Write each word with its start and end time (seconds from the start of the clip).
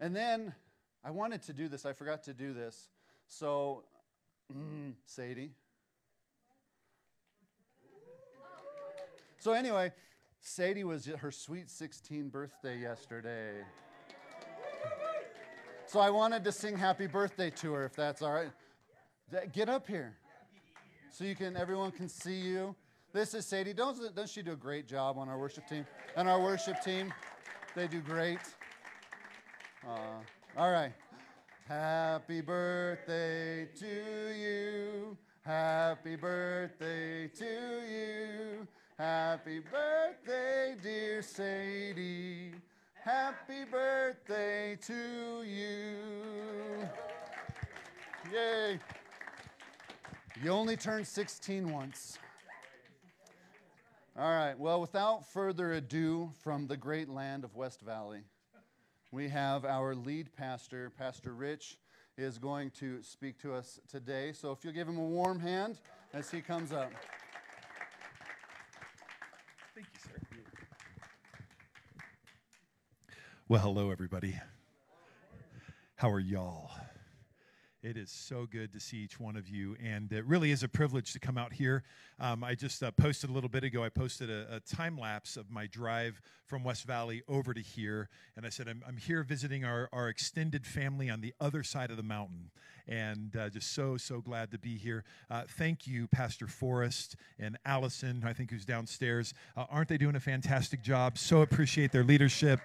And 0.00 0.14
then 0.14 0.54
I 1.04 1.10
wanted 1.10 1.42
to 1.42 1.52
do 1.52 1.68
this, 1.68 1.86
I 1.86 1.92
forgot 1.92 2.22
to 2.24 2.34
do 2.34 2.52
this. 2.52 2.88
So, 3.28 3.84
mm, 4.52 4.92
Sadie. 5.04 5.52
So, 9.38 9.52
anyway, 9.52 9.92
Sadie 10.40 10.84
was 10.84 11.06
her 11.06 11.30
sweet 11.30 11.70
16 11.70 12.28
birthday 12.28 12.78
yesterday. 12.80 13.52
So, 15.86 16.00
I 16.00 16.10
wanted 16.10 16.44
to 16.44 16.52
sing 16.52 16.76
happy 16.76 17.06
birthday 17.06 17.50
to 17.50 17.72
her, 17.72 17.84
if 17.84 17.94
that's 17.94 18.22
all 18.22 18.32
right. 18.32 18.50
Get 19.52 19.68
up 19.68 19.86
here 19.86 20.16
so 21.10 21.24
you 21.24 21.34
can 21.34 21.56
everyone 21.56 21.90
can 21.90 22.08
see 22.08 22.40
you. 22.40 22.74
This 23.12 23.32
is 23.34 23.46
Sadie. 23.46 23.72
Don't, 23.72 23.96
doesn't 24.14 24.28
she 24.28 24.42
do 24.42 24.52
a 24.52 24.56
great 24.56 24.86
job 24.86 25.16
on 25.16 25.28
our 25.28 25.38
worship 25.38 25.66
team? 25.66 25.86
And 26.16 26.28
our 26.28 26.40
worship 26.40 26.82
team, 26.82 27.12
they 27.74 27.86
do 27.86 28.00
great. 28.00 28.40
Uh, 29.88 29.98
all 30.56 30.72
right. 30.72 30.92
Happy 31.68 32.40
birthday 32.40 33.68
to 33.78 34.34
you. 34.36 35.16
Happy 35.42 36.16
birthday 36.16 37.28
to 37.28 37.44
you. 37.44 38.66
Happy 38.98 39.60
birthday, 39.60 40.74
dear 40.82 41.22
Sadie. 41.22 42.52
Happy 42.94 43.64
birthday 43.70 44.76
to 44.82 45.42
you. 45.44 46.88
Yay. 48.32 48.80
You 50.42 50.50
only 50.50 50.76
turned 50.76 51.06
16 51.06 51.72
once. 51.72 52.18
All 54.18 54.30
right, 54.30 54.58
well, 54.58 54.80
without 54.80 55.30
further 55.30 55.74
ado, 55.74 56.32
from 56.42 56.66
the 56.66 56.76
great 56.76 57.08
land 57.08 57.44
of 57.44 57.54
West 57.54 57.82
Valley, 57.82 58.22
we 59.16 59.28
have 59.30 59.64
our 59.64 59.94
lead 59.94 60.28
pastor, 60.36 60.92
Pastor 60.98 61.32
Rich, 61.32 61.78
is 62.18 62.36
going 62.36 62.70
to 62.72 63.02
speak 63.02 63.38
to 63.40 63.54
us 63.54 63.80
today. 63.88 64.30
So 64.34 64.52
if 64.52 64.62
you'll 64.62 64.74
give 64.74 64.86
him 64.86 64.98
a 64.98 65.04
warm 65.04 65.40
hand 65.40 65.78
as 66.12 66.30
he 66.30 66.42
comes 66.42 66.70
up. 66.70 66.92
Thank 69.74 69.86
you, 69.94 70.00
sir. 70.04 70.10
Well, 73.48 73.62
hello, 73.62 73.90
everybody. 73.90 74.38
How 75.94 76.10
are 76.10 76.20
y'all? 76.20 76.70
It 77.86 77.96
is 77.96 78.10
so 78.10 78.48
good 78.50 78.72
to 78.72 78.80
see 78.80 78.96
each 78.96 79.20
one 79.20 79.36
of 79.36 79.48
you, 79.48 79.76
and 79.80 80.12
it 80.12 80.24
really 80.24 80.50
is 80.50 80.64
a 80.64 80.68
privilege 80.68 81.12
to 81.12 81.20
come 81.20 81.38
out 81.38 81.52
here. 81.52 81.84
Um, 82.18 82.42
I 82.42 82.56
just 82.56 82.82
uh, 82.82 82.90
posted 82.90 83.30
a 83.30 83.32
little 83.32 83.48
bit 83.48 83.62
ago, 83.62 83.84
I 83.84 83.90
posted 83.90 84.28
a, 84.28 84.56
a, 84.56 84.58
time 84.58 84.98
lapse 84.98 85.36
of 85.36 85.52
my 85.52 85.68
drive 85.68 86.20
from 86.46 86.64
West 86.64 86.82
Valley 86.82 87.22
over 87.28 87.54
to 87.54 87.60
here, 87.60 88.08
and 88.36 88.44
I 88.44 88.48
said, 88.48 88.66
I'm, 88.66 88.82
I'm 88.88 88.96
here 88.96 89.22
visiting 89.22 89.64
our, 89.64 89.88
our 89.92 90.08
extended 90.08 90.66
family 90.66 91.08
on 91.08 91.20
the 91.20 91.32
other 91.40 91.62
side 91.62 91.92
of 91.92 91.96
the 91.96 92.02
mountain, 92.02 92.50
and 92.88 93.36
uh, 93.36 93.50
just 93.50 93.72
so, 93.72 93.96
so 93.96 94.20
glad 94.20 94.50
to 94.50 94.58
be 94.58 94.76
here. 94.76 95.04
Uh, 95.30 95.44
thank 95.56 95.86
you, 95.86 96.08
Pastor 96.08 96.48
Forrest 96.48 97.14
and 97.38 97.56
Allison, 97.64 98.24
I 98.26 98.32
think, 98.32 98.50
who's 98.50 98.64
downstairs. 98.64 99.32
Uh, 99.56 99.66
aren't 99.70 99.88
they 99.88 99.98
doing 99.98 100.16
a 100.16 100.20
fantastic 100.20 100.82
job? 100.82 101.18
So 101.18 101.42
appreciate 101.42 101.92
their 101.92 102.02
leadership 102.02 102.58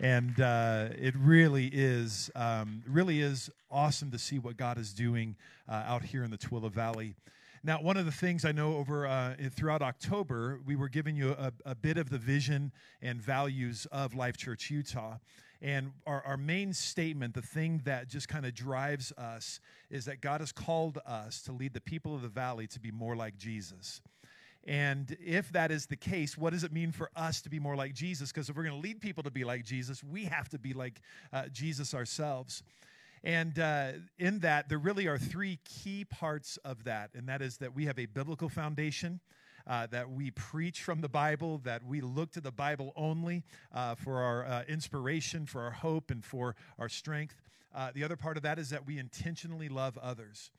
and 0.00 0.40
uh, 0.40 0.88
it 0.96 1.14
really 1.16 1.66
is 1.72 2.30
um, 2.34 2.82
really 2.86 3.20
is 3.20 3.50
awesome 3.70 4.10
to 4.10 4.18
see 4.18 4.38
what 4.38 4.56
God 4.56 4.78
is 4.78 4.92
doing 4.92 5.36
uh, 5.68 5.84
out 5.86 6.02
here 6.02 6.24
in 6.24 6.30
the 6.30 6.38
Tooele 6.38 6.70
Valley. 6.70 7.14
Now, 7.64 7.82
one 7.82 7.96
of 7.96 8.06
the 8.06 8.12
things 8.12 8.44
I 8.44 8.52
know 8.52 8.76
over 8.76 9.06
uh, 9.06 9.34
throughout 9.50 9.82
October, 9.82 10.60
we 10.64 10.76
were 10.76 10.88
giving 10.88 11.16
you 11.16 11.32
a, 11.32 11.52
a, 11.64 11.74
bit 11.74 11.98
of 11.98 12.10
the 12.10 12.18
vision 12.18 12.70
and 13.02 13.20
values 13.20 13.86
of 13.90 14.14
Life 14.14 14.36
Church 14.36 14.70
Utah. 14.70 15.16
And 15.60 15.90
our, 16.06 16.22
our 16.24 16.36
main 16.36 16.72
statement, 16.72 17.34
the 17.34 17.42
thing 17.42 17.80
that 17.84 18.08
just 18.08 18.28
kind 18.28 18.46
of 18.46 18.54
drives 18.54 19.10
us, 19.12 19.58
is 19.90 20.04
that 20.04 20.20
God 20.20 20.40
has 20.40 20.52
called 20.52 20.98
us 21.06 21.42
to 21.42 21.52
lead 21.52 21.72
the 21.74 21.80
people 21.80 22.14
of 22.14 22.22
the 22.22 22.28
valley 22.28 22.68
to 22.68 22.78
be 22.78 22.92
more 22.92 23.16
like 23.16 23.36
Jesus. 23.36 24.00
And 24.66 25.16
if 25.24 25.52
that 25.52 25.70
is 25.70 25.86
the 25.86 25.96
case, 25.96 26.36
what 26.36 26.52
does 26.52 26.64
it 26.64 26.72
mean 26.72 26.90
for 26.90 27.08
us 27.14 27.40
to 27.42 27.48
be 27.48 27.60
more 27.60 27.76
like 27.76 27.94
Jesus? 27.94 28.32
Because 28.32 28.50
if 28.50 28.56
we're 28.56 28.64
going 28.64 28.74
to 28.74 28.80
lead 28.80 29.00
people 29.00 29.22
to 29.22 29.30
be 29.30 29.44
like 29.44 29.64
Jesus, 29.64 30.02
we 30.02 30.24
have 30.24 30.48
to 30.48 30.58
be 30.58 30.72
like 30.72 31.00
uh, 31.32 31.44
Jesus 31.52 31.94
ourselves. 31.94 32.64
And 33.22 33.58
uh, 33.60 33.92
in 34.18 34.40
that, 34.40 34.68
there 34.68 34.78
really 34.78 35.06
are 35.06 35.18
three 35.18 35.60
key 35.64 36.04
parts 36.04 36.58
of 36.64 36.82
that. 36.84 37.10
And 37.14 37.28
that 37.28 37.42
is 37.42 37.58
that 37.58 37.76
we 37.76 37.86
have 37.86 37.98
a 37.98 38.06
biblical 38.06 38.48
foundation. 38.48 39.20
Uh, 39.68 39.84
that 39.84 40.08
we 40.08 40.30
preach 40.30 40.82
from 40.82 41.00
the 41.00 41.08
Bible, 41.08 41.58
that 41.64 41.84
we 41.84 42.00
look 42.00 42.30
to 42.30 42.40
the 42.40 42.52
Bible 42.52 42.92
only 42.94 43.42
uh, 43.74 43.96
for 43.96 44.20
our 44.20 44.46
uh, 44.46 44.62
inspiration, 44.68 45.44
for 45.44 45.60
our 45.62 45.72
hope, 45.72 46.12
and 46.12 46.24
for 46.24 46.54
our 46.78 46.88
strength. 46.88 47.34
Uh, 47.74 47.90
the 47.92 48.04
other 48.04 48.14
part 48.14 48.36
of 48.36 48.44
that 48.44 48.60
is 48.60 48.70
that 48.70 48.86
we 48.86 48.96
intentionally 48.96 49.68
love 49.68 49.98
others 49.98 50.52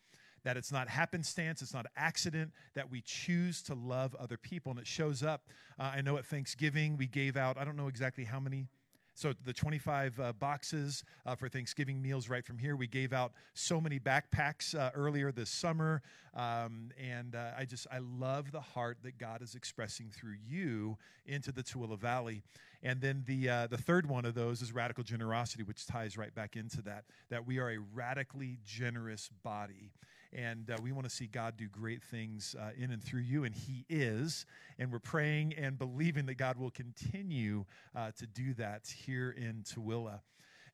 that 0.47 0.55
it's 0.55 0.71
not 0.71 0.87
happenstance, 0.87 1.61
it's 1.61 1.73
not 1.73 1.87
accident, 1.97 2.53
that 2.73 2.89
we 2.89 3.01
choose 3.01 3.61
to 3.61 3.73
love 3.73 4.15
other 4.15 4.37
people. 4.37 4.69
And 4.69 4.79
it 4.79 4.87
shows 4.87 5.21
up. 5.21 5.41
Uh, 5.77 5.91
I 5.95 5.99
know 5.99 6.15
at 6.15 6.25
Thanksgiving, 6.25 6.95
we 6.95 7.05
gave 7.05 7.35
out, 7.35 7.57
I 7.57 7.65
don't 7.65 7.75
know 7.75 7.89
exactly 7.89 8.23
how 8.23 8.39
many. 8.39 8.69
So, 9.13 9.33
the 9.45 9.51
25 9.51 10.19
uh, 10.19 10.31
boxes 10.33 11.03
uh, 11.25 11.35
for 11.35 11.49
Thanksgiving 11.49 12.01
meals 12.01 12.29
right 12.29 12.45
from 12.45 12.57
here. 12.57 12.77
We 12.77 12.87
gave 12.87 13.11
out 13.11 13.33
so 13.55 13.81
many 13.81 13.99
backpacks 13.99 14.73
uh, 14.73 14.91
earlier 14.93 15.33
this 15.33 15.49
summer. 15.49 16.01
Um, 16.33 16.91
and 16.97 17.35
uh, 17.35 17.49
I 17.57 17.65
just, 17.65 17.85
I 17.91 17.97
love 17.97 18.53
the 18.53 18.61
heart 18.61 18.99
that 19.03 19.17
God 19.17 19.41
is 19.41 19.53
expressing 19.53 20.11
through 20.11 20.35
you 20.47 20.97
into 21.25 21.51
the 21.51 21.63
Tooele 21.63 21.99
Valley. 21.99 22.41
And 22.83 23.01
then 23.01 23.23
the, 23.27 23.49
uh, 23.49 23.67
the 23.67 23.77
third 23.77 24.07
one 24.07 24.23
of 24.23 24.33
those 24.33 24.61
is 24.61 24.71
radical 24.71 25.03
generosity, 25.03 25.63
which 25.63 25.85
ties 25.85 26.17
right 26.17 26.33
back 26.33 26.55
into 26.55 26.81
that, 26.83 27.03
that 27.29 27.45
we 27.45 27.57
are 27.57 27.71
a 27.71 27.79
radically 27.93 28.59
generous 28.63 29.29
body 29.43 29.91
and 30.33 30.69
uh, 30.69 30.77
we 30.81 30.91
want 30.91 31.05
to 31.05 31.09
see 31.13 31.27
God 31.27 31.57
do 31.57 31.67
great 31.67 32.03
things 32.03 32.55
uh, 32.59 32.69
in 32.77 32.91
and 32.91 33.03
through 33.03 33.21
you, 33.21 33.43
and 33.43 33.55
He 33.55 33.85
is. 33.89 34.45
And 34.79 34.91
we're 34.91 34.99
praying 34.99 35.53
and 35.53 35.77
believing 35.77 36.25
that 36.27 36.35
God 36.35 36.57
will 36.57 36.71
continue 36.71 37.65
uh, 37.95 38.11
to 38.17 38.27
do 38.27 38.53
that 38.55 38.88
here 39.05 39.31
in 39.31 39.63
Tooele. 39.63 40.19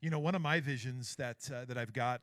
You 0.00 0.10
know, 0.10 0.18
one 0.18 0.34
of 0.34 0.42
my 0.42 0.60
visions 0.60 1.16
that 1.16 1.50
uh, 1.52 1.64
that 1.66 1.78
I've 1.78 1.92
got 1.92 2.20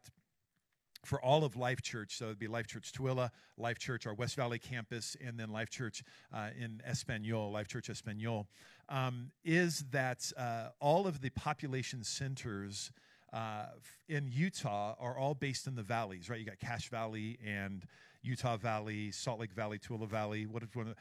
for 1.05 1.19
all 1.21 1.43
of 1.43 1.55
Life 1.55 1.81
Church, 1.81 2.15
so 2.17 2.25
it'd 2.25 2.39
be 2.39 2.47
Life 2.47 2.67
Church 2.67 2.91
Tooele, 2.91 3.29
Life 3.57 3.79
Church, 3.79 4.05
our 4.05 4.13
West 4.13 4.35
Valley 4.35 4.59
campus, 4.59 5.17
and 5.25 5.39
then 5.39 5.49
Life 5.49 5.69
Church 5.69 6.03
uh, 6.33 6.49
in 6.59 6.81
Espanol, 6.85 7.51
Life 7.51 7.67
Church 7.67 7.89
Espanol, 7.89 8.47
um, 8.89 9.31
is 9.43 9.85
that 9.91 10.31
uh, 10.37 10.69
all 10.79 11.07
of 11.07 11.21
the 11.21 11.29
population 11.31 12.03
centers 12.03 12.91
uh, 13.33 13.65
in 14.09 14.27
Utah 14.27 14.95
are 14.99 15.17
all 15.17 15.33
based 15.33 15.67
in 15.67 15.75
the 15.75 15.83
valleys, 15.83 16.29
right? 16.29 16.39
You 16.39 16.45
got 16.45 16.59
Cache 16.59 16.89
Valley 16.89 17.39
and 17.45 17.85
Utah 18.21 18.57
Valley, 18.57 19.11
Salt 19.11 19.39
Lake 19.39 19.51
Valley, 19.51 19.79
Tooele 19.79 20.07
Valley. 20.07 20.45
What 20.45 20.63
if 20.63 20.75
one 20.75 20.89
of 20.89 20.95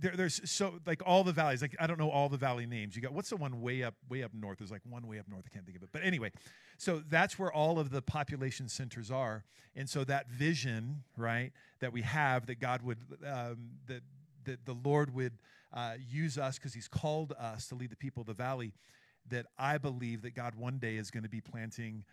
there, 0.00 0.12
there's 0.16 0.48
so 0.50 0.74
like 0.86 1.02
all 1.04 1.24
the 1.24 1.32
valleys. 1.32 1.62
Like 1.62 1.74
I 1.80 1.86
don't 1.86 1.98
know 1.98 2.10
all 2.10 2.28
the 2.28 2.36
valley 2.36 2.66
names. 2.66 2.94
You 2.94 3.02
got 3.02 3.12
what's 3.12 3.30
the 3.30 3.36
one 3.36 3.60
way 3.60 3.82
up 3.82 3.94
way 4.08 4.22
up 4.22 4.32
north? 4.32 4.58
There's 4.58 4.70
like 4.70 4.82
one 4.88 5.06
way 5.06 5.18
up 5.18 5.28
north. 5.28 5.44
I 5.46 5.52
can't 5.52 5.64
think 5.64 5.76
of 5.76 5.82
it. 5.82 5.88
But 5.92 6.04
anyway, 6.04 6.30
so 6.78 7.02
that's 7.08 7.38
where 7.38 7.52
all 7.52 7.78
of 7.78 7.90
the 7.90 8.02
population 8.02 8.68
centers 8.68 9.10
are. 9.10 9.44
And 9.74 9.88
so 9.88 10.04
that 10.04 10.28
vision, 10.28 11.02
right, 11.16 11.52
that 11.80 11.92
we 11.92 12.02
have 12.02 12.46
that 12.46 12.60
God 12.60 12.82
would 12.82 12.98
um, 13.26 13.70
that 13.86 14.02
that 14.44 14.64
the 14.64 14.76
Lord 14.84 15.14
would 15.14 15.32
uh, 15.72 15.94
use 16.08 16.38
us 16.38 16.58
because 16.58 16.74
He's 16.74 16.88
called 16.88 17.32
us 17.38 17.66
to 17.68 17.74
lead 17.74 17.90
the 17.90 17.96
people 17.96 18.20
of 18.20 18.26
the 18.26 18.34
valley 18.34 18.72
that 19.28 19.46
I 19.58 19.78
believe 19.78 20.22
that 20.22 20.34
God 20.34 20.54
one 20.54 20.78
day 20.78 20.96
is 20.96 21.10
going 21.10 21.22
to 21.22 21.28
be 21.28 21.40
planting 21.40 22.04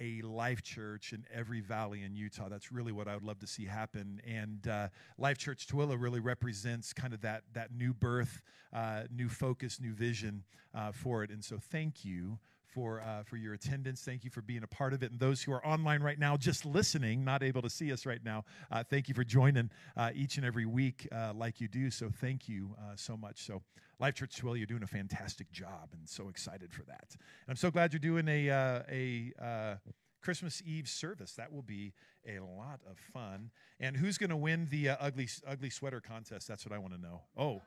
a 0.00 0.22
life 0.22 0.62
church 0.62 1.12
in 1.12 1.24
every 1.32 1.60
valley 1.60 2.02
in 2.02 2.16
Utah. 2.16 2.48
That's 2.48 2.72
really 2.72 2.90
what 2.90 3.06
I 3.06 3.14
would 3.14 3.22
love 3.22 3.38
to 3.40 3.46
see 3.46 3.66
happen. 3.66 4.20
And 4.26 4.66
uh, 4.66 4.88
Life 5.18 5.36
Church 5.38 5.66
Tooele 5.66 6.00
really 6.00 6.20
represents 6.20 6.92
kind 6.92 7.12
of 7.12 7.20
that 7.20 7.42
that 7.52 7.72
new 7.72 7.92
birth, 7.92 8.40
uh, 8.72 9.02
new 9.14 9.28
focus, 9.28 9.78
new 9.80 9.92
vision 9.92 10.44
uh, 10.74 10.92
for 10.92 11.22
it. 11.22 11.30
And 11.30 11.44
so, 11.44 11.58
thank 11.58 12.04
you 12.04 12.38
for, 12.70 13.00
uh, 13.00 13.22
for 13.24 13.36
your 13.36 13.54
attendance. 13.54 14.02
Thank 14.02 14.24
you 14.24 14.30
for 14.30 14.42
being 14.42 14.62
a 14.62 14.66
part 14.66 14.92
of 14.92 15.02
it. 15.02 15.10
And 15.10 15.20
those 15.20 15.42
who 15.42 15.52
are 15.52 15.64
online 15.66 16.02
right 16.02 16.18
now, 16.18 16.36
just 16.36 16.64
listening, 16.64 17.24
not 17.24 17.42
able 17.42 17.62
to 17.62 17.70
see 17.70 17.92
us 17.92 18.06
right 18.06 18.24
now, 18.24 18.44
uh, 18.70 18.84
thank 18.88 19.08
you 19.08 19.14
for 19.14 19.24
joining 19.24 19.70
uh, 19.96 20.10
each 20.14 20.36
and 20.36 20.46
every 20.46 20.66
week 20.66 21.08
uh, 21.12 21.32
like 21.34 21.60
you 21.60 21.68
do. 21.68 21.90
So 21.90 22.10
thank 22.20 22.48
you 22.48 22.74
uh, 22.78 22.94
so 22.96 23.16
much. 23.16 23.42
So, 23.42 23.62
Life 23.98 24.14
Church 24.14 24.40
Tooele, 24.40 24.56
you're 24.56 24.66
doing 24.66 24.82
a 24.82 24.86
fantastic 24.86 25.52
job 25.52 25.90
and 25.92 26.08
so 26.08 26.30
excited 26.30 26.72
for 26.72 26.82
that. 26.84 27.08
And 27.10 27.50
I'm 27.50 27.56
so 27.56 27.70
glad 27.70 27.92
you're 27.92 28.00
doing 28.00 28.26
a, 28.28 28.48
uh, 28.48 28.82
a 28.90 29.78
Christmas 30.22 30.62
Eve 30.64 30.88
service. 30.88 31.34
That 31.34 31.52
will 31.52 31.60
be 31.60 31.92
a 32.26 32.38
lot 32.38 32.80
of 32.90 32.96
fun. 33.12 33.50
And 33.78 33.94
who's 33.94 34.16
going 34.16 34.30
to 34.30 34.38
win 34.38 34.68
the 34.70 34.90
ugly, 34.90 35.28
ugly 35.46 35.68
sweater 35.68 36.00
contest? 36.00 36.48
That's 36.48 36.64
what 36.64 36.74
I 36.74 36.78
want 36.78 36.94
to 36.94 37.00
know. 37.00 37.20
Oh, 37.36 37.60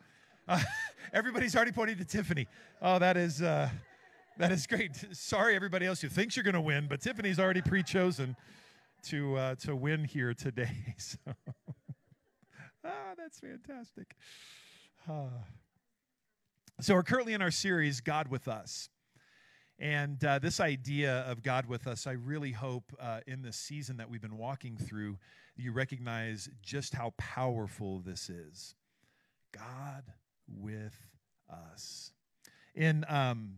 everybody's 1.14 1.56
already 1.56 1.72
pointing 1.72 1.98
to 1.98 2.06
Tiffany. 2.06 2.48
Oh, 2.82 2.98
that 2.98 3.16
is. 3.16 3.40
That 4.38 4.52
is 4.52 4.66
great. 4.66 4.92
Sorry, 5.12 5.56
everybody 5.56 5.86
else 5.86 6.02
who 6.02 6.10
thinks 6.10 6.36
you're 6.36 6.44
going 6.44 6.56
to 6.56 6.62
win, 6.62 6.88
but 6.88 7.02
Tiffany's 7.02 7.40
already 7.40 7.62
pre-chosen 7.62 8.36
to 9.04 9.36
uh, 9.36 9.56
to 9.56 9.76
win 9.76 10.04
here 10.04 10.34
today. 10.34 10.96
So, 10.98 11.20
ah, 12.86 13.14
that's 13.18 13.40
fantastic. 13.40 14.16
Ah. 15.08 15.30
So 16.82 16.96
we're 16.96 17.04
currently 17.04 17.34
in 17.34 17.42
our 17.42 17.52
series, 17.52 18.02
God 18.02 18.28
with 18.28 18.48
Us. 18.48 18.90
And 19.80 20.24
uh, 20.24 20.40
this 20.40 20.60
idea 20.60 21.20
of 21.22 21.44
God 21.44 21.66
with 21.66 21.88
us, 21.88 22.08
I 22.08 22.12
really 22.12 22.52
hope 22.52 22.94
uh, 23.00 23.22
in 23.26 23.42
this 23.42 23.58
season 23.58 23.98
that 23.98 24.10
we've 24.10 24.22
been 24.22 24.38
walking 24.38 24.78
through, 24.78 25.18
you 25.56 25.72
recognize 25.72 26.50
just 26.62 26.94
how 26.94 27.14
powerful 27.18 28.00
this 28.00 28.30
is. 28.30 28.76
God 29.52 30.04
with 30.48 30.96
us. 31.50 32.12
In 32.76 33.06
um, 33.08 33.54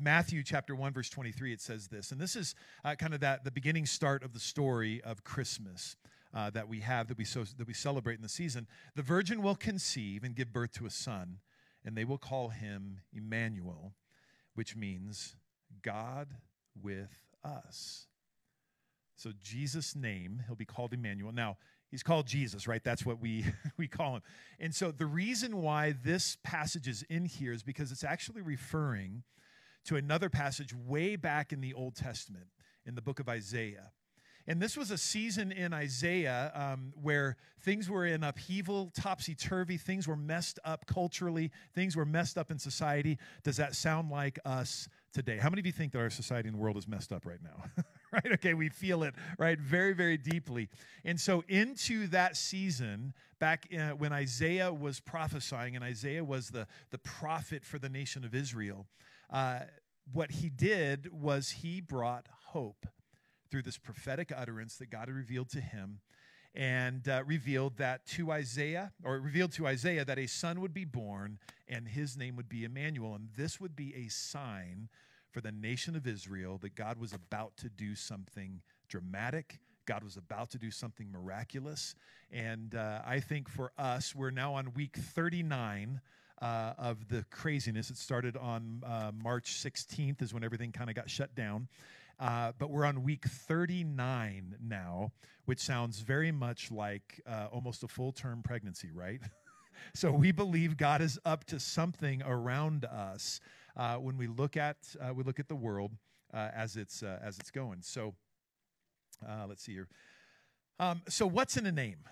Matthew 0.00 0.42
chapter 0.42 0.74
1, 0.74 0.92
verse 0.92 1.08
23, 1.10 1.52
it 1.52 1.60
says 1.60 1.88
this, 1.88 2.12
and 2.12 2.20
this 2.20 2.36
is 2.36 2.54
uh, 2.84 2.94
kind 2.94 3.14
of 3.14 3.20
that 3.20 3.44
the 3.44 3.50
beginning 3.50 3.86
start 3.86 4.22
of 4.22 4.32
the 4.32 4.40
story 4.40 5.00
of 5.02 5.24
Christmas. 5.24 5.96
Uh, 6.34 6.48
that 6.48 6.66
we 6.66 6.80
have 6.80 7.08
that 7.08 7.18
we 7.18 7.26
so 7.26 7.44
that 7.58 7.66
we 7.66 7.74
celebrate 7.74 8.14
in 8.14 8.22
the 8.22 8.28
season 8.28 8.66
the 8.96 9.02
virgin 9.02 9.42
will 9.42 9.54
conceive 9.54 10.24
and 10.24 10.34
give 10.34 10.50
birth 10.50 10.72
to 10.72 10.86
a 10.86 10.90
son 10.90 11.36
and 11.84 11.94
they 11.94 12.06
will 12.06 12.16
call 12.16 12.48
him 12.48 13.00
Emmanuel 13.14 13.92
which 14.54 14.76
means 14.76 15.36
God 15.82 16.28
with 16.80 17.10
us. 17.44 18.06
So 19.16 19.30
Jesus' 19.42 19.94
name, 19.94 20.42
he'll 20.46 20.56
be 20.56 20.64
called 20.64 20.92
Emmanuel. 20.92 21.32
Now, 21.32 21.56
he's 21.90 22.02
called 22.02 22.26
Jesus, 22.26 22.66
right? 22.66 22.82
That's 22.82 23.06
what 23.06 23.20
we 23.20 23.44
we 23.76 23.88
call 23.88 24.16
him. 24.16 24.22
And 24.58 24.74
so 24.74 24.90
the 24.90 25.06
reason 25.06 25.58
why 25.58 25.94
this 26.04 26.36
passage 26.42 26.88
is 26.88 27.02
in 27.08 27.26
here 27.26 27.52
is 27.52 27.62
because 27.62 27.92
it's 27.92 28.04
actually 28.04 28.42
referring 28.42 29.22
to 29.84 29.96
another 29.96 30.28
passage 30.28 30.74
way 30.74 31.16
back 31.16 31.52
in 31.52 31.60
the 31.60 31.74
Old 31.74 31.94
Testament 31.94 32.46
in 32.86 32.94
the 32.94 33.02
book 33.02 33.20
of 33.20 33.28
Isaiah. 33.28 33.90
And 34.46 34.60
this 34.60 34.76
was 34.76 34.90
a 34.90 34.98
season 34.98 35.52
in 35.52 35.72
Isaiah 35.72 36.50
um, 36.54 36.92
where 37.00 37.36
things 37.60 37.88
were 37.88 38.04
in 38.04 38.24
upheaval, 38.24 38.90
topsy 38.92 39.36
turvy. 39.36 39.76
Things 39.76 40.08
were 40.08 40.16
messed 40.16 40.58
up 40.64 40.84
culturally. 40.86 41.52
Things 41.74 41.94
were 41.94 42.04
messed 42.04 42.36
up 42.36 42.50
in 42.50 42.58
society. 42.58 43.18
Does 43.44 43.56
that 43.58 43.76
sound 43.76 44.10
like 44.10 44.40
us 44.44 44.88
today? 45.12 45.36
How 45.36 45.48
many 45.48 45.60
of 45.60 45.66
you 45.66 45.72
think 45.72 45.92
that 45.92 46.00
our 46.00 46.10
society 46.10 46.48
and 46.48 46.58
the 46.58 46.60
world 46.60 46.76
is 46.76 46.88
messed 46.88 47.12
up 47.12 47.24
right 47.24 47.38
now? 47.42 47.84
right? 48.12 48.32
Okay, 48.32 48.54
we 48.54 48.68
feel 48.68 49.04
it, 49.04 49.14
right? 49.38 49.60
Very, 49.60 49.92
very 49.92 50.16
deeply. 50.16 50.68
And 51.04 51.20
so, 51.20 51.44
into 51.48 52.08
that 52.08 52.36
season, 52.36 53.14
back 53.38 53.66
in, 53.70 53.96
when 53.98 54.12
Isaiah 54.12 54.72
was 54.72 54.98
prophesying, 54.98 55.76
and 55.76 55.84
Isaiah 55.84 56.24
was 56.24 56.50
the, 56.50 56.66
the 56.90 56.98
prophet 56.98 57.64
for 57.64 57.78
the 57.78 57.88
nation 57.88 58.24
of 58.24 58.34
Israel, 58.34 58.86
uh, 59.32 59.60
what 60.12 60.30
he 60.32 60.50
did 60.50 61.10
was 61.12 61.50
he 61.50 61.80
brought 61.80 62.26
hope 62.48 62.86
through 63.50 63.62
this 63.62 63.78
prophetic 63.78 64.32
utterance 64.34 64.76
that 64.76 64.90
God 64.90 65.08
had 65.08 65.16
revealed 65.16 65.50
to 65.50 65.60
him 65.60 66.00
and 66.54 67.08
uh, 67.08 67.22
revealed 67.24 67.78
that 67.78 68.04
to 68.06 68.30
Isaiah, 68.30 68.92
or 69.02 69.18
revealed 69.18 69.52
to 69.52 69.66
Isaiah 69.66 70.04
that 70.04 70.18
a 70.18 70.26
son 70.26 70.60
would 70.60 70.74
be 70.74 70.84
born 70.84 71.38
and 71.66 71.88
his 71.88 72.16
name 72.16 72.36
would 72.36 72.48
be 72.48 72.64
Emmanuel. 72.64 73.14
And 73.14 73.28
this 73.36 73.58
would 73.58 73.74
be 73.74 73.94
a 73.94 74.08
sign 74.08 74.88
for 75.30 75.40
the 75.40 75.52
nation 75.52 75.96
of 75.96 76.06
Israel 76.06 76.58
that 76.58 76.74
God 76.74 76.98
was 76.98 77.14
about 77.14 77.56
to 77.58 77.70
do 77.70 77.94
something 77.94 78.60
dramatic. 78.88 79.60
God 79.86 80.04
was 80.04 80.18
about 80.18 80.50
to 80.50 80.58
do 80.58 80.70
something 80.70 81.10
miraculous. 81.10 81.94
And 82.30 82.74
uh, 82.74 83.00
I 83.06 83.20
think 83.20 83.48
for 83.48 83.72
us, 83.78 84.14
we're 84.14 84.30
now 84.30 84.54
on 84.54 84.74
week 84.74 84.96
39 84.96 86.02
uh, 86.42 86.74
of 86.76 87.08
the 87.08 87.24
craziness. 87.30 87.88
It 87.88 87.96
started 87.96 88.36
on 88.36 88.82
uh, 88.84 89.12
March 89.14 89.54
16th, 89.54 90.20
is 90.20 90.34
when 90.34 90.42
everything 90.42 90.72
kind 90.72 90.90
of 90.90 90.96
got 90.96 91.08
shut 91.08 91.34
down. 91.34 91.68
Uh, 92.18 92.52
but 92.58 92.70
we're 92.70 92.84
on 92.84 93.04
week 93.04 93.24
39 93.24 94.56
now, 94.60 95.12
which 95.44 95.60
sounds 95.60 96.00
very 96.00 96.32
much 96.32 96.70
like 96.70 97.20
uh, 97.26 97.46
almost 97.52 97.84
a 97.84 97.88
full 97.88 98.12
term 98.12 98.42
pregnancy, 98.42 98.90
right? 98.92 99.20
so 99.94 100.10
we 100.10 100.32
believe 100.32 100.76
God 100.76 101.00
is 101.00 101.18
up 101.24 101.44
to 101.44 101.60
something 101.60 102.22
around 102.24 102.84
us 102.84 103.40
uh, 103.76 103.96
when 103.96 104.18
we 104.18 104.26
look 104.26 104.56
at 104.56 104.76
uh, 105.00 105.14
we 105.14 105.22
look 105.22 105.40
at 105.40 105.48
the 105.48 105.56
world 105.56 105.92
as 106.32 106.76
it's 106.76 107.02
as 107.02 107.38
it's 107.38 107.50
going. 107.50 107.78
So 107.82 108.14
let's 109.48 109.62
see 109.62 109.72
here. 109.72 109.88
Um, 110.78 111.02
so 111.08 111.26
what's 111.26 111.56
in 111.56 111.66
a 111.66 111.72
name? 111.72 112.04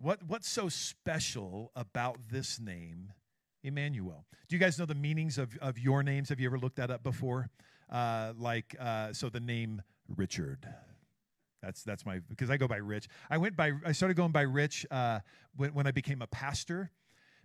What 0.00 0.22
what's 0.26 0.48
so 0.48 0.68
special 0.68 1.72
about 1.74 2.18
this 2.30 2.60
name, 2.60 3.12
Emmanuel? 3.64 4.26
Do 4.48 4.56
you 4.56 4.60
guys 4.60 4.78
know 4.78 4.86
the 4.86 4.94
meanings 4.94 5.38
of, 5.38 5.56
of 5.60 5.78
your 5.78 6.02
names? 6.02 6.28
Have 6.28 6.38
you 6.38 6.46
ever 6.48 6.58
looked 6.58 6.76
that 6.76 6.90
up 6.90 7.02
before? 7.02 7.50
uh, 7.90 8.32
like 8.38 8.74
uh, 8.78 9.12
so 9.12 9.28
the 9.28 9.40
name 9.40 9.82
Richard. 10.16 10.68
That's 11.62 11.82
that's 11.82 12.04
my 12.04 12.20
because 12.28 12.50
I 12.50 12.56
go 12.56 12.68
by 12.68 12.76
Rich. 12.76 13.08
I 13.30 13.38
went 13.38 13.56
by 13.56 13.72
I 13.84 13.92
started 13.92 14.16
going 14.16 14.32
by 14.32 14.42
Rich 14.42 14.86
uh, 14.90 15.20
when 15.56 15.74
when 15.74 15.86
I 15.86 15.90
became 15.90 16.22
a 16.22 16.26
pastor 16.26 16.90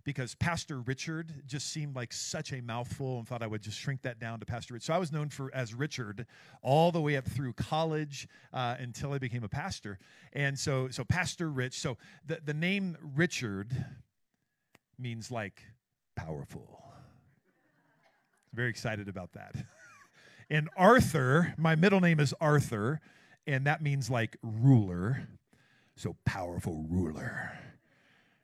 because 0.04 0.34
Pastor 0.34 0.80
Richard 0.80 1.42
just 1.46 1.68
seemed 1.72 1.94
like 1.94 2.12
such 2.12 2.52
a 2.52 2.60
mouthful 2.60 3.18
and 3.18 3.28
thought 3.28 3.42
I 3.42 3.46
would 3.46 3.62
just 3.62 3.78
shrink 3.78 4.02
that 4.02 4.18
down 4.18 4.40
to 4.40 4.46
Pastor 4.46 4.74
Rich. 4.74 4.84
So 4.84 4.94
I 4.94 4.98
was 4.98 5.12
known 5.12 5.28
for 5.28 5.54
as 5.54 5.74
Richard 5.74 6.26
all 6.62 6.90
the 6.90 7.00
way 7.00 7.16
up 7.16 7.26
through 7.26 7.52
college 7.52 8.28
uh, 8.52 8.76
until 8.78 9.12
I 9.12 9.18
became 9.18 9.44
a 9.44 9.48
pastor. 9.48 9.98
And 10.32 10.58
so 10.58 10.88
so 10.90 11.04
Pastor 11.04 11.50
Rich. 11.50 11.78
So 11.78 11.98
the 12.26 12.40
the 12.44 12.54
name 12.54 12.96
Richard 13.14 13.72
means 14.98 15.30
like 15.30 15.62
powerful. 16.16 16.82
Very 18.52 18.70
excited 18.70 19.08
about 19.08 19.32
that. 19.32 19.54
And 20.50 20.68
Arthur, 20.76 21.54
my 21.56 21.76
middle 21.76 22.00
name 22.00 22.20
is 22.20 22.34
Arthur, 22.38 23.00
and 23.46 23.66
that 23.66 23.80
means 23.80 24.10
like 24.10 24.36
ruler. 24.42 25.26
So 25.96 26.16
powerful 26.26 26.84
ruler. 26.90 27.52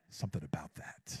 Something 0.09 0.43
about 0.43 0.73
that. 0.75 1.19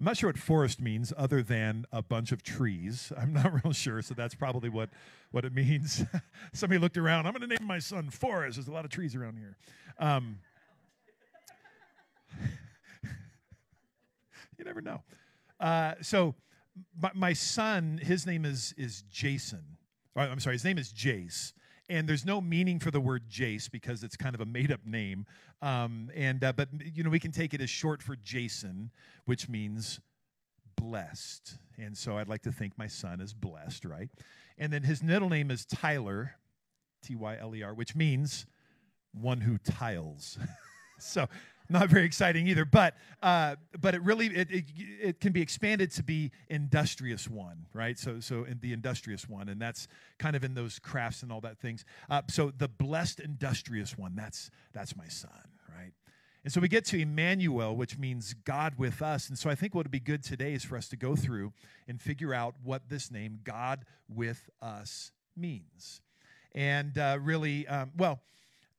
I'm 0.00 0.04
not 0.04 0.16
sure 0.16 0.28
what 0.28 0.38
Forrest 0.38 0.80
means 0.80 1.12
other 1.16 1.42
than 1.42 1.84
a 1.90 2.02
bunch 2.02 2.30
of 2.30 2.44
trees. 2.44 3.12
I'm 3.18 3.32
not 3.32 3.64
real 3.64 3.72
sure, 3.72 4.00
so 4.00 4.14
that's 4.14 4.34
probably 4.34 4.68
what, 4.68 4.90
what 5.32 5.44
it 5.44 5.52
means. 5.52 6.04
Somebody 6.52 6.78
looked 6.78 6.96
around. 6.96 7.26
I'm 7.26 7.32
going 7.32 7.48
to 7.48 7.48
name 7.48 7.66
my 7.66 7.80
son 7.80 8.10
Forest. 8.10 8.56
There's 8.56 8.68
a 8.68 8.72
lot 8.72 8.84
of 8.84 8.92
trees 8.92 9.16
around 9.16 9.38
here. 9.38 9.56
Um, 9.98 10.38
you 14.56 14.64
never 14.64 14.80
know. 14.80 15.02
Uh, 15.58 15.94
so 16.00 16.36
my, 17.00 17.10
my, 17.14 17.32
son, 17.32 17.98
his 18.00 18.24
name 18.24 18.44
is, 18.44 18.72
is 18.78 19.02
Jason. 19.10 19.64
I'm 20.14 20.38
sorry, 20.38 20.54
his 20.54 20.64
name 20.64 20.78
is 20.78 20.92
Jace. 20.92 21.52
And 21.88 22.08
there's 22.08 22.24
no 22.24 22.40
meaning 22.40 22.78
for 22.78 22.90
the 22.90 23.00
word 23.00 23.30
Jace 23.30 23.70
because 23.70 24.02
it's 24.02 24.16
kind 24.16 24.34
of 24.34 24.40
a 24.40 24.46
made 24.46 24.70
up 24.70 24.84
name. 24.84 25.24
Um, 25.62 26.10
and 26.14 26.44
uh, 26.44 26.52
but 26.52 26.68
you 26.94 27.02
know 27.02 27.10
we 27.10 27.20
can 27.20 27.32
take 27.32 27.54
it 27.54 27.60
as 27.60 27.70
short 27.70 28.02
for 28.02 28.14
Jason, 28.16 28.90
which 29.24 29.48
means 29.48 30.00
blessed. 30.76 31.58
And 31.78 31.96
so 31.96 32.18
I'd 32.18 32.28
like 32.28 32.42
to 32.42 32.52
think 32.52 32.76
my 32.76 32.86
son 32.86 33.20
is 33.20 33.32
blessed, 33.32 33.84
right? 33.84 34.08
And 34.58 34.72
then 34.72 34.82
his 34.82 35.02
middle 35.02 35.28
name 35.28 35.50
is 35.50 35.64
Tyler, 35.64 36.34
T 37.02 37.14
Y 37.14 37.36
L 37.40 37.54
E 37.54 37.62
R, 37.62 37.72
which 37.72 37.94
means 37.94 38.46
one 39.12 39.40
who 39.40 39.58
tiles. 39.58 40.38
so 40.98 41.26
not 41.68 41.88
very 41.88 42.04
exciting 42.04 42.46
either. 42.46 42.64
But 42.64 42.94
uh, 43.22 43.56
but 43.80 43.94
it 43.94 44.02
really 44.02 44.26
it, 44.26 44.50
it, 44.50 44.64
it 45.00 45.20
can 45.20 45.32
be 45.32 45.42
expanded 45.42 45.90
to 45.92 46.02
be 46.02 46.30
industrious 46.48 47.28
one, 47.28 47.66
right? 47.72 47.98
So 47.98 48.20
so 48.20 48.44
in 48.44 48.58
the 48.60 48.72
industrious 48.72 49.28
one, 49.28 49.48
and 49.48 49.60
that's 49.60 49.88
kind 50.18 50.36
of 50.36 50.44
in 50.44 50.54
those 50.54 50.78
crafts 50.78 51.22
and 51.22 51.32
all 51.32 51.40
that 51.42 51.58
things. 51.58 51.84
Uh, 52.08 52.22
so 52.28 52.52
the 52.56 52.68
blessed 52.68 53.20
industrious 53.20 53.96
one, 53.96 54.14
that's 54.14 54.50
that's 54.72 54.96
my 54.96 55.08
son, 55.08 55.30
right? 55.76 55.92
And 56.44 56.52
so 56.52 56.60
we 56.60 56.68
get 56.68 56.84
to 56.86 56.98
Emmanuel, 56.98 57.76
which 57.76 57.98
means 57.98 58.32
God 58.32 58.74
with 58.78 59.02
us. 59.02 59.28
And 59.28 59.38
so 59.38 59.50
I 59.50 59.54
think 59.54 59.74
what 59.74 59.84
would 59.84 59.90
be 59.90 60.00
good 60.00 60.22
today 60.22 60.54
is 60.54 60.64
for 60.64 60.76
us 60.76 60.88
to 60.88 60.96
go 60.96 61.16
through 61.16 61.52
and 61.86 62.00
figure 62.00 62.32
out 62.32 62.54
what 62.62 62.88
this 62.88 63.10
name, 63.10 63.40
God 63.44 63.84
with 64.08 64.48
us, 64.62 65.10
means. 65.36 66.00
And 66.54 66.96
uh, 66.96 67.18
really, 67.20 67.66
um, 67.66 67.90
well, 67.96 68.20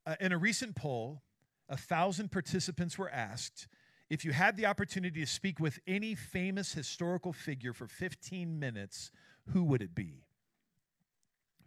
uh, 0.06 0.16
in 0.20 0.32
a 0.32 0.38
recent 0.38 0.74
poll, 0.74 1.22
a 1.70 1.76
thousand 1.76 2.30
participants 2.30 2.98
were 2.98 3.08
asked 3.08 3.68
if 4.10 4.24
you 4.24 4.32
had 4.32 4.56
the 4.56 4.66
opportunity 4.66 5.20
to 5.20 5.26
speak 5.26 5.60
with 5.60 5.78
any 5.86 6.16
famous 6.16 6.74
historical 6.74 7.32
figure 7.32 7.72
for 7.72 7.86
15 7.86 8.58
minutes, 8.58 9.12
who 9.52 9.62
would 9.62 9.80
it 9.80 9.94
be? 9.94 10.24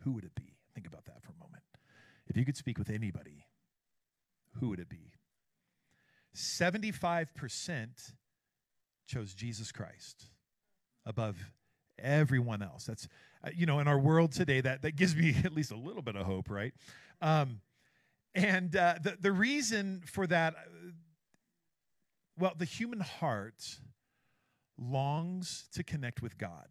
Who 0.03 0.11
would 0.11 0.25
it 0.25 0.35
be? 0.35 0.57
Think 0.75 0.85
about 0.85 1.05
that 1.05 1.23
for 1.23 1.31
a 1.31 1.39
moment. 1.39 1.63
If 2.27 2.35
you 2.35 2.43
could 2.43 2.57
speak 2.57 2.77
with 2.77 2.89
anybody, 2.89 3.45
who 4.59 4.69
would 4.69 4.79
it 4.79 4.89
be? 4.89 5.13
75% 6.35 7.87
chose 9.07 9.33
Jesus 9.33 9.71
Christ 9.71 10.25
above 11.05 11.37
everyone 11.97 12.61
else. 12.61 12.85
That's, 12.85 13.07
uh, 13.45 13.51
you 13.55 13.65
know, 13.65 13.79
in 13.79 13.87
our 13.87 13.99
world 13.99 14.33
today, 14.33 14.59
that, 14.61 14.81
that 14.81 14.97
gives 14.97 15.15
me 15.15 15.33
at 15.45 15.53
least 15.53 15.71
a 15.71 15.77
little 15.77 16.01
bit 16.01 16.17
of 16.17 16.25
hope, 16.25 16.49
right? 16.49 16.73
Um, 17.21 17.61
and 18.35 18.75
uh, 18.75 18.95
the, 19.01 19.17
the 19.19 19.31
reason 19.31 20.01
for 20.05 20.27
that, 20.27 20.55
uh, 20.55 20.91
well, 22.37 22.53
the 22.57 22.65
human 22.65 22.99
heart 22.99 23.77
longs 24.77 25.67
to 25.73 25.83
connect 25.83 26.21
with 26.21 26.37
God. 26.37 26.67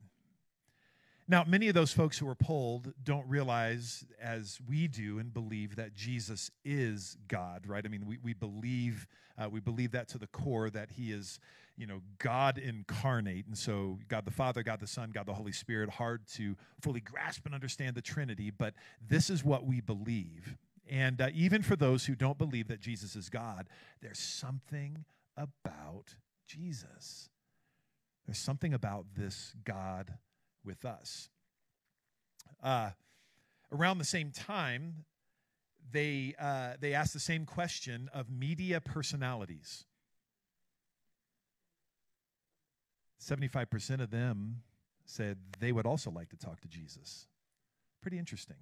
Now, 1.28 1.44
many 1.46 1.68
of 1.68 1.74
those 1.74 1.92
folks 1.92 2.18
who 2.18 2.26
were 2.26 2.34
polled 2.34 2.92
don't 3.02 3.26
realize, 3.28 4.04
as 4.20 4.58
we 4.68 4.88
do 4.88 5.18
and 5.18 5.32
believe, 5.32 5.76
that 5.76 5.94
Jesus 5.94 6.50
is 6.64 7.16
God, 7.28 7.66
right? 7.66 7.84
I 7.84 7.88
mean, 7.88 8.06
we, 8.06 8.18
we 8.22 8.34
believe 8.34 9.06
uh, 9.38 9.48
we 9.48 9.60
believe 9.60 9.92
that 9.92 10.08
to 10.08 10.18
the 10.18 10.26
core 10.26 10.68
that 10.70 10.90
He 10.90 11.10
is, 11.10 11.40
you 11.76 11.86
know, 11.86 12.02
God 12.18 12.58
incarnate, 12.58 13.46
and 13.46 13.56
so 13.56 13.98
God 14.08 14.24
the 14.24 14.30
Father, 14.30 14.62
God 14.62 14.80
the 14.80 14.86
Son, 14.86 15.10
God 15.10 15.26
the 15.26 15.32
Holy 15.32 15.52
Spirit. 15.52 15.88
Hard 15.88 16.26
to 16.34 16.56
fully 16.80 17.00
grasp 17.00 17.46
and 17.46 17.54
understand 17.54 17.96
the 17.96 18.02
Trinity, 18.02 18.50
but 18.50 18.74
this 19.08 19.30
is 19.30 19.42
what 19.42 19.64
we 19.64 19.80
believe. 19.80 20.56
And 20.88 21.20
uh, 21.20 21.28
even 21.32 21.62
for 21.62 21.76
those 21.76 22.06
who 22.06 22.14
don't 22.14 22.38
believe 22.38 22.68
that 22.68 22.80
Jesus 22.80 23.14
is 23.14 23.28
God, 23.28 23.68
there's 24.00 24.18
something 24.18 25.04
about 25.36 26.16
Jesus. 26.46 27.28
There's 28.26 28.38
something 28.38 28.74
about 28.74 29.06
this 29.16 29.54
God 29.64 30.14
with 30.64 30.84
us. 30.84 31.28
Uh, 32.62 32.90
around 33.72 33.98
the 33.98 34.04
same 34.04 34.30
time, 34.30 35.04
they, 35.90 36.34
uh, 36.38 36.74
they 36.80 36.94
asked 36.94 37.12
the 37.12 37.20
same 37.20 37.44
question 37.44 38.08
of 38.12 38.30
media 38.30 38.80
personalities. 38.80 39.84
75% 43.20 44.00
of 44.00 44.10
them 44.10 44.62
said 45.04 45.38
they 45.60 45.72
would 45.72 45.86
also 45.86 46.10
like 46.10 46.28
to 46.30 46.36
talk 46.36 46.60
to 46.60 46.68
Jesus. 46.68 47.26
Pretty 48.00 48.18
interesting. 48.18 48.56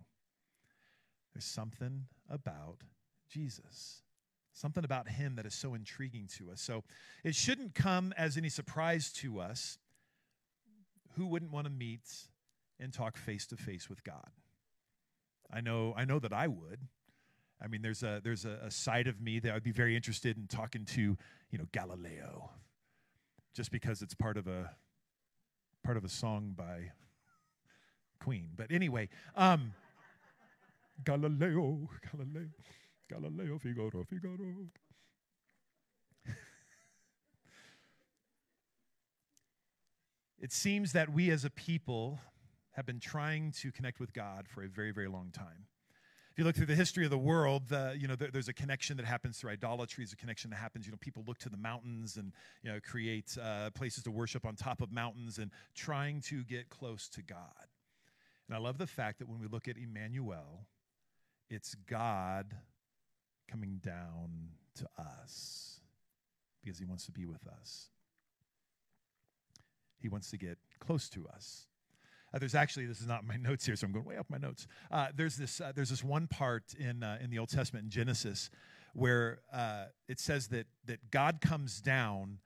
There's 1.33 1.45
something 1.45 2.07
about 2.29 2.79
Jesus, 3.29 4.03
something 4.53 4.85
about 4.85 5.09
him 5.09 5.37
that 5.37 5.47
is 5.47 5.55
so 5.55 5.75
intriguing 5.75 6.29
to 6.39 6.51
us. 6.51 6.61
So 6.61 6.85
it 7.25 7.35
shouldn't 7.35 7.75
come 7.75 8.13
as 8.17 8.37
any 8.37 8.49
surprise 8.49 9.13
to 9.15 9.41
us. 9.41 9.79
Who 11.17 11.27
wouldn't 11.27 11.53
want 11.53 11.67
to 11.67 11.73
meet 11.73 12.09
and 12.79 12.93
talk 12.93 13.17
face 13.17 13.47
to 13.49 13.57
face 13.57 13.89
with 13.89 14.03
God? 14.05 14.31
I 15.53 15.61
know, 15.61 15.95
I 15.97 16.05
know 16.05 16.19
that 16.19 16.33
I 16.33 16.47
would. 16.47 16.81
I 17.63 17.67
mean, 17.67 17.83
there's 17.83 18.03
a 18.03 18.21
there's 18.23 18.45
a, 18.45 18.59
a 18.63 18.71
side 18.71 19.07
of 19.07 19.21
me 19.21 19.39
that 19.41 19.53
I'd 19.53 19.63
be 19.63 19.73
very 19.73 19.95
interested 19.95 20.37
in 20.37 20.47
talking 20.47 20.85
to, 20.87 21.01
you 21.51 21.59
know, 21.59 21.67
Galileo, 21.73 22.51
just 23.55 23.71
because 23.71 24.01
it's 24.01 24.15
part 24.15 24.39
of 24.39 24.47
a 24.47 24.71
part 25.85 25.97
of 25.97 26.05
a 26.05 26.09
song 26.09 26.55
by 26.57 26.93
Queen. 28.23 28.51
But 28.57 28.71
anyway, 28.71 29.09
um, 29.37 29.75
Galileo, 31.05 31.89
Galileo, 32.11 32.49
Galileo, 33.09 33.59
Figaro, 33.59 34.05
Figaro. 34.05 34.67
it 40.41 40.53
seems 40.53 40.93
that 40.93 41.13
we 41.13 41.31
as 41.31 41.45
a 41.45 41.51
people 41.51 42.21
have 42.73 42.87
been 42.87 43.01
trying 43.01 43.53
to 43.53 43.73
connect 43.73 44.01
with 44.01 44.13
God 44.13 44.47
for 44.49 44.63
a 44.63 44.69
very, 44.69 44.93
very 44.93 45.09
long 45.09 45.31
time. 45.33 45.67
If 46.33 46.39
you 46.39 46.45
look 46.45 46.55
through 46.55 46.67
the 46.67 46.77
history 46.77 47.05
of 47.05 47.11
the 47.11 47.19
world, 47.19 47.69
the, 47.69 47.97
you 47.99 48.07
know, 48.07 48.15
there, 48.15 48.31
there's 48.33 48.49
a 48.49 48.53
connection 48.53 48.97
that 48.99 49.05
happens 49.05 49.39
through 49.39 49.51
idolatry. 49.51 50.05
There's 50.05 50.13
a 50.13 50.17
connection 50.17 50.51
that 50.51 50.57
happens. 50.57 50.87
You 50.87 50.93
know, 50.93 50.99
people 51.01 51.25
look 51.27 51.39
to 51.39 51.49
the 51.49 51.57
mountains 51.57 52.17
and 52.17 52.33
you 52.63 52.71
know 52.71 52.79
create 52.81 53.37
uh, 53.43 53.71
places 53.71 54.05
to 54.05 54.13
worship 54.13 54.47
on 54.47 54.55
top 54.55 54.81
of 54.81 54.93
mountains 54.93 55.39
and 55.39 55.51
trying 55.75 56.21
to 56.23 56.45
get 56.45 56.69
close 56.69 57.09
to 57.11 57.23
God. 57.23 57.67
And 58.47 58.57
I 58.57 58.61
love 58.61 58.79
the 58.79 58.87
fact 58.87 59.19
that 59.19 59.29
when 59.29 59.41
we 59.41 59.49
look 59.49 59.67
at 59.67 59.77
Emmanuel, 59.77 60.67
it's 61.51 61.75
God 61.75 62.55
coming 63.51 63.81
down 63.83 64.51
to 64.77 64.87
us 64.99 65.81
because 66.63 66.79
He 66.79 66.85
wants 66.85 67.05
to 67.07 67.13
be 67.13 67.27
with 67.27 67.47
us. 67.47 67.89
He 69.99 70.09
wants 70.09 70.31
to 70.31 70.39
get 70.39 70.59
close 70.79 71.09
to 71.11 71.27
us. 71.29 71.67
Uh, 72.33 72.39
there's 72.39 72.55
actually 72.55 72.87
this 72.87 73.01
is 73.01 73.07
not 73.07 73.25
my 73.25 73.37
notes 73.41 73.67
here, 73.67 73.77
so 73.77 73.87
I'm 73.87 73.93
going 73.93 74.05
way 74.05 74.17
off 74.17 74.31
my 74.31 74.39
notes. 74.39 74.67
Uh, 74.91 75.09
there's 75.15 75.37
this 75.37 75.61
uh, 75.61 75.73
there's 75.75 75.91
this 75.91 76.05
one 76.05 76.27
part 76.27 76.75
in 76.79 77.03
uh, 77.03 77.19
in 77.21 77.31
the 77.31 77.39
Old 77.39 77.51
Testament 77.51 77.85
in 77.85 77.91
Genesis 77.91 78.51
where 78.93 79.41
uh, 79.53 79.85
it 80.09 80.19
says 80.19 80.49
that 80.49 80.67
that 80.87 81.11
God 81.11 81.41
comes 81.41 81.81
down 81.81 82.39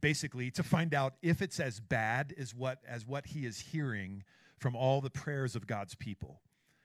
basically 0.00 0.50
to 0.52 0.62
find 0.62 0.94
out 0.94 1.14
if 1.22 1.42
it's 1.42 1.60
as 1.60 1.80
bad 1.80 2.34
as 2.38 2.54
what 2.54 2.78
as 2.86 3.06
what 3.06 3.26
He 3.26 3.44
is 3.44 3.58
hearing 3.58 4.24
from 4.58 4.76
all 4.76 5.00
the 5.00 5.10
prayers 5.10 5.56
of 5.56 5.66
God's 5.66 5.94
people. 5.94 6.40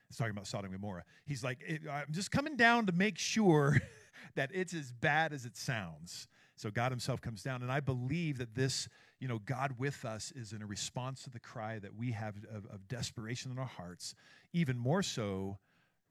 It's 0.10 0.18
talking 0.18 0.32
about 0.32 0.48
Sodom 0.48 0.72
and 0.72 0.82
Gomorrah. 0.82 1.04
He's 1.26 1.44
like, 1.44 1.60
I'm 1.92 2.12
just 2.12 2.32
coming 2.32 2.56
down 2.56 2.86
to 2.86 2.94
make 2.94 3.18
sure 3.18 3.78
that 4.36 4.50
it's 4.54 4.74
as 4.74 4.92
bad 4.92 5.34
as 5.34 5.46
it 5.46 5.58
sounds. 5.58 6.28
So 6.56 6.72
God 6.72 6.92
Himself 6.92 7.22
comes 7.22 7.44
down, 7.44 7.62
and 7.62 7.72
I 7.72 7.82
believe 7.82 8.38
that 8.38 8.56
this 8.56 8.88
you 9.20 9.28
know, 9.28 9.40
God 9.40 9.76
with 9.80 10.06
us 10.06 10.32
is 10.36 10.54
in 10.54 10.62
a 10.62 10.66
response 10.66 11.24
to 11.24 11.30
the 11.30 11.40
cry 11.40 11.80
that 11.80 11.96
we 11.96 12.12
have 12.12 12.36
of, 12.54 12.66
of 12.68 12.88
desperation 12.88 13.52
in 13.52 13.58
our 13.58 13.66
hearts, 13.66 14.14
even 14.54 14.78
more 14.78 15.02
so 15.02 15.58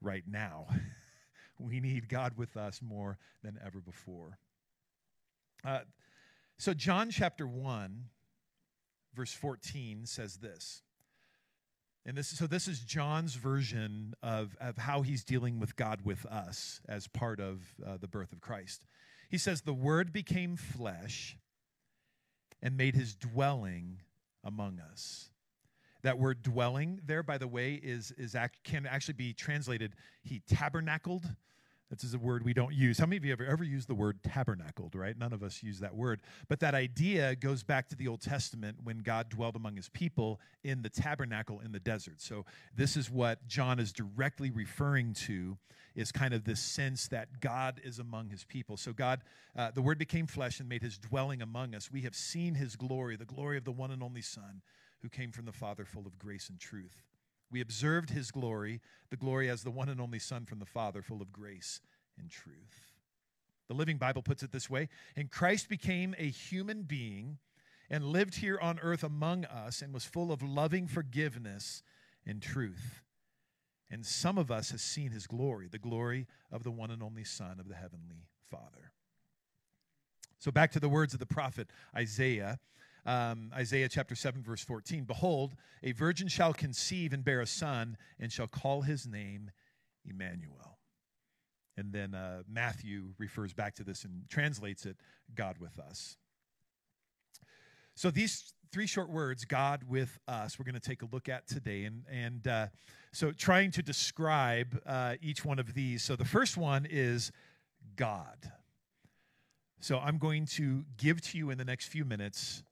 right 0.01 0.23
now. 0.27 0.67
we 1.59 1.79
need 1.79 2.09
God 2.09 2.33
with 2.37 2.57
us 2.57 2.81
more 2.81 3.17
than 3.43 3.57
ever 3.65 3.79
before. 3.79 4.37
Uh, 5.65 5.79
so, 6.57 6.73
John 6.73 7.09
chapter 7.09 7.47
1, 7.47 8.05
verse 9.13 9.33
14 9.33 10.05
says 10.05 10.37
this. 10.37 10.81
And 12.07 12.17
this, 12.17 12.29
so 12.29 12.47
this 12.47 12.69
is 12.69 12.79
John's 12.79 13.35
version 13.35 14.13
of, 14.23 14.55
of 14.61 14.77
how 14.77 15.01
he's 15.01 15.25
dealing 15.25 15.59
with 15.59 15.75
God 15.75 16.05
with 16.05 16.25
us 16.25 16.79
as 16.87 17.05
part 17.07 17.41
of 17.41 17.61
uh, 17.85 17.97
the 17.97 18.07
birth 18.07 18.31
of 18.31 18.39
Christ. 18.39 18.85
He 19.29 19.37
says, 19.37 19.61
The 19.61 19.73
Word 19.73 20.13
became 20.13 20.55
flesh 20.55 21.37
and 22.61 22.77
made 22.77 22.95
his 22.95 23.13
dwelling 23.13 23.99
among 24.41 24.79
us. 24.79 25.31
That 26.03 26.17
word 26.17 26.43
dwelling 26.43 27.01
there, 27.05 27.23
by 27.23 27.37
the 27.37 27.47
way, 27.47 27.73
is, 27.73 28.11
is 28.17 28.35
act, 28.35 28.63
can 28.63 28.85
actually 28.85 29.15
be 29.15 29.33
translated 29.33 29.93
he 30.23 30.41
tabernacled. 30.47 31.25
This 31.89 32.03
is 32.03 32.13
a 32.13 32.19
word 32.19 32.43
we 32.43 32.53
don't 32.53 32.73
use. 32.73 32.99
How 32.99 33.05
many 33.05 33.17
of 33.17 33.23
you 33.23 33.31
have 33.31 33.41
ever 33.41 33.63
used 33.63 33.87
the 33.87 33.95
word 33.95 34.21
tabernacled, 34.21 34.93
right? 34.93 35.17
None 35.17 35.31
of 35.31 35.41
us 35.41 35.63
use 35.63 35.79
that 35.79 35.95
word. 35.95 36.21
But 36.49 36.59
that 36.59 36.75
idea 36.75 37.35
goes 37.35 37.63
back 37.63 37.87
to 37.89 37.95
the 37.95 38.09
Old 38.09 38.21
Testament 38.21 38.77
when 38.83 38.99
God 38.99 39.29
dwelled 39.29 39.55
among 39.55 39.77
his 39.77 39.87
people 39.89 40.41
in 40.63 40.81
the 40.81 40.89
tabernacle 40.89 41.61
in 41.63 41.71
the 41.71 41.79
desert. 41.79 42.19
So 42.19 42.45
this 42.75 42.97
is 42.97 43.09
what 43.09 43.47
John 43.47 43.79
is 43.79 43.93
directly 43.93 44.51
referring 44.51 45.13
to 45.13 45.57
is 45.95 46.11
kind 46.11 46.33
of 46.33 46.43
this 46.43 46.59
sense 46.59 47.07
that 47.07 47.39
God 47.41 47.81
is 47.83 47.99
among 47.99 48.29
his 48.29 48.43
people. 48.43 48.77
So, 48.77 48.93
God, 48.93 49.21
uh, 49.55 49.71
the 49.71 49.81
word 49.81 49.97
became 49.97 50.27
flesh 50.27 50.59
and 50.59 50.69
made 50.69 50.83
his 50.83 50.97
dwelling 50.97 51.41
among 51.41 51.73
us. 51.73 51.91
We 51.91 52.01
have 52.01 52.15
seen 52.15 52.53
his 52.53 52.75
glory, 52.75 53.15
the 53.15 53.25
glory 53.25 53.57
of 53.57 53.63
the 53.63 53.71
one 53.71 53.89
and 53.89 54.03
only 54.03 54.21
Son 54.21 54.61
who 55.01 55.09
came 55.09 55.31
from 55.31 55.45
the 55.45 55.51
Father, 55.51 55.85
full 55.85 56.05
of 56.05 56.19
grace 56.19 56.49
and 56.49 56.59
truth. 56.59 57.01
We 57.49 57.61
observed 57.61 58.09
his 58.09 58.31
glory, 58.31 58.81
the 59.09 59.17
glory 59.17 59.49
as 59.49 59.63
the 59.63 59.71
one 59.71 59.89
and 59.89 60.01
only 60.01 60.19
Son 60.19 60.45
from 60.45 60.59
the 60.59 60.65
Father, 60.65 61.01
full 61.01 61.21
of 61.21 61.31
grace 61.31 61.79
and 62.17 62.29
truth. 62.29 62.93
The 63.67 63.73
Living 63.73 63.97
Bible 63.97 64.21
puts 64.21 64.43
it 64.43 64.51
this 64.51 64.69
way 64.69 64.89
And 65.15 65.31
Christ 65.31 65.69
became 65.69 66.15
a 66.17 66.29
human 66.29 66.83
being 66.83 67.37
and 67.89 68.03
lived 68.03 68.35
here 68.35 68.59
on 68.59 68.79
earth 68.81 69.03
among 69.03 69.45
us 69.45 69.81
and 69.81 69.93
was 69.93 70.03
full 70.03 70.31
of 70.31 70.41
loving 70.43 70.87
forgiveness 70.87 71.83
and 72.25 72.41
truth. 72.41 73.01
And 73.89 74.05
some 74.05 74.37
of 74.37 74.51
us 74.51 74.71
has 74.71 74.81
seen 74.81 75.11
his 75.11 75.27
glory, 75.27 75.67
the 75.69 75.77
glory 75.77 76.27
of 76.51 76.63
the 76.63 76.71
one 76.71 76.91
and 76.91 77.01
only 77.01 77.23
Son 77.23 77.59
of 77.59 77.69
the 77.69 77.75
heavenly 77.75 78.27
Father. 78.49 78.91
So 80.39 80.51
back 80.51 80.71
to 80.73 80.79
the 80.79 80.89
words 80.89 81.13
of 81.13 81.19
the 81.19 81.25
prophet 81.25 81.69
Isaiah. 81.95 82.59
Um, 83.07 83.51
Isaiah 83.55 83.87
chapter 83.87 84.15
7, 84.15 84.43
verse 84.43 84.61
14. 84.61 85.05
Behold, 85.05 85.55
a 85.81 85.93
virgin 85.93 86.27
shall 86.27 86.53
conceive 86.53 87.13
and 87.13 87.23
bear 87.23 87.39
a 87.39 87.47
son, 87.47 87.97
and 88.19 88.31
shall 88.31 88.47
call 88.47 88.81
his 88.81 89.07
name 89.07 89.49
Emmanuel. 90.05 90.77
And 91.77 91.93
then 91.93 92.13
uh, 92.13 92.43
Matthew 92.49 93.13
refers 93.17 93.53
back 93.53 93.75
to 93.75 93.83
this 93.85 94.03
and 94.03 94.29
translates 94.29 94.85
it 94.85 94.97
God 95.33 95.57
with 95.57 95.79
us. 95.79 96.17
So 97.95 98.11
these 98.11 98.53
three 98.71 98.87
short 98.87 99.09
words, 99.09 99.45
God 99.45 99.83
with 99.87 100.19
us, 100.27 100.59
we're 100.59 100.65
going 100.65 100.75
to 100.75 100.81
take 100.81 101.01
a 101.01 101.07
look 101.11 101.29
at 101.29 101.47
today. 101.47 101.85
And, 101.85 102.03
and 102.11 102.47
uh, 102.47 102.67
so 103.13 103.31
trying 103.31 103.71
to 103.71 103.81
describe 103.81 104.79
uh, 104.85 105.15
each 105.21 105.45
one 105.45 105.59
of 105.59 105.73
these. 105.73 106.03
So 106.03 106.15
the 106.15 106.25
first 106.25 106.57
one 106.57 106.85
is 106.89 107.31
God. 107.95 108.51
So 109.79 109.99
I'm 109.99 110.17
going 110.17 110.45
to 110.57 110.83
give 110.97 111.21
to 111.21 111.37
you 111.37 111.51
in 111.51 111.57
the 111.57 111.65
next 111.65 111.87
few 111.87 112.03
minutes 112.03 112.63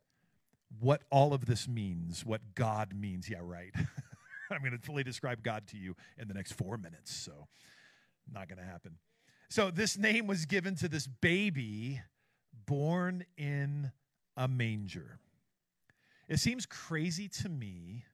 what 0.80 1.04
all 1.10 1.34
of 1.34 1.46
this 1.46 1.68
means, 1.68 2.26
what 2.26 2.42
God 2.56 2.94
means. 2.96 3.30
Yeah, 3.30 3.40
right. 3.42 3.74
I'm 4.52 4.60
going 4.60 4.72
to 4.72 4.78
fully 4.78 5.04
describe 5.04 5.44
God 5.44 5.68
to 5.68 5.78
you 5.78 5.96
in 6.18 6.28
the 6.28 6.34
next 6.34 6.54
four 6.54 6.78
minutes. 6.78 7.14
So 7.14 7.48
not 8.32 8.48
going 8.48 8.60
to 8.60 8.66
happen. 8.66 8.98
So 9.50 9.72
this 9.72 9.98
name 9.98 10.28
was 10.28 10.46
given 10.46 10.76
to 10.76 10.88
this 10.88 11.08
baby 11.08 12.02
born 12.66 13.26
in 13.38 13.92
a 14.36 14.48
manger. 14.48 15.20
It 16.28 16.40
seems 16.40 16.66
crazy 16.66 17.28
to 17.30 17.50
me 17.50 18.06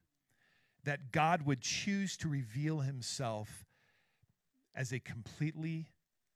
that 0.83 1.11
God 1.11 1.43
would 1.45 1.61
choose 1.61 2.17
to 2.17 2.27
reveal 2.27 2.79
himself 2.79 3.65
as 4.75 4.91
a 4.91 4.99
completely 4.99 5.87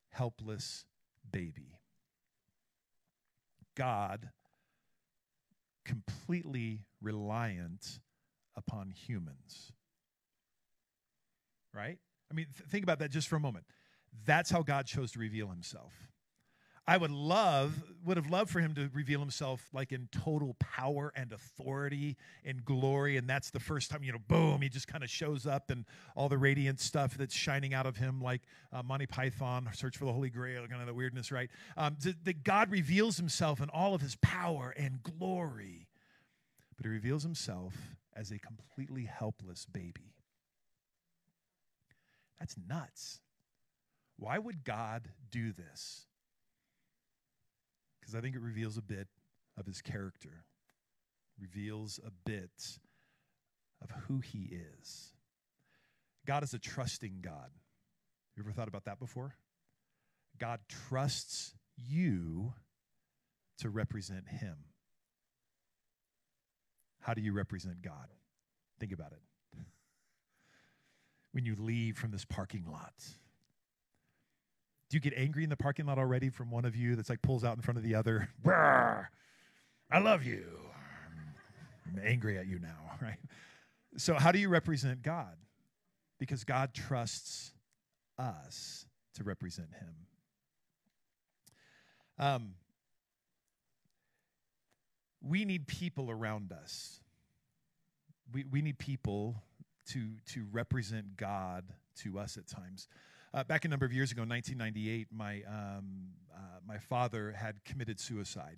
helpless 0.10 0.86
baby. 1.30 1.80
God, 3.76 4.30
completely 5.86 6.82
reliant 7.02 8.00
upon 8.58 8.90
humans. 8.90 9.72
Right? 11.74 11.98
I 12.32 12.34
mean, 12.34 12.48
th- 12.58 12.70
think 12.70 12.84
about 12.84 13.00
that 13.00 13.12
just 13.12 13.28
for 13.28 13.36
a 13.36 13.40
moment. 13.40 13.66
That's 14.26 14.50
how 14.50 14.64
God 14.64 14.86
chose 14.86 15.12
to 15.12 15.20
reveal 15.20 15.48
himself. 15.48 15.94
I 16.88 16.98
would 16.98 17.12
love, 17.12 17.84
would 18.06 18.18
have 18.18 18.30
loved 18.30 18.52
for 18.52 18.60
him 18.60 18.76
to 18.76 18.90
reveal 18.94 19.20
himself 19.20 19.68
like 19.74 19.92
in 19.92 20.08
total 20.12 20.56
power 20.60 21.12
and 21.16 21.34
authority 21.34 22.16
and 22.44 22.64
glory. 22.64 23.18
And 23.18 23.28
that's 23.28 23.50
the 23.50 23.60
first 23.60 23.90
time, 23.90 24.04
you 24.04 24.12
know, 24.12 24.20
boom, 24.28 24.62
he 24.62 24.70
just 24.70 24.88
kind 24.88 25.04
of 25.04 25.10
shows 25.10 25.48
up 25.48 25.72
and 25.72 25.86
all 26.16 26.30
the 26.30 26.38
radiant 26.38 26.80
stuff 26.80 27.18
that's 27.18 27.34
shining 27.34 27.74
out 27.74 27.88
of 27.88 27.98
him, 27.98 28.22
like 28.22 28.42
uh, 28.72 28.84
Monty 28.84 29.08
Python, 29.08 29.68
Search 29.74 29.98
for 29.98 30.06
the 30.06 30.14
Holy 30.14 30.30
Grail, 30.30 30.68
kind 30.68 30.80
of 30.80 30.88
the 30.88 30.94
weirdness, 30.94 31.32
right? 31.32 31.50
Um, 31.76 31.98
that 32.24 32.44
God 32.44 32.70
reveals 32.70 33.18
himself 33.18 33.62
in 33.62 33.70
all 33.70 33.96
of 33.96 34.02
his 34.02 34.16
power 34.18 34.72
and 34.78 35.02
glory. 35.02 35.88
But 36.78 36.86
he 36.86 36.92
reveals 36.92 37.24
himself 37.24 37.74
as 38.16 38.32
a 38.32 38.38
completely 38.38 39.06
helpless 39.06 39.66
baby. 39.66 40.14
That's 42.40 42.56
nuts. 42.70 43.22
Why 44.18 44.38
would 44.38 44.64
God 44.64 45.10
do 45.32 45.52
this? 45.52 46.06
Because 48.06 48.16
I 48.16 48.22
think 48.22 48.36
it 48.36 48.42
reveals 48.42 48.78
a 48.78 48.84
bit 48.84 49.08
of 49.58 49.66
his 49.66 49.82
character, 49.82 50.46
reveals 51.40 52.00
a 52.06 52.12
bit 52.24 52.78
of 53.82 53.90
who 54.08 54.20
he 54.20 54.52
is. 54.80 55.14
God 56.28 56.44
is 56.44 56.54
a 56.54 56.60
trusting 56.60 57.20
God. 57.22 57.50
You 58.36 58.44
ever 58.44 58.52
thought 58.52 58.68
about 58.68 58.86
that 58.86 59.00
before? 59.00 59.36
God 60.38 60.60
trusts 60.88 61.56
you 61.76 62.54
to 63.60 63.70
represent 63.70 64.28
him. 64.28 64.56
How 67.02 67.16
do 67.16 67.22
you 67.22 67.34
represent 67.34 67.82
God? 67.82 68.10
Think 68.80 68.92
about 68.92 69.14
it. 69.14 69.60
When 71.32 71.46
you 71.46 71.56
leave 71.60 71.98
from 71.98 72.12
this 72.12 72.24
parking 72.24 72.64
lot, 72.66 72.94
do 74.90 74.98
you 74.98 75.02
get 75.02 75.14
angry 75.16 75.44
in 75.44 75.50
the 75.50 75.58
parking 75.58 75.86
lot 75.86 75.98
already 75.98 76.30
from 76.30 76.52
one 76.52 76.66
of 76.66 76.76
you 76.76 76.96
that's 76.96 77.10
like 77.10 77.22
pulls 77.22 77.44
out 77.44 77.56
in 77.56 77.62
front 77.62 77.78
of 77.78 77.84
the 77.84 77.96
other? 77.96 78.30
I 79.92 80.00
love 80.00 80.24
you. 80.24 80.46
I'm 81.88 82.02
angry 82.04 82.38
at 82.38 82.48
you 82.48 82.60
now, 82.60 82.78
right? 83.02 83.18
So, 83.98 84.16
how 84.16 84.32
do 84.32 84.40
you 84.40 84.50
represent 84.50 85.02
God? 85.02 85.36
Because 86.20 86.44
God 86.44 86.74
trusts 86.74 87.54
us 88.18 88.86
to 89.16 89.24
represent 89.24 89.70
Him. 89.74 89.96
Um, 92.18 92.54
we 95.22 95.46
need 95.46 95.68
people 95.68 96.10
around 96.10 96.52
us. 96.52 97.00
We, 98.34 98.46
we 98.50 98.62
need 98.62 98.78
people 98.78 99.36
to, 99.90 100.12
to 100.34 100.46
represent 100.52 101.18
God 101.18 101.66
to 102.04 102.20
us 102.20 102.38
at 102.38 102.48
times. 102.48 102.88
Uh, 103.36 103.44
back 103.44 103.66
a 103.66 103.68
number 103.68 103.86
of 103.86 103.92
years 103.92 104.14
ago, 104.14 104.22
1998, 104.22 105.08
my, 105.12 105.42
um, 105.46 106.08
uh, 106.34 106.38
my 106.66 106.78
father 106.78 107.34
had 107.38 107.62
committed 107.66 108.00
suicide. 108.00 108.56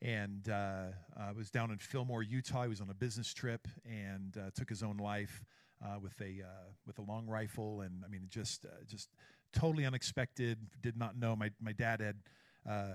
And 0.00 0.48
uh, 0.48 0.90
I 1.18 1.32
was 1.32 1.50
down 1.50 1.72
in 1.72 1.78
Fillmore, 1.78 2.22
Utah. 2.22 2.62
He 2.62 2.68
was 2.68 2.80
on 2.80 2.88
a 2.88 2.94
business 2.94 3.34
trip 3.34 3.66
and 3.84 4.36
uh, 4.38 4.50
took 4.54 4.68
his 4.68 4.84
own 4.84 4.98
life 4.98 5.44
uh, 5.84 5.98
with, 6.00 6.14
a, 6.20 6.40
uh, 6.40 6.70
with 6.86 7.00
a 7.00 7.02
long 7.02 7.26
rifle. 7.26 7.80
And 7.80 8.04
I 8.04 8.08
mean, 8.08 8.28
just, 8.28 8.64
just 8.86 9.08
totally 9.52 9.84
unexpected. 9.84 10.58
Did 10.80 10.96
not 10.96 11.18
know. 11.18 11.34
My, 11.34 11.50
my 11.60 11.72
dad 11.72 12.00
had 12.00 12.14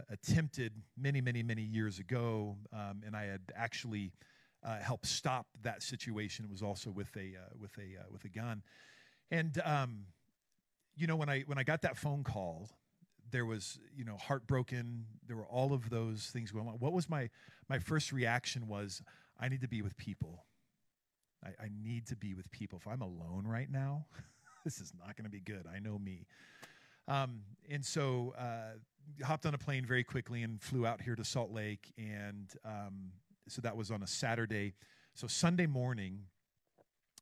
attempted 0.09 0.71
many, 0.97 1.19
many, 1.19 1.43
many 1.43 1.63
years 1.63 1.99
ago, 1.99 2.55
um, 2.71 3.01
and 3.05 3.17
I 3.17 3.25
had 3.25 3.41
actually 3.53 4.13
helped 4.81 5.07
stop 5.07 5.47
that 5.61 5.83
situation. 5.83 6.45
It 6.45 6.51
was 6.51 6.63
also 6.63 6.89
with 6.89 7.13
a, 7.17 7.33
with 7.59 7.77
a, 7.79 7.97
with 8.09 8.23
a 8.23 8.29
gun. 8.29 8.63
And 9.29 9.61
um, 9.65 10.05
you 10.95 11.07
know, 11.07 11.15
when 11.15 11.29
I 11.29 11.41
when 11.41 11.57
I 11.57 11.63
got 11.63 11.81
that 11.81 11.97
phone 11.97 12.23
call, 12.23 12.69
there 13.31 13.45
was 13.45 13.79
you 13.95 14.05
know 14.05 14.17
heartbroken. 14.17 15.05
There 15.27 15.35
were 15.35 15.47
all 15.47 15.73
of 15.73 15.89
those 15.89 16.27
things 16.27 16.51
going 16.51 16.67
on. 16.67 16.75
What 16.75 16.93
was 16.93 17.09
my 17.09 17.29
my 17.69 17.79
first 17.79 18.11
reaction 18.11 18.67
was 18.67 19.01
I 19.39 19.49
need 19.49 19.61
to 19.61 19.67
be 19.67 19.81
with 19.81 19.97
people. 19.97 20.45
I, 21.43 21.49
I 21.65 21.69
need 21.83 22.07
to 22.07 22.15
be 22.15 22.33
with 22.33 22.49
people. 22.51 22.79
If 22.79 22.87
I'm 22.87 23.01
alone 23.01 23.45
right 23.45 23.69
now, 23.69 24.05
this 24.63 24.79
is 24.79 24.93
not 24.97 25.15
going 25.15 25.25
to 25.25 25.31
be 25.31 25.41
good. 25.41 25.65
I 25.73 25.79
know 25.79 25.99
me. 25.99 26.25
Um, 27.07 27.41
and 27.69 27.85
so 27.85 28.33
uh, 28.37 28.77
hopped 29.23 29.45
on 29.45 29.53
a 29.53 29.57
plane 29.57 29.85
very 29.85 30.03
quickly 30.03 30.41
and 30.41 30.61
flew 30.61 30.85
out 30.87 31.01
here 31.01 31.15
to 31.15 31.23
Salt 31.23 31.51
Lake. 31.51 31.93
And 31.97 32.51
um, 32.63 33.11
so 33.47 33.61
that 33.61 33.77
was 33.77 33.91
on 33.91 34.01
a 34.01 34.07
Saturday. 34.07 34.73
So 35.13 35.27
Sunday 35.27 35.67
morning, 35.67 36.21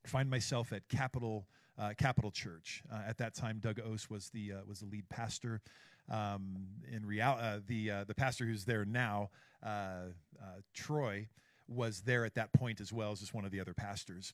find 0.05 0.29
myself 0.29 0.71
at 0.71 0.87
Capitol 0.87 1.47
uh, 1.77 1.93
Capital 1.97 2.31
Church. 2.31 2.83
Uh, 2.91 3.01
at 3.07 3.17
that 3.17 3.33
time, 3.33 3.59
Doug 3.59 3.79
Ose 3.79 4.09
was 4.09 4.29
the 4.29 4.53
uh, 4.53 4.57
was 4.67 4.79
the 4.79 4.85
lead 4.85 5.07
pastor. 5.09 5.61
Um, 6.09 6.67
in 6.91 7.05
real, 7.05 7.37
uh, 7.39 7.59
the 7.65 7.91
uh, 7.91 8.03
the 8.03 8.15
pastor 8.15 8.45
who's 8.45 8.65
there 8.65 8.85
now, 8.85 9.29
Troy, 10.73 11.27
was 11.67 12.01
there 12.01 12.25
at 12.25 12.35
that 12.35 12.51
point 12.53 12.81
as 12.81 12.91
well 12.91 13.11
as 13.11 13.21
just 13.21 13.33
one 13.33 13.45
of 13.45 13.51
the 13.51 13.59
other 13.59 13.73
pastors. 13.73 14.33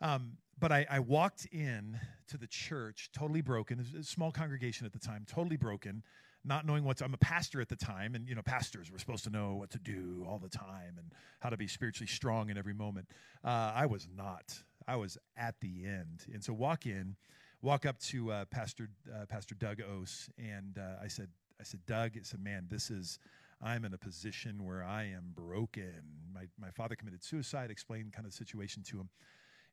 Um, 0.00 0.38
but 0.58 0.72
I, 0.72 0.86
I, 0.90 1.00
walked 1.00 1.46
in 1.52 1.98
to 2.28 2.38
the 2.38 2.46
church 2.46 3.10
totally 3.12 3.42
broken. 3.42 3.84
a 3.98 4.02
small 4.02 4.32
congregation 4.32 4.86
at 4.86 4.92
the 4.92 4.98
time, 4.98 5.26
totally 5.28 5.58
broken, 5.58 6.02
not 6.42 6.64
knowing 6.64 6.84
what 6.84 6.98
to, 6.98 7.04
I'm 7.04 7.12
a 7.12 7.18
pastor 7.18 7.60
at 7.60 7.68
the 7.68 7.76
time, 7.76 8.14
and 8.14 8.26
you 8.26 8.34
know, 8.34 8.42
pastors 8.42 8.90
were 8.90 8.98
supposed 8.98 9.24
to 9.24 9.30
know 9.30 9.54
what 9.56 9.70
to 9.70 9.78
do 9.78 10.24
all 10.26 10.38
the 10.38 10.48
time 10.48 10.96
and 10.96 11.12
how 11.40 11.50
to 11.50 11.56
be 11.56 11.66
spiritually 11.66 12.06
strong 12.06 12.48
in 12.48 12.56
every 12.56 12.72
moment. 12.72 13.08
Uh, 13.44 13.72
I 13.74 13.86
was 13.86 14.08
not. 14.16 14.62
I 14.90 14.96
was 14.96 15.16
at 15.36 15.54
the 15.60 15.84
end. 15.86 16.24
And 16.32 16.42
so 16.42 16.52
walk 16.52 16.84
in, 16.84 17.14
walk 17.62 17.86
up 17.86 18.00
to 18.00 18.32
uh, 18.32 18.44
Pastor 18.46 18.88
uh, 19.14 19.24
Pastor 19.26 19.54
Doug 19.54 19.80
Ose, 19.80 20.28
and 20.36 20.78
uh, 20.78 21.02
I 21.02 21.06
said, 21.06 21.28
I 21.60 21.62
said, 21.62 21.80
Doug, 21.86 22.12
I 22.16 22.22
said, 22.22 22.42
man, 22.42 22.66
this 22.68 22.90
is. 22.90 23.18
I'm 23.62 23.84
in 23.84 23.92
a 23.92 23.98
position 23.98 24.64
where 24.64 24.82
I 24.82 25.02
am 25.04 25.34
broken. 25.34 25.92
My, 26.32 26.46
my 26.58 26.70
father 26.70 26.96
committed 26.96 27.22
suicide, 27.22 27.70
explained 27.70 28.10
kind 28.14 28.24
of 28.24 28.32
the 28.32 28.36
situation 28.38 28.82
to 28.84 28.96
him. 28.96 29.10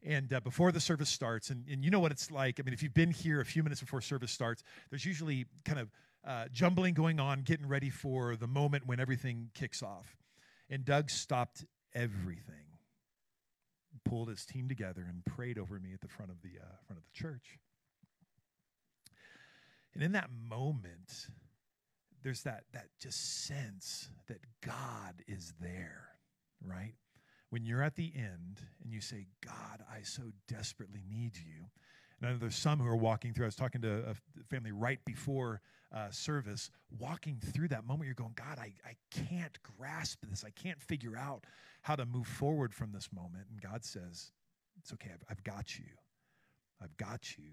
And 0.03 0.33
uh, 0.33 0.41
before 0.41 0.73
the 0.73 0.81
service 0.81 1.07
starts, 1.07 1.51
and, 1.51 1.63
and 1.71 1.85
you 1.85 1.89
know 1.89 2.01
what 2.01 2.11
it's 2.11 2.29
like. 2.29 2.59
I 2.59 2.63
mean, 2.63 2.73
if 2.73 2.83
you've 2.83 2.93
been 2.93 3.11
here 3.11 3.39
a 3.39 3.45
few 3.45 3.63
minutes 3.63 3.79
before 3.79 4.01
service 4.01 4.33
starts, 4.33 4.61
there's 4.89 5.05
usually 5.05 5.45
kind 5.63 5.79
of 5.79 5.89
uh, 6.27 6.47
jumbling 6.51 6.95
going 6.95 7.21
on, 7.21 7.43
getting 7.43 7.65
ready 7.65 7.89
for 7.89 8.35
the 8.35 8.45
moment 8.45 8.85
when 8.85 8.99
everything 8.99 9.51
kicks 9.53 9.81
off. 9.81 10.17
And 10.69 10.83
Doug 10.83 11.09
stopped 11.09 11.63
everything 11.95 12.66
pulled 14.07 14.29
his 14.29 14.45
team 14.45 14.67
together 14.67 15.05
and 15.07 15.25
prayed 15.25 15.57
over 15.57 15.79
me 15.79 15.93
at 15.93 16.01
the 16.01 16.07
front 16.07 16.31
of 16.31 16.41
the 16.41 16.59
uh, 16.59 16.75
front 16.85 16.99
of 16.99 17.03
the 17.05 17.17
church. 17.17 17.59
And 19.93 20.03
in 20.03 20.11
that 20.13 20.29
moment, 20.31 21.27
there's 22.23 22.43
that 22.43 22.63
that 22.73 22.87
just 22.99 23.45
sense 23.45 24.09
that 24.27 24.39
God 24.61 25.23
is 25.27 25.53
there, 25.59 26.09
right? 26.63 26.93
When 27.49 27.65
you're 27.65 27.83
at 27.83 27.95
the 27.95 28.11
end 28.15 28.59
and 28.83 28.91
you 28.91 28.99
say, 29.01 29.27
God, 29.43 29.83
I 29.89 30.01
so 30.03 30.23
desperately 30.47 31.01
need 31.09 31.37
you. 31.37 31.65
And 32.19 32.29
I 32.29 32.33
know 32.33 32.39
there's 32.39 32.55
some 32.55 32.79
who 32.79 32.87
are 32.87 32.95
walking 32.95 33.33
through. 33.33 33.45
I 33.45 33.47
was 33.47 33.55
talking 33.55 33.81
to 33.81 34.09
a 34.09 34.43
family 34.49 34.71
right 34.71 34.99
before 35.05 35.61
uh, 35.95 36.09
service, 36.09 36.69
walking 36.99 37.39
through 37.53 37.67
that 37.69 37.85
moment. 37.85 38.05
You're 38.05 38.15
going, 38.15 38.33
God, 38.35 38.59
I, 38.59 38.73
I 38.85 38.95
can't 39.11 39.57
grasp 39.77 40.19
this. 40.29 40.43
I 40.45 40.49
can't 40.49 40.81
figure 40.81 41.15
out 41.15 41.45
how 41.81 41.95
to 41.95 42.05
move 42.05 42.27
forward 42.27 42.73
from 42.73 42.91
this 42.91 43.09
moment. 43.13 43.45
And 43.49 43.61
God 43.61 43.85
says, 43.85 44.31
It's 44.79 44.91
okay, 44.93 45.11
I've, 45.13 45.23
I've 45.29 45.43
got 45.43 45.77
you. 45.77 45.85
I've 46.81 46.95
got 46.97 47.37
you 47.37 47.51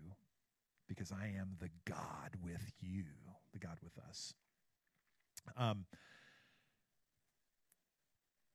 because 0.88 1.12
I 1.12 1.26
am 1.38 1.56
the 1.60 1.70
God 1.84 2.30
with 2.42 2.72
you, 2.80 3.04
the 3.52 3.58
God 3.58 3.78
with 3.82 3.96
us. 4.08 4.34
Um, 5.56 5.86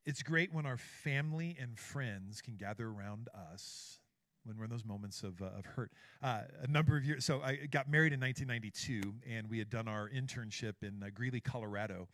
it's 0.06 0.24
great 0.24 0.54
when 0.54 0.65
our 0.65 0.78
family 0.78 1.56
and 1.60 1.78
friends 1.78 2.41
can 2.41 2.56
gather 2.56 2.88
around 2.88 3.30
us 3.54 3.98
when 4.49 4.57
we're 4.57 4.65
in 4.65 4.69
those 4.69 4.85
moments 4.85 5.23
of, 5.23 5.41
uh, 5.41 5.45
of 5.57 5.65
hurt. 5.65 5.91
Uh, 6.21 6.41
a 6.62 6.67
number 6.67 6.97
of 6.97 7.05
years, 7.05 7.23
so 7.23 7.41
I 7.41 7.55
got 7.69 7.89
married 7.89 8.12
in 8.13 8.19
1992, 8.19 9.13
and 9.29 9.49
we 9.49 9.59
had 9.59 9.69
done 9.69 9.88
our 9.88 10.09
internship 10.09 10.73
in 10.81 11.01
uh, 11.01 11.07
Greeley, 11.13 11.39
Colorado 11.39 12.09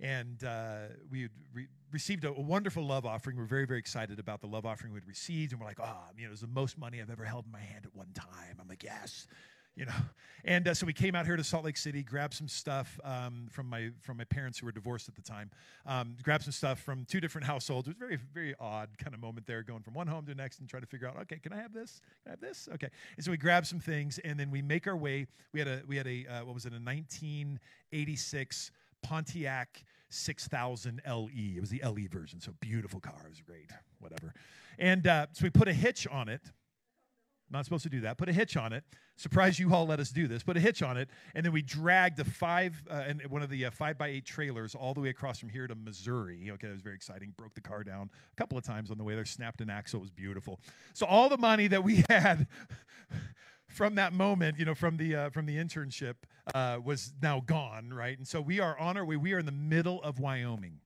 and 0.00 0.42
uh, 0.42 0.88
we 1.10 1.28
re- 1.54 1.68
received 1.92 2.24
a, 2.24 2.30
a, 2.30 2.40
wonderful 2.40 2.84
love 2.84 3.06
offering. 3.06 3.36
We're 3.36 3.44
very, 3.44 3.66
very 3.66 3.78
excited 3.78 4.18
about 4.18 4.40
the 4.40 4.48
love 4.48 4.66
offering 4.66 4.92
we'd 4.92 5.06
received, 5.06 5.52
and 5.52 5.60
we're 5.60 5.66
like, 5.66 5.80
oh, 5.80 5.96
you 6.16 6.22
know, 6.24 6.28
it 6.28 6.30
was 6.32 6.40
the 6.40 6.48
most 6.48 6.76
money 6.76 7.00
I've 7.00 7.10
ever 7.10 7.24
held 7.24 7.46
in 7.46 7.52
my 7.52 7.60
hand 7.60 7.86
at 7.86 7.94
one 7.94 8.12
time. 8.12 8.58
I'm 8.60 8.68
like, 8.68 8.82
yes, 8.82 9.28
you 9.76 9.86
know. 9.86 9.92
And 10.44 10.66
uh, 10.66 10.74
so 10.74 10.86
we 10.86 10.92
came 10.92 11.14
out 11.14 11.24
here 11.24 11.36
to 11.36 11.44
Salt 11.44 11.64
Lake 11.64 11.76
City, 11.76 12.02
grabbed 12.02 12.34
some 12.34 12.48
stuff 12.48 12.98
um, 13.04 13.46
from 13.48 13.68
my 13.68 13.90
from 14.00 14.16
my 14.16 14.24
parents 14.24 14.58
who 14.58 14.66
were 14.66 14.72
divorced 14.72 15.08
at 15.08 15.14
the 15.14 15.22
time. 15.22 15.52
Um, 15.86 16.16
grabbed 16.20 16.42
some 16.42 16.52
stuff 16.52 16.80
from 16.80 17.04
two 17.04 17.20
different 17.20 17.46
households. 17.46 17.86
It 17.86 17.90
was 17.90 17.96
very, 17.96 18.18
very 18.34 18.52
odd 18.58 18.88
kind 18.98 19.14
of 19.14 19.20
moment 19.20 19.46
there, 19.46 19.62
going 19.62 19.82
from 19.82 19.94
one 19.94 20.08
home 20.08 20.24
to 20.24 20.32
the 20.32 20.34
next 20.34 20.58
and 20.58 20.68
trying 20.68 20.82
to 20.82 20.88
figure 20.88 21.06
out, 21.06 21.16
okay, 21.20 21.38
can 21.38 21.52
I 21.52 21.58
have 21.58 21.72
this? 21.72 22.00
Can 22.24 22.30
I 22.30 22.32
have 22.32 22.40
this? 22.40 22.68
Okay. 22.74 22.88
And 23.16 23.24
so 23.24 23.30
we 23.30 23.36
grabbed 23.36 23.68
some 23.68 23.78
things, 23.78 24.18
and 24.24 24.36
then 24.36 24.50
we 24.50 24.62
make 24.62 24.88
our 24.88 24.96
way. 24.96 25.28
We 25.52 25.60
had 25.60 25.68
a 25.68 25.82
we 25.86 25.96
had 25.96 26.08
a 26.08 26.26
uh, 26.26 26.44
what 26.44 26.54
was 26.54 26.66
it? 26.66 26.72
A 26.72 26.82
1986 26.82 28.72
Pontiac 29.00 29.84
6000 30.08 31.02
LE. 31.08 31.28
It 31.34 31.60
was 31.60 31.70
the 31.70 31.82
LE 31.84 32.08
version, 32.10 32.40
so 32.40 32.52
beautiful 32.60 32.98
car. 32.98 33.14
It 33.24 33.30
was 33.30 33.40
great, 33.40 33.70
whatever. 34.00 34.34
And 34.76 35.06
uh, 35.06 35.26
so 35.32 35.44
we 35.44 35.50
put 35.50 35.68
a 35.68 35.72
hitch 35.72 36.06
on 36.08 36.28
it. 36.28 36.40
Not 37.52 37.64
supposed 37.64 37.82
to 37.82 37.90
do 37.90 38.00
that. 38.00 38.16
Put 38.16 38.30
a 38.30 38.32
hitch 38.32 38.56
on 38.56 38.72
it. 38.72 38.82
Surprise 39.16 39.58
you 39.58 39.74
all 39.74 39.86
let 39.86 40.00
us 40.00 40.10
do 40.10 40.26
this. 40.26 40.42
Put 40.42 40.56
a 40.56 40.60
hitch 40.60 40.82
on 40.82 40.96
it, 40.96 41.10
and 41.34 41.44
then 41.44 41.52
we 41.52 41.60
dragged 41.60 42.16
the 42.16 42.24
five 42.24 42.82
uh, 42.90 43.04
and 43.06 43.22
one 43.28 43.42
of 43.42 43.50
the 43.50 43.66
uh, 43.66 43.70
five 43.70 43.98
by 43.98 44.08
eight 44.08 44.24
trailers 44.24 44.74
all 44.74 44.94
the 44.94 45.00
way 45.00 45.10
across 45.10 45.38
from 45.38 45.50
here 45.50 45.66
to 45.66 45.74
Missouri. 45.74 46.50
Okay, 46.52 46.68
it 46.68 46.72
was 46.72 46.80
very 46.80 46.94
exciting. 46.94 47.34
Broke 47.36 47.54
the 47.54 47.60
car 47.60 47.84
down 47.84 48.10
a 48.32 48.36
couple 48.36 48.56
of 48.56 48.64
times 48.64 48.90
on 48.90 48.96
the 48.96 49.04
way 49.04 49.14
there. 49.14 49.26
Snapped 49.26 49.60
an 49.60 49.68
axle. 49.68 49.98
It 49.98 50.02
was 50.02 50.10
beautiful. 50.10 50.60
So 50.94 51.04
all 51.04 51.28
the 51.28 51.36
money 51.36 51.66
that 51.68 51.84
we 51.84 52.04
had 52.08 52.46
from 53.68 53.96
that 53.96 54.14
moment, 54.14 54.58
you 54.58 54.64
know, 54.64 54.74
from 54.74 54.96
the 54.96 55.14
uh, 55.14 55.30
from 55.30 55.44
the 55.44 55.56
internship, 55.56 56.14
uh, 56.54 56.78
was 56.82 57.12
now 57.20 57.42
gone, 57.44 57.90
right? 57.92 58.16
And 58.16 58.26
so 58.26 58.40
we 58.40 58.60
are 58.60 58.78
on 58.78 58.96
our 58.96 59.04
way. 59.04 59.16
We 59.16 59.34
are 59.34 59.38
in 59.38 59.46
the 59.46 59.52
middle 59.52 60.02
of 60.02 60.18
Wyoming. 60.18 60.80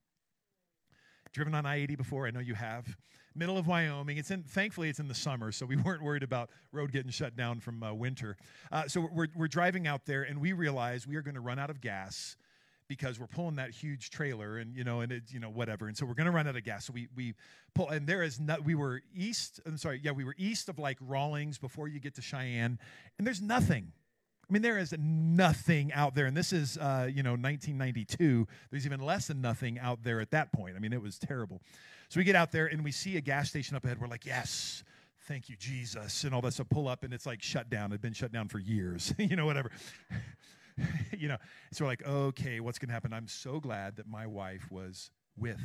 Driven 1.33 1.55
on 1.55 1.64
I 1.64 1.76
eighty 1.76 1.94
before? 1.94 2.26
I 2.26 2.33
know 2.33 2.40
you 2.40 2.55
have 2.55 2.96
middle 3.37 3.59
of 3.59 3.66
Wyoming. 3.66 4.18
It's 4.18 4.31
in, 4.31 4.42
thankfully, 4.42 4.88
it's 4.88 4.99
in 4.99 5.09
the 5.09 5.14
summer, 5.14 5.53
so 5.53 5.66
we 5.66 5.77
weren't 5.85 6.03
worried 6.03 6.22
about 6.22 6.51
road 6.72 6.92
getting 6.92 7.11
shut 7.11 7.37
down 7.37 7.61
from 7.61 7.83
uh, 7.83 7.92
winter. 7.92 8.37
Uh, 8.72 8.88
so 8.88 9.09
we're, 9.12 9.29
we're 9.35 9.49
driving 9.49 9.87
out 9.87 10.07
there, 10.07 10.22
and 10.22 10.40
we 10.40 10.53
realize 10.53 11.07
we 11.07 11.16
are 11.16 11.22
going 11.22 11.35
to 11.35 11.40
run 11.40 11.59
out 11.59 11.70
of 11.70 11.81
gas 11.81 12.37
because 12.88 13.18
we're 13.18 13.27
pulling 13.27 13.57
that 13.57 13.70
huge 13.70 14.11
trailer 14.11 14.59
and 14.59 14.77
you 14.77 14.85
know 14.85 15.01
and 15.01 15.11
it's 15.11 15.33
you 15.33 15.40
know 15.40 15.51
whatever 15.51 15.88
and 15.88 15.96
so 15.96 16.07
we're 16.07 16.14
going 16.14 16.27
to 16.27 16.31
run 16.31 16.46
out 16.46 16.55
of 16.55 16.62
gas 16.62 16.85
so 16.85 16.92
we 16.92 17.09
we 17.16 17.35
pull 17.75 17.88
and 17.88 18.07
there 18.07 18.22
is 18.22 18.38
not 18.38 18.64
we 18.64 18.77
were 18.77 19.03
east 19.12 19.59
i'm 19.66 19.77
sorry 19.77 20.01
yeah 20.05 20.12
we 20.12 20.22
were 20.22 20.37
east 20.38 20.68
of 20.68 20.79
like 20.79 20.96
rawlings 21.01 21.59
before 21.59 21.88
you 21.88 21.99
get 21.99 22.14
to 22.14 22.22
cheyenne 22.22 22.79
and 23.18 23.27
there's 23.27 23.42
nothing 23.42 23.90
I 24.49 24.53
mean, 24.53 24.62
there 24.62 24.79
is 24.79 24.94
nothing 24.96 25.92
out 25.92 26.14
there, 26.14 26.27
and 26.27 26.37
this 26.37 26.53
is, 26.53 26.79
uh, 26.79 27.11
you 27.12 27.25
know, 27.25 27.33
1992. 27.33 28.46
There's 28.70 28.87
even 28.87 29.01
less 29.01 29.27
than 29.27 29.40
nothing 29.40 29.77
out 29.81 30.05
there 30.05 30.20
at 30.20 30.31
that 30.31 30.53
point. 30.53 30.77
I 30.77 30.79
mean, 30.79 30.92
it 30.92 31.03
was 31.03 31.18
terrible. 31.18 31.61
So 32.09 32.21
we 32.21 32.25
get 32.25 32.37
out 32.37 32.53
there 32.53 32.66
and 32.66 32.85
we 32.85 32.92
see 32.92 33.16
a 33.16 33.21
gas 33.21 33.49
station 33.49 33.77
up 33.77 33.85
ahead. 33.85 34.01
We're 34.01 34.07
like, 34.07 34.27
yes, 34.27 34.85
thank 35.27 35.49
you, 35.49 35.57
Jesus, 35.57 36.25
and 36.25 36.35
all 36.35 36.40
that. 36.42 36.55
So 36.55 36.64
pull 36.64 36.88
up 36.88 37.05
and 37.05 37.12
it's 37.12 37.27
like 37.27 37.42
shut 37.42 37.69
down. 37.69 37.90
It'd 37.90 38.01
been 38.01 38.12
shut 38.12 38.33
down 38.33 38.49
for 38.49 38.59
years, 38.59 39.12
you 39.19 39.37
know, 39.37 39.47
whatever. 39.47 39.71
you 41.19 41.29
know, 41.29 41.37
so 41.73 41.85
we're 41.85 41.90
like, 41.90 42.07
okay, 42.07 42.61
what's 42.61 42.79
going 42.79 42.88
to 42.88 42.95
happen? 42.95 43.12
I'm 43.12 43.29
so 43.29 43.61
glad 43.61 43.97
that 43.97 44.07
my 44.07 44.27
wife 44.27 44.71
was 44.71 45.11
with 45.37 45.61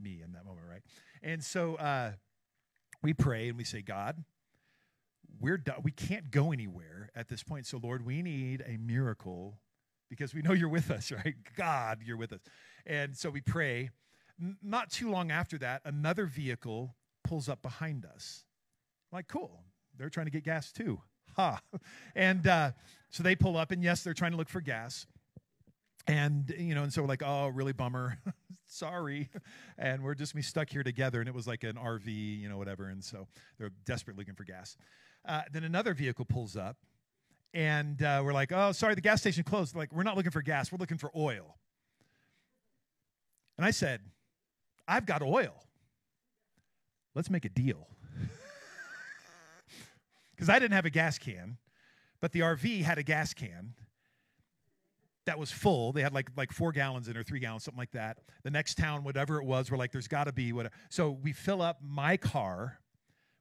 me 0.00 0.22
in 0.24 0.32
that 0.32 0.44
moment, 0.44 0.66
right? 0.68 0.82
And 1.22 1.42
so 1.42 1.74
uh, 1.76 2.12
we 3.02 3.12
pray 3.12 3.48
and 3.48 3.58
we 3.58 3.64
say, 3.64 3.82
God, 3.82 4.24
we're 5.40 5.58
done. 5.58 5.80
We 5.82 5.90
can't 5.90 6.30
go 6.30 6.52
anywhere 6.52 7.10
at 7.14 7.28
this 7.28 7.42
point. 7.42 7.66
So, 7.66 7.78
Lord, 7.82 8.06
we 8.06 8.22
need 8.22 8.64
a 8.66 8.78
miracle 8.78 9.58
because 10.08 10.34
we 10.34 10.42
know 10.42 10.52
you're 10.52 10.68
with 10.68 10.90
us, 10.90 11.12
right? 11.24 11.34
God, 11.56 12.00
you're 12.04 12.16
with 12.16 12.32
us. 12.32 12.40
And 12.86 13.16
so 13.16 13.30
we 13.30 13.40
pray 13.40 13.90
not 14.62 14.90
too 14.90 15.10
long 15.10 15.30
after 15.30 15.58
that, 15.58 15.82
another 15.84 16.26
vehicle 16.26 16.94
pulls 17.24 17.48
up 17.48 17.62
behind 17.62 18.04
us. 18.04 18.44
Like, 19.12 19.28
cool, 19.28 19.64
they're 19.96 20.10
trying 20.10 20.26
to 20.26 20.32
get 20.32 20.44
gas 20.44 20.72
too. 20.72 21.00
Ha. 21.36 21.60
And 22.14 22.46
uh, 22.46 22.72
so 23.10 23.22
they 23.22 23.36
pull 23.36 23.56
up, 23.56 23.70
and 23.70 23.82
yes, 23.82 24.02
they're 24.02 24.14
trying 24.14 24.32
to 24.32 24.38
look 24.38 24.48
for 24.48 24.60
gas. 24.60 25.06
And, 26.06 26.54
you 26.56 26.74
know, 26.74 26.82
and 26.82 26.92
so 26.92 27.02
we're 27.02 27.08
like, 27.08 27.22
oh, 27.24 27.48
really 27.48 27.72
bummer. 27.72 28.18
Sorry. 28.66 29.28
And 29.76 30.02
we're 30.02 30.14
just, 30.14 30.34
we 30.34 30.40
stuck 30.42 30.70
here 30.70 30.84
together. 30.84 31.20
And 31.20 31.28
it 31.28 31.34
was 31.34 31.46
like 31.46 31.64
an 31.64 31.74
RV, 31.74 32.06
you 32.06 32.48
know, 32.48 32.56
whatever. 32.56 32.88
And 32.88 33.02
so 33.02 33.26
they're 33.58 33.72
desperately 33.84 34.22
looking 34.22 34.34
for 34.34 34.44
gas. 34.44 34.76
Uh, 35.26 35.42
then 35.52 35.64
another 35.64 35.92
vehicle 35.94 36.24
pulls 36.24 36.56
up, 36.56 36.76
and 37.52 38.00
uh, 38.02 38.22
we're 38.24 38.32
like, 38.32 38.52
oh, 38.52 38.72
sorry, 38.72 38.94
the 38.94 39.00
gas 39.00 39.20
station 39.20 39.42
closed. 39.42 39.74
Like, 39.74 39.92
we're 39.92 40.04
not 40.04 40.16
looking 40.16 40.30
for 40.30 40.42
gas, 40.42 40.70
we're 40.70 40.78
looking 40.78 40.98
for 40.98 41.10
oil. 41.16 41.56
And 43.58 43.66
I 43.66 43.70
said, 43.70 44.02
I've 44.88 45.06
got 45.06 45.22
oil. 45.22 45.54
Let's 47.14 47.30
make 47.30 47.44
a 47.44 47.50
deal. 47.50 47.88
Because 50.34 50.50
I 50.50 50.58
didn't 50.58 50.74
have 50.74 50.84
a 50.84 50.90
gas 50.90 51.16
can, 51.16 51.56
but 52.20 52.32
the 52.32 52.40
RV 52.40 52.82
had 52.82 52.98
a 52.98 53.02
gas 53.02 53.32
can 53.32 53.72
that 55.26 55.38
was 55.38 55.50
full. 55.50 55.92
They 55.92 56.02
had 56.02 56.14
like 56.14 56.30
like 56.36 56.52
four 56.52 56.72
gallons 56.72 57.08
in 57.08 57.16
or 57.16 57.22
three 57.22 57.40
gallons, 57.40 57.64
something 57.64 57.78
like 57.78 57.92
that. 57.92 58.18
The 58.42 58.50
next 58.50 58.78
town, 58.78 59.04
whatever 59.04 59.38
it 59.38 59.44
was, 59.44 59.70
we're 59.70 59.76
like, 59.76 59.92
there's 59.92 60.08
got 60.08 60.24
to 60.24 60.32
be 60.32 60.52
whatever. 60.52 60.74
So 60.88 61.10
we 61.10 61.32
fill 61.32 61.60
up 61.60 61.78
my 61.82 62.16
car 62.16 62.78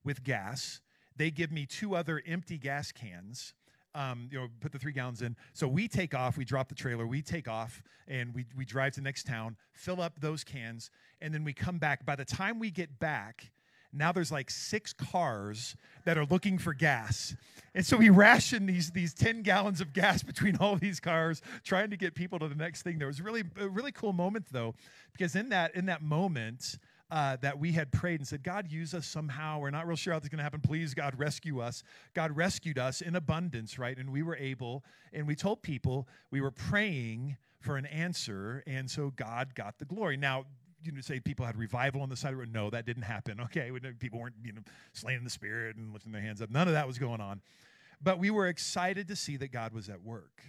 with 0.03 0.23
gas. 0.23 0.81
They 1.15 1.31
give 1.31 1.51
me 1.51 1.65
two 1.65 1.95
other 1.95 2.21
empty 2.25 2.57
gas 2.57 2.91
cans 2.91 3.53
um, 3.95 4.27
you 4.31 4.37
know, 4.37 4.47
put 4.59 4.71
the 4.71 4.77
three 4.77 4.91
gallons 4.91 5.21
in. 5.21 5.35
So 5.53 5.67
we 5.67 5.87
take 5.87 6.13
off, 6.13 6.37
we 6.37 6.45
drop 6.45 6.69
the 6.69 6.75
trailer, 6.75 7.07
we 7.07 7.21
take 7.21 7.47
off, 7.47 7.81
and 8.07 8.35
we, 8.35 8.45
we 8.55 8.65
drive 8.65 8.93
to 8.93 8.99
the 8.99 9.05
next 9.05 9.25
town, 9.25 9.55
fill 9.73 10.01
up 10.01 10.19
those 10.19 10.43
cans, 10.43 10.91
and 11.21 11.33
then 11.33 11.43
we 11.43 11.53
come 11.53 11.77
back. 11.77 12.05
By 12.05 12.15
the 12.15 12.25
time 12.25 12.59
we 12.59 12.69
get 12.69 12.99
back, 12.99 13.51
now 13.93 14.11
there's 14.11 14.31
like 14.31 14.51
six 14.51 14.91
cars 14.91 15.77
that 16.03 16.17
are 16.17 16.25
looking 16.25 16.57
for 16.57 16.73
gas. 16.73 17.33
And 17.73 17.85
so 17.85 17.95
we 17.95 18.09
ration 18.09 18.65
these, 18.65 18.91
these 18.91 19.13
10 19.13 19.41
gallons 19.41 19.79
of 19.79 19.93
gas 19.93 20.21
between 20.23 20.57
all 20.57 20.75
these 20.75 20.99
cars, 20.99 21.41
trying 21.63 21.89
to 21.91 21.97
get 21.97 22.13
people 22.13 22.37
to 22.39 22.49
the 22.49 22.55
next 22.55 22.81
thing. 22.81 22.99
There 22.99 23.07
was 23.07 23.21
really 23.21 23.43
a 23.57 23.69
really 23.69 23.93
cool 23.93 24.11
moment 24.11 24.47
though, 24.51 24.75
because 25.13 25.35
in 25.35 25.49
that 25.49 25.73
in 25.75 25.85
that 25.85 26.01
moment, 26.01 26.77
uh, 27.11 27.37
that 27.37 27.59
we 27.59 27.71
had 27.71 27.91
prayed 27.91 28.19
and 28.19 28.27
said, 28.27 28.43
God, 28.43 28.71
use 28.71 28.93
us 28.93 29.05
somehow. 29.05 29.59
We're 29.59 29.69
not 29.69 29.87
real 29.87 29.95
sure 29.95 30.13
how 30.13 30.19
this 30.19 30.25
is 30.25 30.29
going 30.29 30.39
to 30.39 30.43
happen. 30.43 30.61
Please, 30.61 30.93
God, 30.93 31.17
rescue 31.17 31.59
us. 31.59 31.83
God 32.13 32.35
rescued 32.35 32.79
us 32.79 33.01
in 33.01 33.15
abundance, 33.15 33.77
right? 33.77 33.97
And 33.97 34.11
we 34.11 34.23
were 34.23 34.35
able, 34.37 34.83
and 35.13 35.27
we 35.27 35.35
told 35.35 35.61
people 35.61 36.07
we 36.31 36.41
were 36.41 36.51
praying 36.51 37.37
for 37.59 37.77
an 37.77 37.85
answer, 37.85 38.63
and 38.67 38.89
so 38.89 39.11
God 39.15 39.55
got 39.55 39.79
the 39.79 39.85
glory. 39.85 40.17
Now, 40.17 40.45
you 40.83 40.91
know, 40.91 41.01
say 41.01 41.19
people 41.19 41.45
had 41.45 41.57
revival 41.57 42.01
on 42.01 42.09
the 42.09 42.15
side 42.15 42.29
of 42.29 42.35
the 42.35 42.39
road. 42.41 42.53
No, 42.53 42.69
that 42.69 42.85
didn't 42.85 43.03
happen. 43.03 43.39
Okay, 43.45 43.71
people 43.99 44.19
weren't 44.19 44.35
you 44.43 44.53
know 44.53 44.61
slain 44.93 45.17
in 45.17 45.23
the 45.23 45.29
spirit 45.29 45.77
and 45.77 45.93
lifting 45.93 46.11
their 46.11 46.21
hands 46.21 46.41
up. 46.41 46.49
None 46.49 46.67
of 46.67 46.73
that 46.73 46.87
was 46.87 46.97
going 46.97 47.21
on. 47.21 47.41
But 48.01 48.19
we 48.19 48.29
were 48.29 48.47
excited 48.47 49.07
to 49.07 49.15
see 49.15 49.37
that 49.37 49.51
God 49.51 49.73
was 49.73 49.89
at 49.89 50.03
work. 50.03 50.43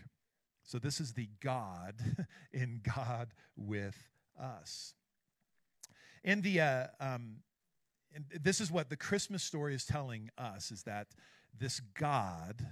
So 0.62 0.78
this 0.78 1.00
is 1.00 1.12
the 1.12 1.28
God 1.40 1.94
in 2.52 2.80
God 2.82 3.32
with 3.56 3.96
us. 4.38 4.94
And 6.26 6.42
the 6.42 6.60
uh, 6.60 6.86
um, 7.00 7.36
this 8.42 8.60
is 8.60 8.70
what 8.70 8.90
the 8.90 8.96
Christmas 8.96 9.44
story 9.44 9.74
is 9.74 9.86
telling 9.86 10.28
us: 10.36 10.72
is 10.72 10.82
that 10.82 11.06
this 11.58 11.80
God 11.80 12.66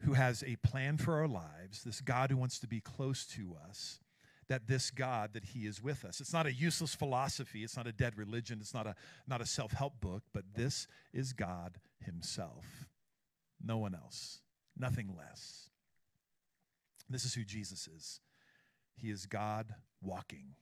who 0.00 0.14
has 0.14 0.42
a 0.42 0.56
plan 0.56 0.96
for 0.96 1.16
our 1.16 1.28
lives, 1.28 1.84
this 1.84 2.00
God 2.00 2.30
who 2.30 2.36
wants 2.36 2.58
to 2.60 2.66
be 2.66 2.80
close 2.80 3.26
to 3.26 3.54
us, 3.68 4.00
that 4.48 4.66
this 4.66 4.90
God 4.90 5.34
that 5.34 5.44
He 5.44 5.66
is 5.66 5.82
with 5.82 6.04
us. 6.06 6.20
It's 6.20 6.32
not 6.32 6.46
a 6.46 6.52
useless 6.52 6.94
philosophy. 6.94 7.64
It's 7.64 7.76
not 7.76 7.86
a 7.86 7.92
dead 7.92 8.16
religion. 8.16 8.58
It's 8.60 8.74
not 8.74 8.86
a 8.86 8.94
not 9.26 9.42
a 9.42 9.46
self 9.46 9.72
help 9.72 10.00
book. 10.00 10.22
But 10.32 10.54
this 10.54 10.88
is 11.12 11.34
God 11.34 11.78
Himself. 12.00 12.88
No 13.62 13.76
one 13.76 13.94
else. 13.94 14.40
Nothing 14.76 15.14
less. 15.16 15.68
This 17.10 17.24
is 17.24 17.34
who 17.34 17.44
Jesus 17.44 17.88
is. 17.88 18.20
He 18.96 19.10
is 19.10 19.26
God 19.26 19.74
walking. 20.02 20.54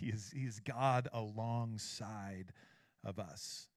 He 0.00 0.08
is, 0.08 0.60
God 0.60 1.08
alongside 1.12 2.52
of 3.04 3.18
us. 3.18 3.68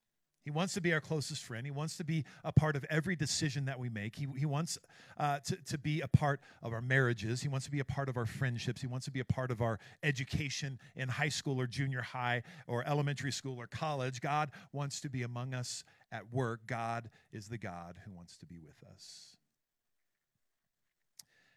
He 0.43 0.51
wants 0.51 0.73
to 0.73 0.81
be 0.81 0.91
our 0.91 0.99
closest 0.99 1.41
friend. 1.43 1.65
He 1.65 1.71
wants 1.71 1.95
to 1.97 2.03
be 2.03 2.25
a 2.43 2.51
part 2.51 2.75
of 2.75 2.83
every 2.89 3.15
decision 3.15 3.65
that 3.65 3.79
we 3.79 3.87
make. 3.87 4.17
He, 4.17 4.27
he 4.37 4.45
wants 4.45 4.77
uh, 5.17 5.39
to, 5.39 5.55
to 5.55 5.77
be 5.77 6.01
a 6.01 6.07
part 6.07 6.41
of 6.61 6.73
our 6.73 6.81
marriages. 6.81 7.41
He 7.41 7.47
wants 7.47 7.65
to 7.65 7.71
be 7.71 7.79
a 7.79 7.85
part 7.85 8.09
of 8.09 8.17
our 8.17 8.25
friendships. 8.25 8.81
He 8.81 8.87
wants 8.87 9.05
to 9.05 9.11
be 9.11 9.21
a 9.21 9.25
part 9.25 9.51
of 9.51 9.61
our 9.61 9.79
education 10.03 10.79
in 10.97 11.07
high 11.07 11.29
school 11.29 11.61
or 11.61 11.67
junior 11.67 12.01
high 12.01 12.43
or 12.67 12.85
elementary 12.85 13.31
school 13.31 13.57
or 13.57 13.67
college. 13.67 14.19
God 14.19 14.51
wants 14.73 14.99
to 15.01 15.09
be 15.09 15.23
among 15.23 15.53
us 15.53 15.85
at 16.11 16.33
work. 16.33 16.67
God 16.67 17.09
is 17.31 17.47
the 17.47 17.57
God 17.57 17.95
who 18.03 18.11
wants 18.11 18.35
to 18.37 18.45
be 18.45 18.59
with 18.59 18.83
us. 18.91 19.37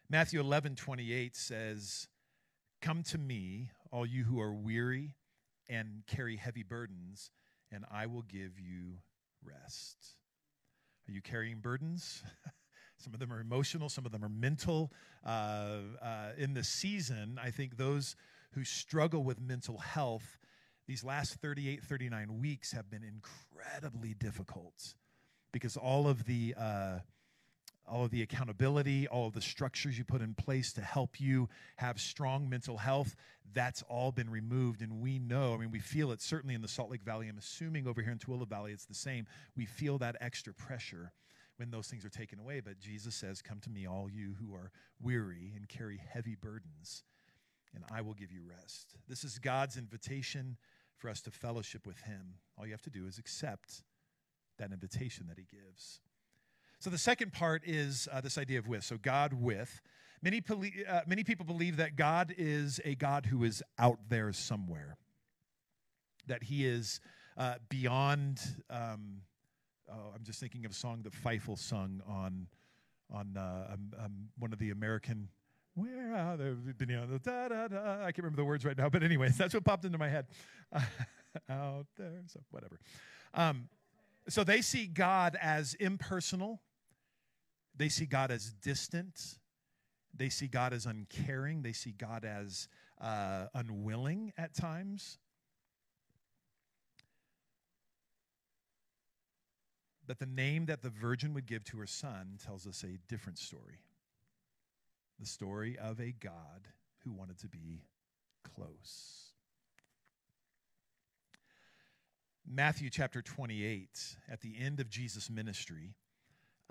Matthew 0.09 0.39
11 0.39 0.77
28 0.77 1.35
says, 1.35 2.07
Come 2.81 3.03
to 3.05 3.19
me, 3.19 3.71
all 3.93 4.07
you 4.07 4.25
who 4.25 4.41
are 4.41 4.53
weary 4.53 5.15
and 5.69 6.03
carry 6.07 6.37
heavy 6.37 6.63
burdens, 6.63 7.31
and 7.73 7.85
I 7.91 8.07
will 8.07 8.23
give 8.23 8.59
you 8.59 8.99
rest. 9.45 9.97
Are 11.09 11.13
you 11.13 11.23
carrying 11.23 11.59
burdens? 11.59 12.23
some 12.99 13.15
of 13.15 13.21
them 13.21 13.33
are 13.33 13.41
emotional, 13.41 13.89
some 13.89 14.07
of 14.07 14.13
them 14.13 14.25
are 14.25 14.29
mental. 14.29 14.93
Uh, 15.25 15.79
uh, 16.03 16.31
in 16.37 16.55
the 16.55 16.65
season, 16.65 17.39
I 17.43 17.51
think 17.51 17.77
those 17.77 18.17
who 18.53 18.65
struggle 18.65 19.23
with 19.23 19.41
mental 19.41 19.79
health, 19.79 20.39
these 20.87 21.05
last 21.05 21.35
38, 21.35 21.83
39 21.83 22.41
weeks 22.41 22.73
have 22.73 22.91
been 22.91 23.05
incredibly 23.05 24.15
difficult 24.15 24.95
because 25.53 25.77
all 25.77 26.09
of 26.09 26.25
the 26.25 26.55
uh, 26.59 26.99
all 27.89 28.05
of 28.05 28.11
the 28.11 28.23
accountability, 28.23 29.07
all 29.07 29.29
of 29.29 29.35
the 29.35 29.41
structures 29.41 29.97
you 29.97 30.05
put 30.05 30.21
in 30.21 30.35
place 30.35 30.73
to 30.75 30.81
help 30.81 31.21
you 31.21 31.49
have 31.77 32.01
strong 32.01 32.49
mental 32.49 32.77
health, 32.77 33.15
that's 33.55 33.83
all 33.89 34.13
been 34.13 34.31
removed. 34.31 34.83
And 34.83 35.01
we 35.01 35.19
know, 35.19 35.55
I 35.55 35.59
mean, 35.59 35.71
we 35.71 35.79
feel 35.79 36.13
it 36.13 36.21
certainly 36.21 36.55
in 36.55 36.63
the 36.63 36.69
Salt 36.69 36.91
Lake 36.91 37.03
Valley. 37.03 37.29
I'm 37.29 37.39
assuming 37.39 37.87
over 37.87 38.03
here 38.03 38.13
in 38.13 38.19
Tooele 38.19 38.49
Valley 38.49 38.73
it's 38.73 38.87
the 38.87 38.95
same. 38.95 39.27
We 39.57 39.67
feel 39.67 39.99
that 39.99 40.17
extra 40.21 40.53
pressure 40.53 41.13
when 41.57 41.71
those 41.71 41.89
things 41.89 42.05
are 42.05 42.11
taken 42.11 42.39
away. 42.39 42.61
But 42.61 42.79
Jesus 42.79 43.15
says, 43.15 43.43
Come 43.43 43.61
to 43.61 43.71
me, 43.71 43.87
all 43.87 44.09
you 44.11 44.35
who 44.41 44.55
are 44.55 44.71
weary 45.01 45.53
and 45.57 45.69
carry 45.69 46.01
heavy 46.13 46.35
burdens, 46.35 47.05
and 47.75 47.85
I 47.91 48.01
will 48.03 48.15
give 48.15 48.33
you 48.33 48.41
rest. 48.49 48.97
This 49.09 49.25
is 49.25 49.39
God's 49.39 49.77
invitation 49.77 50.57
for 50.99 51.09
us 51.09 51.21
to 51.23 51.31
fellowship 51.31 51.87
with 51.87 52.01
him. 52.01 52.35
All 52.59 52.67
you 52.67 52.73
have 52.73 52.83
to 52.83 52.91
do 52.91 53.07
is 53.07 53.19
accept 53.19 53.83
that 54.59 54.73
invitation 54.73 55.27
that 55.29 55.39
he 55.39 55.45
gives. 55.45 56.01
So 56.79 56.91
the 56.91 56.99
second 56.99 57.33
part 57.33 57.63
is 57.65 58.09
uh, 58.13 58.21
this 58.21 58.39
idea 58.39 58.59
of 58.59 58.69
with. 58.69 58.85
So 58.85 58.99
God 58.99 59.33
with. 59.33 59.81
Many, 60.23 60.43
uh, 60.89 61.01
many 61.07 61.25
people 61.25 61.45
believe 61.45 61.77
that 61.77 61.95
God 61.95 62.35
is 62.37 62.81
a 62.85 62.95
God 62.95 63.27
who 63.27 63.45
is 63.45 63.63
out 63.79 63.99
there 64.09 64.33
somewhere, 64.33 64.97
that 66.27 66.43
he 66.45 66.67
is 66.67 67.01
uh, 67.37 67.55
beyond. 67.69 68.41
Um, 68.71 69.21
oh, 69.91 70.13
I'm 70.15 70.25
just 70.25 70.41
thinking 70.41 70.65
of 70.65 70.73
a 70.73 70.75
song 70.75 71.03
that 71.03 71.13
Fievel 71.13 71.59
sung 71.59 72.03
on, 72.09 72.47
on 73.13 73.37
uh, 73.37 73.75
um, 73.75 73.93
um, 74.03 74.29
one 74.39 74.53
of 74.53 74.59
the 74.59 74.71
American. 74.71 75.29
Where 75.75 76.15
are 76.15 76.37
the, 76.39 76.57
da, 77.23 77.49
da, 77.49 77.69
da. 77.69 77.93
I 78.01 78.05
can't 78.07 78.19
remember 78.19 78.37
the 78.37 78.45
words 78.45 78.65
right 78.65 78.77
now, 78.77 78.89
but 78.89 79.03
anyways, 79.03 79.37
that's 79.39 79.53
what 79.53 79.65
popped 79.65 79.85
into 79.85 79.99
my 79.99 80.09
head. 80.09 80.27
out 81.51 81.87
there, 81.97 82.23
so 82.27 82.41
whatever. 82.51 82.81
Um, 83.35 83.69
so 84.29 84.45
they 84.45 84.61
see 84.61 84.87
God 84.87 85.37
as 85.41 85.75
impersonal. 85.75 86.61
They 87.77 87.89
see 87.89 88.07
God 88.07 88.31
as 88.31 88.53
distant. 88.53 89.39
They 90.15 90.29
see 90.29 90.49
God 90.49 90.73
as 90.73 90.87
uncaring. 90.87 91.63
They 91.63 91.73
see 91.73 91.93
God 91.93 92.25
as 92.25 92.69
uh, 93.01 93.47
unwilling 93.55 94.33
at 94.39 94.55
times. 94.55 95.19
But 100.07 100.19
the 100.19 100.27
name 100.27 100.67
that 100.67 100.83
the 100.83 100.91
virgin 100.91 101.35
would 101.35 101.47
give 101.47 101.65
to 101.65 101.79
her 101.79 101.87
son 101.87 102.39
tells 102.45 102.67
us 102.67 102.85
a 102.85 102.99
different 103.09 103.39
story 103.39 103.81
the 105.19 105.27
story 105.27 105.79
of 105.79 105.99
a 105.99 106.13
God 106.13 106.69
who 107.03 107.11
wanted 107.11 107.39
to 107.39 107.49
be 107.49 107.81
close. 108.55 109.26
Matthew 112.49 112.91
chapter 112.91 113.23
28, 113.23 113.89
at 114.31 114.41
the 114.41 114.55
end 114.59 114.79
of 114.79 114.89
Jesus' 114.89 115.29
ministry, 115.29 115.95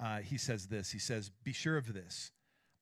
uh, 0.02 0.20
he 0.20 0.38
says 0.38 0.68
this 0.68 0.92
He 0.92 1.00
says, 1.00 1.32
Be 1.44 1.52
sure 1.52 1.78
of 1.78 1.94
this, 1.94 2.32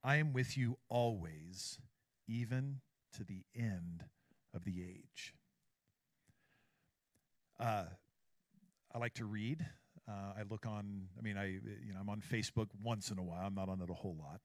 I 0.03 0.17
am 0.17 0.31
with 0.31 0.57
you 0.57 0.77
always, 0.89 1.79
even 2.27 2.81
to 3.17 3.23
the 3.23 3.43
end 3.55 4.03
of 4.53 4.63
the 4.63 4.83
age. 4.83 5.33
Uh, 7.59 7.85
I 8.93 8.97
like 8.99 9.15
to 9.15 9.25
read. 9.25 9.65
Uh, 10.07 10.33
I 10.37 10.43
look 10.49 10.65
on, 10.65 11.07
I 11.17 11.21
mean, 11.21 11.37
I, 11.37 11.45
you 11.45 11.93
know, 11.93 11.99
I'm 11.99 12.09
on 12.09 12.21
Facebook 12.21 12.67
once 12.83 13.09
in 13.09 13.17
a 13.17 13.23
while. 13.23 13.45
I'm 13.45 13.55
not 13.55 13.69
on 13.69 13.81
it 13.81 13.89
a 13.89 13.93
whole 13.93 14.17
lot. 14.19 14.41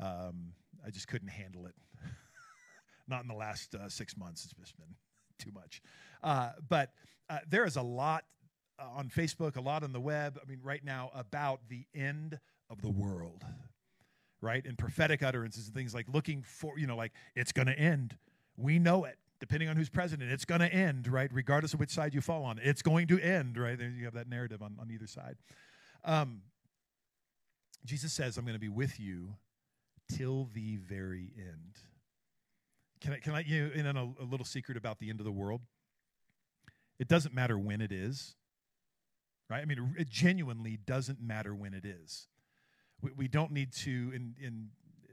Um, 0.00 0.52
I 0.86 0.90
just 0.90 1.08
couldn't 1.08 1.28
handle 1.28 1.66
it. 1.66 1.74
not 3.08 3.22
in 3.22 3.28
the 3.28 3.34
last 3.34 3.74
uh, 3.74 3.88
six 3.88 4.16
months. 4.16 4.44
It's 4.44 4.54
just 4.54 4.76
been 4.76 4.94
too 5.38 5.50
much. 5.52 5.80
Uh, 6.22 6.50
but 6.68 6.92
uh, 7.30 7.38
there 7.48 7.64
is 7.64 7.76
a 7.76 7.82
lot 7.82 8.24
uh, 8.78 8.84
on 8.96 9.08
Facebook, 9.08 9.56
a 9.56 9.60
lot 9.60 9.82
on 9.82 9.92
the 9.92 10.00
web, 10.00 10.38
I 10.42 10.48
mean, 10.48 10.60
right 10.62 10.84
now, 10.84 11.10
about 11.14 11.60
the 11.68 11.84
end 11.94 12.38
of 12.70 12.80
the 12.82 12.90
world, 12.90 13.44
right? 14.40 14.64
And 14.64 14.76
prophetic 14.78 15.22
utterances 15.22 15.66
and 15.66 15.74
things 15.74 15.94
like 15.94 16.06
looking 16.08 16.42
for, 16.42 16.78
you 16.78 16.86
know, 16.86 16.96
like 16.96 17.12
it's 17.34 17.52
going 17.52 17.66
to 17.66 17.78
end. 17.78 18.16
We 18.56 18.78
know 18.78 19.04
it. 19.04 19.18
Depending 19.40 19.68
on 19.68 19.76
who's 19.76 19.88
president, 19.88 20.32
it's 20.32 20.44
going 20.44 20.60
to 20.60 20.72
end, 20.72 21.06
right? 21.06 21.30
Regardless 21.32 21.72
of 21.72 21.78
which 21.78 21.90
side 21.90 22.12
you 22.12 22.20
fall 22.20 22.44
on, 22.44 22.58
it's 22.60 22.82
going 22.82 23.06
to 23.06 23.20
end, 23.20 23.56
right? 23.56 23.78
You 23.78 24.04
have 24.04 24.14
that 24.14 24.28
narrative 24.28 24.62
on, 24.62 24.76
on 24.80 24.90
either 24.90 25.06
side. 25.06 25.36
Um, 26.04 26.42
Jesus 27.84 28.12
says, 28.12 28.36
I'm 28.36 28.44
going 28.44 28.54
to 28.54 28.60
be 28.60 28.68
with 28.68 28.98
you 28.98 29.34
till 30.10 30.48
the 30.54 30.76
very 30.76 31.30
end. 31.38 31.78
Can 33.00 33.12
I, 33.12 33.18
can 33.18 33.34
I 33.34 33.40
you 33.40 33.68
know, 33.68 33.72
in 33.74 33.96
a, 33.96 34.04
a 34.22 34.24
little 34.24 34.46
secret 34.46 34.76
about 34.76 34.98
the 34.98 35.10
end 35.10 35.20
of 35.20 35.24
the 35.24 35.32
world? 35.32 35.60
It 36.98 37.08
doesn't 37.08 37.34
matter 37.34 37.58
when 37.58 37.80
it 37.80 37.92
is 37.92 38.34
right? 39.50 39.62
I 39.62 39.64
mean, 39.64 39.94
it 39.98 40.08
genuinely 40.08 40.78
doesn't 40.84 41.20
matter 41.20 41.54
when 41.54 41.74
it 41.74 41.84
is. 41.84 42.26
We, 43.00 43.10
we 43.16 43.28
don't 43.28 43.52
need 43.52 43.72
to, 43.74 43.90
in, 43.90 44.34
in 44.40 44.68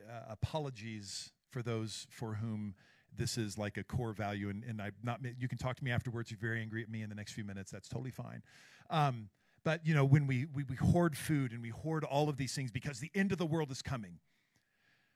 uh, 0.09 0.23
apologies 0.29 1.31
for 1.49 1.61
those 1.61 2.07
for 2.09 2.35
whom 2.35 2.75
this 3.15 3.37
is 3.37 3.57
like 3.57 3.77
a 3.77 3.83
core 3.83 4.11
value, 4.11 4.49
and, 4.49 4.63
and 4.63 4.81
I'm 4.81 4.91
not, 5.01 5.21
you 5.39 5.47
can 5.47 5.57
talk 5.57 5.77
to 5.77 5.83
me 5.83 5.91
afterwards. 5.91 6.29
You're 6.29 6.39
very 6.39 6.61
angry 6.61 6.83
at 6.83 6.89
me 6.89 7.01
in 7.01 7.09
the 7.09 7.15
next 7.15 7.31
few 7.31 7.45
minutes. 7.45 7.71
That's 7.71 7.87
totally 7.87 8.11
fine. 8.11 8.41
Um, 8.89 9.29
but, 9.63 9.85
you 9.85 9.95
know, 9.95 10.03
when 10.03 10.27
we, 10.27 10.45
we, 10.53 10.63
we 10.63 10.75
hoard 10.75 11.17
food 11.17 11.51
and 11.51 11.61
we 11.61 11.69
hoard 11.69 12.03
all 12.03 12.29
of 12.29 12.37
these 12.37 12.53
things 12.53 12.71
because 12.71 12.99
the 12.99 13.09
end 13.15 13.31
of 13.31 13.37
the 13.37 13.45
world 13.45 13.71
is 13.71 13.81
coming, 13.81 14.19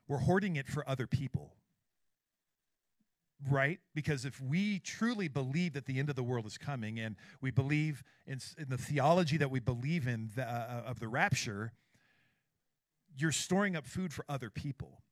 we're 0.07 0.19
hoarding 0.19 0.55
it 0.55 0.67
for 0.67 0.87
other 0.89 1.05
people 1.05 1.53
right? 3.47 3.79
Because 3.95 4.25
if 4.25 4.41
we 4.41 4.79
truly 4.79 5.27
believe 5.27 5.73
that 5.73 5.85
the 5.85 5.99
end 5.99 6.09
of 6.09 6.15
the 6.15 6.23
world 6.23 6.45
is 6.45 6.57
coming 6.57 6.99
and 6.99 7.15
we 7.41 7.51
believe 7.51 8.03
in, 8.27 8.39
in 8.57 8.69
the 8.69 8.77
theology 8.77 9.37
that 9.37 9.51
we 9.51 9.59
believe 9.59 10.07
in 10.07 10.29
the, 10.35 10.43
uh, 10.43 10.83
of 10.85 10.99
the 10.99 11.07
rapture, 11.07 11.71
you're 13.15 13.31
storing 13.31 13.75
up 13.75 13.85
food 13.85 14.13
for 14.13 14.25
other 14.27 14.49
people. 14.49 15.03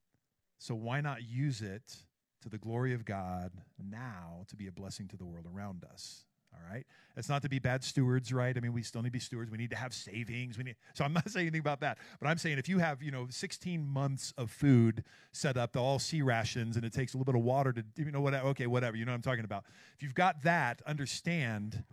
So 0.58 0.74
why 0.74 1.00
not 1.00 1.22
use 1.22 1.62
it 1.62 1.96
to 2.42 2.48
the 2.48 2.58
glory 2.58 2.92
of 2.92 3.04
God 3.04 3.52
now 3.78 4.44
to 4.48 4.56
be 4.56 4.66
a 4.66 4.72
blessing 4.72 5.08
to 5.08 5.16
the 5.16 5.24
world 5.24 5.46
around 5.46 5.84
us? 5.84 6.24
All 6.58 6.74
right? 6.74 6.86
It's 7.16 7.28
not 7.28 7.42
to 7.42 7.48
be 7.48 7.58
bad 7.58 7.82
stewards 7.82 8.32
right? 8.32 8.56
I 8.56 8.60
mean 8.60 8.72
we 8.72 8.82
still 8.82 9.02
need 9.02 9.08
to 9.08 9.12
be 9.12 9.18
stewards. 9.18 9.50
We 9.50 9.58
need 9.58 9.70
to 9.70 9.76
have 9.76 9.92
savings. 9.92 10.56
We 10.56 10.64
need 10.64 10.76
so 10.94 11.04
i'm 11.04 11.12
not 11.12 11.28
saying 11.30 11.46
anything 11.46 11.60
about 11.60 11.80
that. 11.80 11.98
But 12.20 12.28
i'm 12.28 12.38
saying 12.38 12.58
if 12.58 12.68
you 12.68 12.78
have 12.78 13.02
you 13.02 13.10
know 13.10 13.26
16 13.30 13.86
months 13.86 14.32
of 14.38 14.50
food 14.50 15.04
set 15.32 15.56
up 15.56 15.72
to 15.72 15.78
all 15.78 15.98
C 15.98 16.22
rations 16.22 16.76
and 16.76 16.84
it 16.84 16.92
takes 16.92 17.14
a 17.14 17.16
little 17.16 17.32
bit 17.32 17.38
of 17.38 17.44
water 17.44 17.72
to 17.72 17.84
you 17.96 18.10
know 18.10 18.20
whatever 18.20 18.48
okay 18.48 18.66
whatever 18.66 18.96
you 18.96 19.04
know 19.04 19.12
what 19.12 19.16
i'm 19.16 19.22
talking 19.22 19.44
about. 19.44 19.64
If 19.96 20.02
you've 20.02 20.14
got 20.14 20.42
that 20.42 20.82
understand 20.86 21.84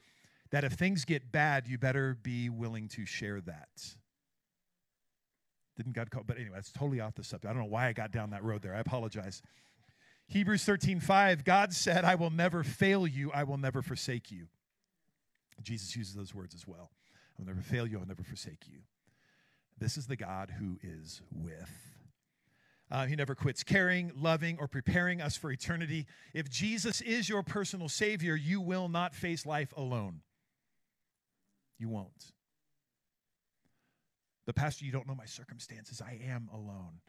that 0.51 0.63
if 0.63 0.73
things 0.73 1.05
get 1.05 1.31
bad 1.31 1.67
you 1.67 1.77
better 1.77 2.17
be 2.21 2.49
willing 2.49 2.87
to 2.89 3.05
share 3.05 3.41
that. 3.41 3.95
Didn't 5.77 5.93
god 5.93 6.11
call 6.11 6.23
but 6.25 6.37
anyway 6.37 6.55
that's 6.55 6.71
totally 6.71 6.99
off 6.99 7.15
the 7.15 7.23
subject. 7.23 7.49
I 7.49 7.53
don't 7.53 7.63
know 7.63 7.69
why 7.69 7.87
i 7.87 7.93
got 7.93 8.11
down 8.11 8.29
that 8.31 8.43
road 8.43 8.61
there. 8.61 8.75
I 8.75 8.79
apologize. 8.79 9.41
Hebrews 10.27 10.63
13, 10.65 10.99
5, 10.99 11.43
God 11.43 11.71
said, 11.71 12.03
I 12.03 12.15
will 12.15 12.31
never 12.31 12.63
fail 12.63 13.05
you, 13.05 13.31
I 13.31 13.43
will 13.43 13.57
never 13.57 13.81
forsake 13.81 14.31
you. 14.31 14.47
Jesus 15.63 15.95
uses 15.95 16.13
those 16.13 16.33
words 16.33 16.53
as 16.53 16.67
well. 16.67 16.91
I 17.37 17.41
will 17.41 17.47
never 17.47 17.61
fail 17.61 17.87
you, 17.87 17.97
I 17.97 17.99
will 17.99 18.07
never 18.07 18.23
forsake 18.23 18.67
you. 18.67 18.79
This 19.77 19.97
is 19.97 20.07
the 20.07 20.15
God 20.15 20.51
who 20.59 20.77
is 20.81 21.21
with. 21.31 21.71
Uh, 22.91 23.07
he 23.07 23.15
never 23.15 23.33
quits 23.33 23.63
caring, 23.63 24.11
loving, 24.15 24.57
or 24.59 24.67
preparing 24.67 25.19
us 25.19 25.35
for 25.35 25.51
eternity. 25.51 26.05
If 26.33 26.49
Jesus 26.49 27.01
is 27.01 27.27
your 27.27 27.41
personal 27.41 27.89
Savior, 27.89 28.35
you 28.35 28.61
will 28.61 28.87
not 28.87 29.15
face 29.15 29.45
life 29.45 29.73
alone. 29.75 30.21
You 31.79 31.89
won't. 31.89 32.31
But, 34.45 34.55
Pastor, 34.55 34.85
you 34.85 34.91
don't 34.91 35.07
know 35.07 35.15
my 35.15 35.25
circumstances. 35.25 36.01
I 36.01 36.19
am 36.29 36.47
alone. 36.53 36.99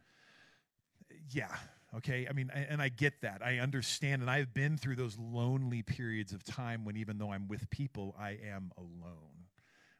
Yeah, 1.29 1.55
okay? 1.95 2.27
I 2.29 2.33
mean, 2.33 2.51
and 2.53 2.81
I 2.81 2.89
get 2.89 3.21
that. 3.21 3.41
I 3.43 3.59
understand. 3.59 4.21
And 4.21 4.29
I've 4.31 4.53
been 4.53 4.77
through 4.77 4.95
those 4.95 5.17
lonely 5.17 5.81
periods 5.81 6.33
of 6.33 6.43
time 6.43 6.85
when 6.85 6.97
even 6.97 7.17
though 7.17 7.31
I'm 7.31 7.47
with 7.47 7.69
people, 7.69 8.15
I 8.19 8.37
am 8.51 8.71
alone. 8.77 9.45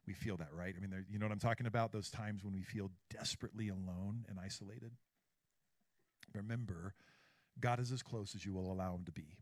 We 0.05 0.13
feel 0.13 0.37
that, 0.37 0.53
right? 0.53 0.73
I 0.75 0.79
mean, 0.79 1.05
you 1.09 1.19
know 1.19 1.25
what 1.25 1.33
I'm 1.33 1.39
talking 1.39 1.67
about? 1.67 1.91
Those 1.91 2.09
times 2.09 2.43
when 2.43 2.53
we 2.53 2.61
feel 2.61 2.91
desperately 3.09 3.69
alone 3.69 4.25
and 4.29 4.39
isolated. 4.39 4.91
Remember, 6.33 6.93
God 7.59 7.79
is 7.79 7.91
as 7.91 8.03
close 8.03 8.35
as 8.35 8.45
you 8.45 8.53
will 8.53 8.71
allow 8.71 8.95
him 8.95 9.03
to 9.05 9.11
be. 9.11 9.37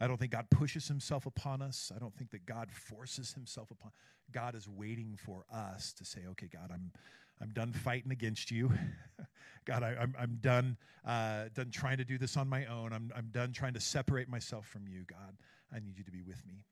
I 0.00 0.06
don't 0.06 0.18
think 0.18 0.32
God 0.32 0.50
pushes 0.50 0.88
himself 0.88 1.24
upon 1.26 1.62
us. 1.62 1.92
I 1.94 1.98
don't 1.98 2.14
think 2.16 2.30
that 2.30 2.46
God 2.46 2.70
forces 2.70 3.32
himself 3.32 3.70
upon. 3.70 3.92
God 4.32 4.54
is 4.54 4.68
waiting 4.68 5.16
for 5.16 5.44
us 5.52 5.92
to 5.94 6.04
say, 6.04 6.26
"Okay, 6.26 6.48
God, 6.48 6.70
I'm 6.72 6.92
I'm 7.40 7.50
done 7.50 7.72
fighting 7.72 8.12
against 8.12 8.50
you. 8.50 8.72
God, 9.64 9.82
I, 9.82 9.90
am 9.90 9.98
I'm, 10.00 10.14
I'm 10.18 10.38
done, 10.40 10.76
uh, 11.04 11.44
done 11.54 11.70
trying 11.70 11.98
to 11.98 12.04
do 12.04 12.18
this 12.18 12.36
on 12.36 12.48
my 12.48 12.66
own. 12.66 12.92
I'm, 12.92 13.10
I'm 13.16 13.28
done 13.32 13.52
trying 13.52 13.74
to 13.74 13.80
separate 13.80 14.28
myself 14.28 14.66
from 14.66 14.86
you, 14.86 15.04
God. 15.06 15.36
I 15.74 15.80
need 15.80 15.98
you 15.98 16.04
to 16.04 16.10
be 16.10 16.22
with 16.22 16.44
me. 16.46 16.64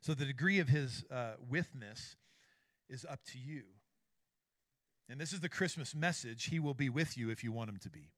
So 0.00 0.14
the 0.14 0.24
degree 0.24 0.58
of 0.60 0.68
his 0.68 1.04
uh, 1.10 1.32
withness 1.48 2.16
is 2.88 3.04
up 3.04 3.20
to 3.32 3.38
you. 3.38 3.62
And 5.08 5.20
this 5.20 5.32
is 5.32 5.40
the 5.40 5.48
Christmas 5.48 5.94
message. 5.94 6.46
He 6.46 6.58
will 6.58 6.74
be 6.74 6.88
with 6.88 7.18
you 7.18 7.30
if 7.30 7.44
you 7.44 7.52
want 7.52 7.68
him 7.68 7.78
to 7.82 7.90
be. 7.90 8.10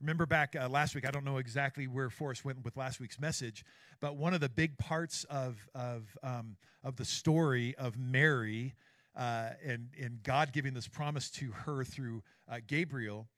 Remember 0.00 0.26
back 0.26 0.54
uh, 0.54 0.68
last 0.68 0.94
week, 0.94 1.06
I 1.06 1.10
don't 1.10 1.24
know 1.24 1.38
exactly 1.38 1.86
where 1.88 2.08
Forrest 2.08 2.44
went 2.44 2.64
with 2.64 2.76
last 2.76 3.00
week's 3.00 3.18
message, 3.18 3.64
but 4.00 4.16
one 4.16 4.32
of 4.32 4.40
the 4.40 4.48
big 4.48 4.78
parts 4.78 5.24
of, 5.24 5.68
of, 5.74 6.16
um, 6.22 6.56
of 6.84 6.96
the 6.96 7.04
story 7.04 7.74
of 7.76 7.98
Mary 7.98 8.74
uh, 9.18 9.50
and, 9.64 9.88
and 10.00 10.22
God 10.22 10.52
giving 10.52 10.74
this 10.74 10.86
promise 10.86 11.28
to 11.32 11.50
her 11.50 11.82
through 11.82 12.22
uh, 12.48 12.58
Gabriel 12.66 13.28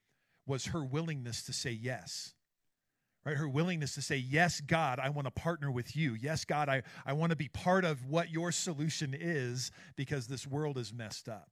was 0.46 0.66
her 0.66 0.84
willingness 0.84 1.42
to 1.44 1.52
say 1.52 1.70
yes. 1.70 2.34
Right? 3.24 3.36
Her 3.36 3.48
willingness 3.48 3.94
to 3.94 4.02
say, 4.02 4.16
Yes, 4.16 4.60
God, 4.60 4.98
I 4.98 5.10
want 5.10 5.26
to 5.26 5.30
partner 5.30 5.70
with 5.70 5.94
you. 5.94 6.14
Yes, 6.14 6.44
God, 6.44 6.68
I, 6.68 6.82
I 7.04 7.12
want 7.12 7.30
to 7.30 7.36
be 7.36 7.48
part 7.48 7.84
of 7.84 8.06
what 8.06 8.30
your 8.30 8.50
solution 8.50 9.14
is 9.18 9.70
because 9.96 10.26
this 10.26 10.46
world 10.46 10.78
is 10.78 10.92
messed 10.92 11.28
up. 11.28 11.50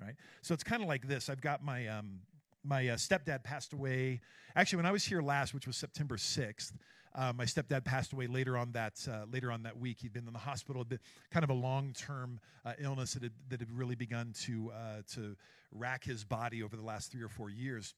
Right? 0.00 0.14
So 0.42 0.54
it's 0.54 0.62
kind 0.62 0.82
of 0.82 0.88
like 0.88 1.08
this. 1.08 1.28
I've 1.28 1.40
got 1.40 1.64
my, 1.64 1.88
um, 1.88 2.20
my 2.64 2.88
uh, 2.88 2.96
stepdad 2.96 3.42
passed 3.42 3.72
away. 3.72 4.20
Actually, 4.54 4.76
when 4.76 4.86
I 4.86 4.92
was 4.92 5.04
here 5.04 5.20
last, 5.20 5.54
which 5.54 5.66
was 5.66 5.76
September 5.76 6.16
6th, 6.16 6.72
Uh, 7.18 7.32
my 7.36 7.44
stepdad 7.44 7.84
passed 7.84 8.12
away 8.12 8.28
later 8.28 8.56
on 8.56 8.70
that 8.70 8.94
uh, 9.10 9.24
later 9.32 9.50
on 9.50 9.64
that 9.64 9.76
week. 9.76 9.98
He'd 10.00 10.12
been 10.12 10.28
in 10.28 10.32
the 10.32 10.38
hospital, 10.38 10.84
been 10.84 11.00
kind 11.32 11.42
of 11.42 11.50
a 11.50 11.54
long 11.54 11.92
term 11.92 12.38
uh, 12.64 12.74
illness 12.78 13.14
that 13.14 13.24
had, 13.24 13.32
that 13.48 13.58
had 13.58 13.76
really 13.76 13.96
begun 13.96 14.32
to 14.44 14.70
uh, 14.70 15.02
to 15.14 15.34
rack 15.72 16.04
his 16.04 16.22
body 16.22 16.62
over 16.62 16.76
the 16.76 16.82
last 16.82 17.10
three 17.10 17.22
or 17.22 17.28
four 17.28 17.50
years. 17.50 17.94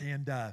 And 0.00 0.28
uh, 0.28 0.52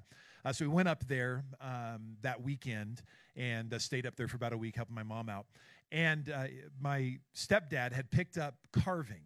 so 0.52 0.66
we 0.66 0.68
went 0.68 0.88
up 0.88 1.08
there 1.08 1.44
um, 1.62 2.18
that 2.22 2.44
weekend 2.44 3.02
and 3.36 3.74
stayed 3.82 4.06
up 4.06 4.16
there 4.16 4.28
for 4.28 4.36
about 4.36 4.54
a 4.54 4.58
week, 4.58 4.76
helping 4.76 4.94
my 4.94 5.04
mom 5.04 5.28
out. 5.28 5.48
And 5.92 6.32
my 6.80 7.18
stepdad 7.36 7.94
had 7.94 8.12
picked 8.12 8.38
up 8.38 8.56
carving 8.72 9.24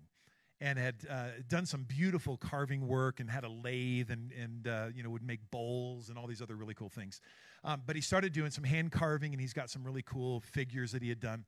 and 0.63 0.79
had 0.79 0.95
uh, 1.09 1.25
done 1.49 1.65
some 1.65 1.83
beautiful 1.83 2.37
carving 2.37 2.87
work 2.87 3.19
and 3.19 3.29
had 3.29 3.43
a 3.43 3.49
lathe 3.49 4.09
and, 4.09 4.31
and 4.31 4.67
uh, 4.67 4.85
you 4.95 5.03
know 5.03 5.09
would 5.09 5.21
make 5.21 5.41
bowls 5.51 6.07
and 6.07 6.17
all 6.17 6.25
these 6.25 6.41
other 6.41 6.55
really 6.55 6.73
cool 6.73 6.87
things. 6.87 7.19
Um, 7.65 7.81
but 7.85 7.97
he 7.97 8.01
started 8.01 8.31
doing 8.31 8.49
some 8.49 8.63
hand 8.63 8.93
carving 8.93 9.33
and 9.33 9.41
he's 9.41 9.51
got 9.51 9.69
some 9.69 9.83
really 9.83 10.03
cool 10.03 10.39
figures 10.39 10.93
that 10.93 11.03
he 11.03 11.09
had 11.09 11.19
done. 11.19 11.43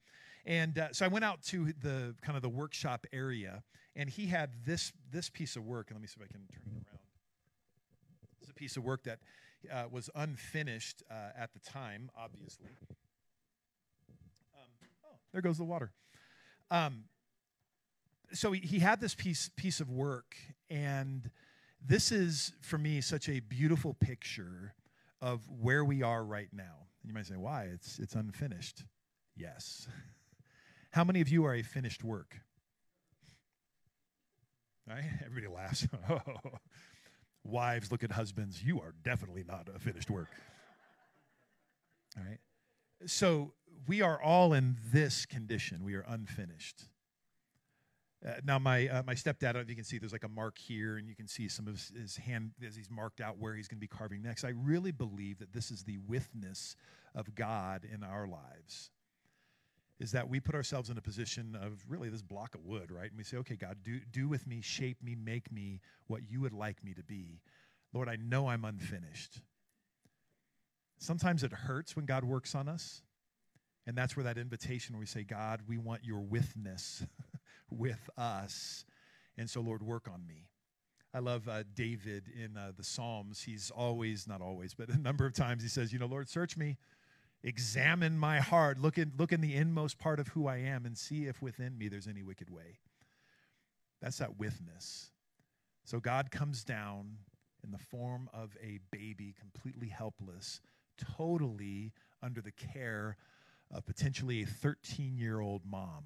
And 0.46 0.78
uh, 0.78 0.90
so 0.92 1.06
I 1.06 1.08
went 1.08 1.24
out 1.24 1.42
to 1.44 1.72
the 1.82 2.14
kind 2.22 2.36
of 2.36 2.42
the 2.42 2.50
workshop 2.50 3.08
area 3.14 3.64
and 3.96 4.10
he 4.10 4.28
had 4.28 4.52
this 4.66 4.92
this 5.12 5.30
piece 5.30 5.56
of 5.56 5.64
work. 5.64 5.92
And 5.92 5.98
let 5.98 6.02
me 6.02 6.08
see 6.08 6.18
if 6.20 6.28
I 6.30 6.32
can 6.32 6.42
turn 6.48 6.64
it 6.66 6.84
around. 6.86 7.00
It's 8.42 8.52
a 8.52 8.54
piece 8.54 8.76
of 8.76 8.84
work 8.84 9.06
that 9.06 9.20
uh, 9.72 9.86
was 9.90 10.10
unfinished 10.14 11.04
uh, 11.10 11.30
at 11.38 11.54
the 11.54 11.60
time, 11.60 12.12
obviously. 12.18 12.72
Um, 14.54 14.68
oh, 15.06 15.16
there 15.32 15.42
goes 15.42 15.58
the 15.58 15.64
water. 15.64 15.94
Um, 16.70 17.06
so 18.36 18.52
he, 18.52 18.60
he 18.62 18.80
had 18.80 19.00
this 19.00 19.16
piece 19.16 19.50
piece 19.56 19.80
of 19.80 19.90
work, 19.90 20.36
and 20.70 21.30
this 21.86 22.12
is 22.12 22.52
for 22.62 22.78
me 22.78 23.02
such 23.02 23.30
a 23.30 23.40
beautiful 23.40 23.94
picture 23.94 24.74
of 25.22 25.42
where 25.50 25.84
we 25.84 26.04
are 26.04 26.24
right 26.24 26.50
now. 26.52 26.88
And 27.02 27.10
you 27.10 27.14
might 27.14 27.26
say, 27.26 27.36
"Why? 27.38 27.70
It's 27.74 28.00
it's 28.00 28.16
unfinished." 28.16 28.84
Yes. 29.36 29.88
How 30.92 31.04
many 31.04 31.20
of 31.22 31.28
you 31.28 31.46
are 31.46 31.54
a 31.54 31.62
finished 31.62 32.04
work? 32.04 32.40
Right? 34.88 35.04
Everybody 35.26 35.54
laughs. 35.54 35.88
Oh. 36.10 36.20
Wives 37.44 37.92
look 37.92 38.04
at 38.04 38.12
husbands, 38.12 38.64
you 38.64 38.82
are 38.82 38.96
definitely 39.04 39.44
not 39.48 39.70
a 39.74 39.78
finished 39.78 40.10
work. 40.10 40.30
All 42.18 42.24
right? 42.24 42.40
So 43.06 43.54
we 43.88 44.02
are 44.02 44.20
all 44.20 44.54
in 44.54 44.78
this 44.92 45.28
condition. 45.28 45.84
We 45.84 45.94
are 45.94 46.04
unfinished. 46.08 46.86
Uh, 48.26 48.32
now, 48.44 48.58
my 48.58 48.88
uh, 48.88 49.04
my 49.06 49.14
stepdad, 49.14 49.50
I 49.50 49.52
don't 49.52 49.56
know 49.56 49.60
if 49.62 49.70
you 49.70 49.76
can 49.76 49.84
see, 49.84 50.00
there's 50.00 50.12
like 50.12 50.24
a 50.24 50.30
mark 50.30 50.58
here, 50.58 50.98
and 50.98 51.08
you 51.08 51.16
can 51.16 51.28
see 51.28 51.48
some 51.48 51.68
of 51.68 51.76
his, 51.76 51.92
his 51.96 52.18
hand 52.18 52.52
as 52.66 52.76
he's 52.76 52.90
marked 52.90 53.22
out 53.22 53.38
where 53.38 53.54
he's 53.54 53.68
going 53.68 53.78
to 53.78 53.82
be 53.82 53.88
carving 53.88 54.24
next. 54.24 54.44
I 54.44 54.50
really 54.50 54.92
believe 54.92 55.38
that 55.40 55.54
this 55.54 55.70
is 55.70 55.84
the 55.84 55.98
withness 56.08 56.76
of 57.14 57.36
God 57.36 57.86
in 57.92 58.04
our 58.04 58.28
lives. 58.28 58.90
Is 60.00 60.12
that 60.12 60.28
we 60.28 60.40
put 60.40 60.56
ourselves 60.56 60.90
in 60.90 60.98
a 60.98 61.02
position 61.02 61.56
of 61.62 61.84
really 61.88 62.10
this 62.10 62.22
block 62.22 62.56
of 62.56 62.66
wood, 62.66 62.92
right? 62.92 63.10
And 63.10 63.18
we 63.18 63.24
say, 63.24 63.38
okay, 63.38 63.56
God, 63.56 63.78
do, 63.84 64.00
do 64.12 64.28
with 64.28 64.46
me, 64.46 64.60
shape 64.60 65.02
me, 65.02 65.16
make 65.16 65.52
me 65.52 65.80
what 66.08 66.30
you 66.30 66.42
would 66.42 66.52
like 66.52 66.84
me 66.84 66.94
to 66.96 67.04
be. 67.04 67.40
Lord, 67.94 68.10
I 68.10 68.18
know 68.18 68.48
I'm 68.48 68.66
unfinished. 68.66 69.40
Sometimes 70.98 71.44
it 71.44 71.54
hurts 71.54 71.96
when 71.96 72.06
God 72.06 72.26
works 72.26 72.56
on 72.56 72.68
us. 72.68 73.04
And 73.88 73.96
that's 73.96 74.18
where 74.18 74.24
that 74.24 74.38
invitation 74.38 74.96
where 74.96 75.00
we 75.00 75.06
say, 75.06 75.24
God, 75.24 75.62
we 75.68 75.78
want 75.78 76.04
your 76.04 76.20
withness 76.20 77.06
with 77.70 78.10
us. 78.18 78.86
And 79.38 79.50
so, 79.50 79.62
Lord, 79.62 79.84
work 79.84 80.08
on 80.12 80.26
me. 80.28 80.48
I 81.14 81.20
love 81.20 81.48
uh, 81.48 81.64
David 81.74 82.26
in 82.28 82.58
uh, 82.58 82.72
the 82.76 82.84
Psalms. 82.84 83.42
He's 83.42 83.72
always, 83.72 84.28
not 84.28 84.42
always, 84.42 84.74
but 84.74 84.90
a 84.90 84.98
number 84.98 85.26
of 85.26 85.34
times 85.34 85.64
he 85.64 85.70
says, 85.70 85.94
You 85.94 86.00
know, 86.00 86.08
Lord, 86.08 86.28
search 86.28 86.58
me, 86.58 86.78
examine 87.44 88.18
my 88.18 88.40
heart, 88.40 88.78
look 88.78 88.98
in, 88.98 89.14
look 89.18 89.32
in 89.32 89.40
the 89.40 89.56
inmost 89.56 89.98
part 89.98 90.20
of 90.20 90.28
who 90.30 90.48
I 90.48 90.58
am, 90.58 90.86
and 90.86 90.98
see 90.98 91.26
if 91.26 91.42
within 91.42 91.78
me 91.78 91.88
there's 91.88 92.08
any 92.08 92.22
wicked 92.22 92.50
way. 92.50 92.80
That's 94.02 94.18
that 94.18 94.38
withness. 94.38 95.12
So 95.86 96.00
God 96.00 96.32
comes 96.32 96.64
down 96.64 97.18
in 97.64 97.72
the 97.72 97.78
form 97.78 98.30
of 98.34 98.58
a 98.62 98.80
baby, 98.92 99.34
completely 99.40 99.88
helpless, 99.88 100.62
totally 101.18 101.94
under 102.22 102.42
the 102.42 102.52
care 102.52 103.18
of 103.74 103.86
potentially 103.86 104.44
a 104.44 104.46
13 104.46 105.18
year 105.18 105.40
old 105.40 105.62
mom. 105.66 106.04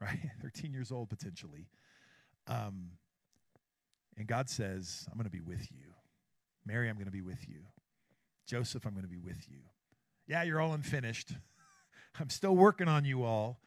Right? 0.00 0.18
13 0.42 0.72
years 0.72 0.90
old, 0.90 1.08
potentially. 1.08 1.68
Um, 2.46 2.92
and 4.16 4.26
God 4.26 4.48
says, 4.48 5.06
I'm 5.10 5.16
going 5.16 5.24
to 5.24 5.30
be 5.30 5.40
with 5.40 5.70
you. 5.70 5.92
Mary, 6.66 6.88
I'm 6.88 6.96
going 6.96 7.06
to 7.06 7.12
be 7.12 7.22
with 7.22 7.48
you. 7.48 7.60
Joseph, 8.46 8.84
I'm 8.84 8.92
going 8.92 9.04
to 9.04 9.10
be 9.10 9.18
with 9.18 9.46
you. 9.48 9.60
Yeah, 10.26 10.42
you're 10.42 10.60
all 10.60 10.72
unfinished. 10.72 11.32
I'm 12.20 12.30
still 12.30 12.56
working 12.56 12.88
on 12.88 13.04
you 13.04 13.24
all, 13.24 13.60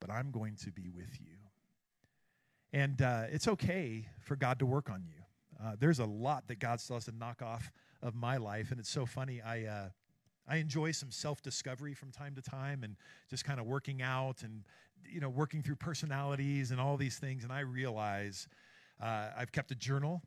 but 0.00 0.10
I'm 0.10 0.30
going 0.30 0.56
to 0.64 0.70
be 0.70 0.88
with 0.88 1.18
you. 1.20 1.36
And 2.72 3.00
uh, 3.02 3.24
it's 3.30 3.48
okay 3.48 4.06
for 4.20 4.36
God 4.36 4.58
to 4.60 4.66
work 4.66 4.90
on 4.90 5.04
you. 5.04 5.22
Uh, 5.62 5.76
there's 5.78 5.98
a 5.98 6.04
lot 6.04 6.48
that 6.48 6.58
God 6.58 6.80
still 6.80 6.96
has 6.96 7.04
to 7.04 7.12
knock 7.12 7.42
off 7.42 7.70
of 8.02 8.14
my 8.14 8.36
life, 8.36 8.70
and 8.70 8.80
it's 8.80 8.90
so 8.90 9.06
funny. 9.06 9.40
I 9.40 9.64
uh, 9.64 9.88
I 10.48 10.56
enjoy 10.56 10.90
some 10.92 11.10
self 11.10 11.40
discovery 11.42 11.94
from 11.94 12.10
time 12.10 12.34
to 12.34 12.42
time, 12.42 12.82
and 12.82 12.96
just 13.30 13.44
kind 13.44 13.60
of 13.60 13.66
working 13.66 14.02
out 14.02 14.42
and 14.42 14.64
you 15.10 15.20
know 15.20 15.28
working 15.28 15.62
through 15.62 15.76
personalities 15.76 16.70
and 16.70 16.80
all 16.80 16.96
these 16.96 17.18
things. 17.18 17.44
And 17.44 17.52
I 17.52 17.60
realize 17.60 18.48
uh, 19.02 19.28
I've 19.36 19.52
kept 19.52 19.70
a 19.70 19.74
journal 19.74 20.22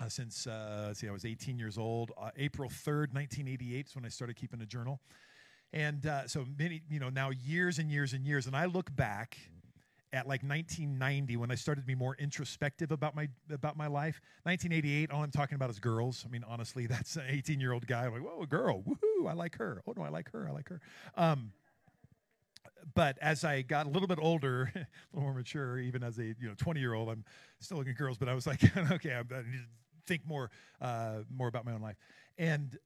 uh, 0.00 0.08
since 0.08 0.46
uh, 0.46 0.92
see 0.94 1.08
I 1.08 1.12
was 1.12 1.24
18 1.24 1.58
years 1.58 1.78
old. 1.78 2.12
Uh, 2.20 2.30
April 2.36 2.68
3rd, 2.68 3.14
1988 3.14 3.86
is 3.86 3.94
when 3.94 4.04
I 4.04 4.08
started 4.08 4.36
keeping 4.36 4.60
a 4.60 4.66
journal, 4.66 5.00
and 5.72 6.06
uh, 6.06 6.26
so 6.26 6.44
many 6.58 6.82
you 6.90 7.00
know 7.00 7.08
now 7.08 7.30
years 7.30 7.78
and 7.78 7.90
years 7.90 8.12
and 8.12 8.26
years. 8.26 8.46
And 8.46 8.56
I 8.56 8.66
look 8.66 8.94
back 8.94 9.38
at 10.12 10.26
like 10.26 10.42
1990 10.42 11.36
when 11.36 11.50
I 11.50 11.54
started 11.54 11.82
to 11.82 11.86
be 11.86 11.94
more 11.94 12.16
introspective 12.18 12.90
about 12.90 13.14
my 13.14 13.28
about 13.52 13.76
my 13.76 13.86
life. 13.86 14.20
1988, 14.44 15.10
all 15.10 15.22
I'm 15.22 15.30
talking 15.30 15.56
about 15.56 15.70
is 15.70 15.78
girls. 15.78 16.24
I 16.26 16.30
mean, 16.30 16.44
honestly, 16.46 16.86
that's 16.88 17.16
an 17.16 17.24
18 17.28 17.60
year 17.60 17.72
old 17.72 17.86
guy. 17.86 18.06
I'm 18.06 18.12
like, 18.12 18.22
whoa, 18.22 18.42
a 18.42 18.46
girl, 18.46 18.82
woohoo! 18.82 19.28
I 19.28 19.34
like 19.34 19.56
her. 19.58 19.82
Oh 19.86 19.92
no, 19.96 20.02
I 20.02 20.08
like 20.08 20.30
her. 20.32 20.46
I 20.48 20.52
like 20.52 20.68
her. 20.68 20.80
Um, 21.16 21.52
but 22.94 23.18
as 23.20 23.44
I 23.44 23.62
got 23.62 23.86
a 23.86 23.88
little 23.88 24.08
bit 24.08 24.18
older, 24.20 24.70
a 24.74 24.86
little 25.12 25.28
more 25.28 25.34
mature, 25.34 25.78
even 25.78 26.02
as 26.02 26.18
a 26.18 26.24
you 26.24 26.34
know 26.42 26.54
20 26.56 26.80
year 26.80 26.94
old, 26.94 27.08
I'm 27.08 27.24
still 27.60 27.78
looking 27.78 27.92
at 27.92 27.98
girls. 27.98 28.18
But 28.18 28.28
I 28.28 28.34
was 28.34 28.46
like, 28.46 28.62
okay, 28.92 29.12
I 29.12 29.18
need 29.18 29.28
to 29.28 29.68
think 30.06 30.26
more 30.26 30.50
uh, 30.80 31.20
more 31.34 31.48
about 31.48 31.64
my 31.64 31.72
own 31.72 31.82
life, 31.82 31.96
and 32.38 32.78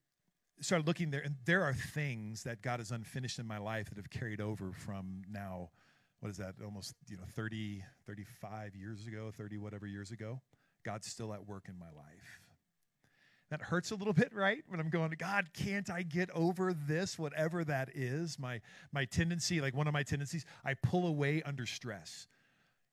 started 0.60 0.86
looking 0.86 1.10
there. 1.10 1.22
And 1.22 1.36
there 1.44 1.62
are 1.62 1.74
things 1.74 2.42
that 2.44 2.62
God 2.62 2.80
has 2.80 2.90
unfinished 2.90 3.38
in 3.38 3.46
my 3.46 3.58
life 3.58 3.88
that 3.88 3.96
have 3.96 4.10
carried 4.10 4.40
over 4.40 4.72
from 4.72 5.22
now 5.30 5.70
what 6.20 6.28
is 6.28 6.36
that 6.36 6.54
almost 6.64 6.94
you 7.08 7.16
know 7.16 7.24
30 7.34 7.82
35 8.06 8.76
years 8.76 9.06
ago 9.06 9.32
30 9.36 9.58
whatever 9.58 9.86
years 9.86 10.10
ago 10.10 10.40
god's 10.84 11.06
still 11.06 11.32
at 11.34 11.46
work 11.46 11.64
in 11.68 11.78
my 11.78 11.90
life 11.96 12.40
that 13.50 13.60
hurts 13.60 13.90
a 13.90 13.94
little 13.94 14.12
bit 14.12 14.32
right? 14.34 14.62
When 14.68 14.80
i'm 14.80 14.90
going 14.90 15.14
god 15.18 15.50
can't 15.52 15.90
i 15.90 16.02
get 16.02 16.30
over 16.30 16.72
this 16.72 17.18
whatever 17.18 17.64
that 17.64 17.90
is? 17.94 18.38
My 18.38 18.60
my 18.92 19.04
tendency 19.04 19.60
like 19.60 19.74
one 19.74 19.86
of 19.86 19.92
my 19.92 20.02
tendencies 20.02 20.44
i 20.64 20.74
pull 20.74 21.06
away 21.06 21.42
under 21.44 21.66
stress. 21.66 22.26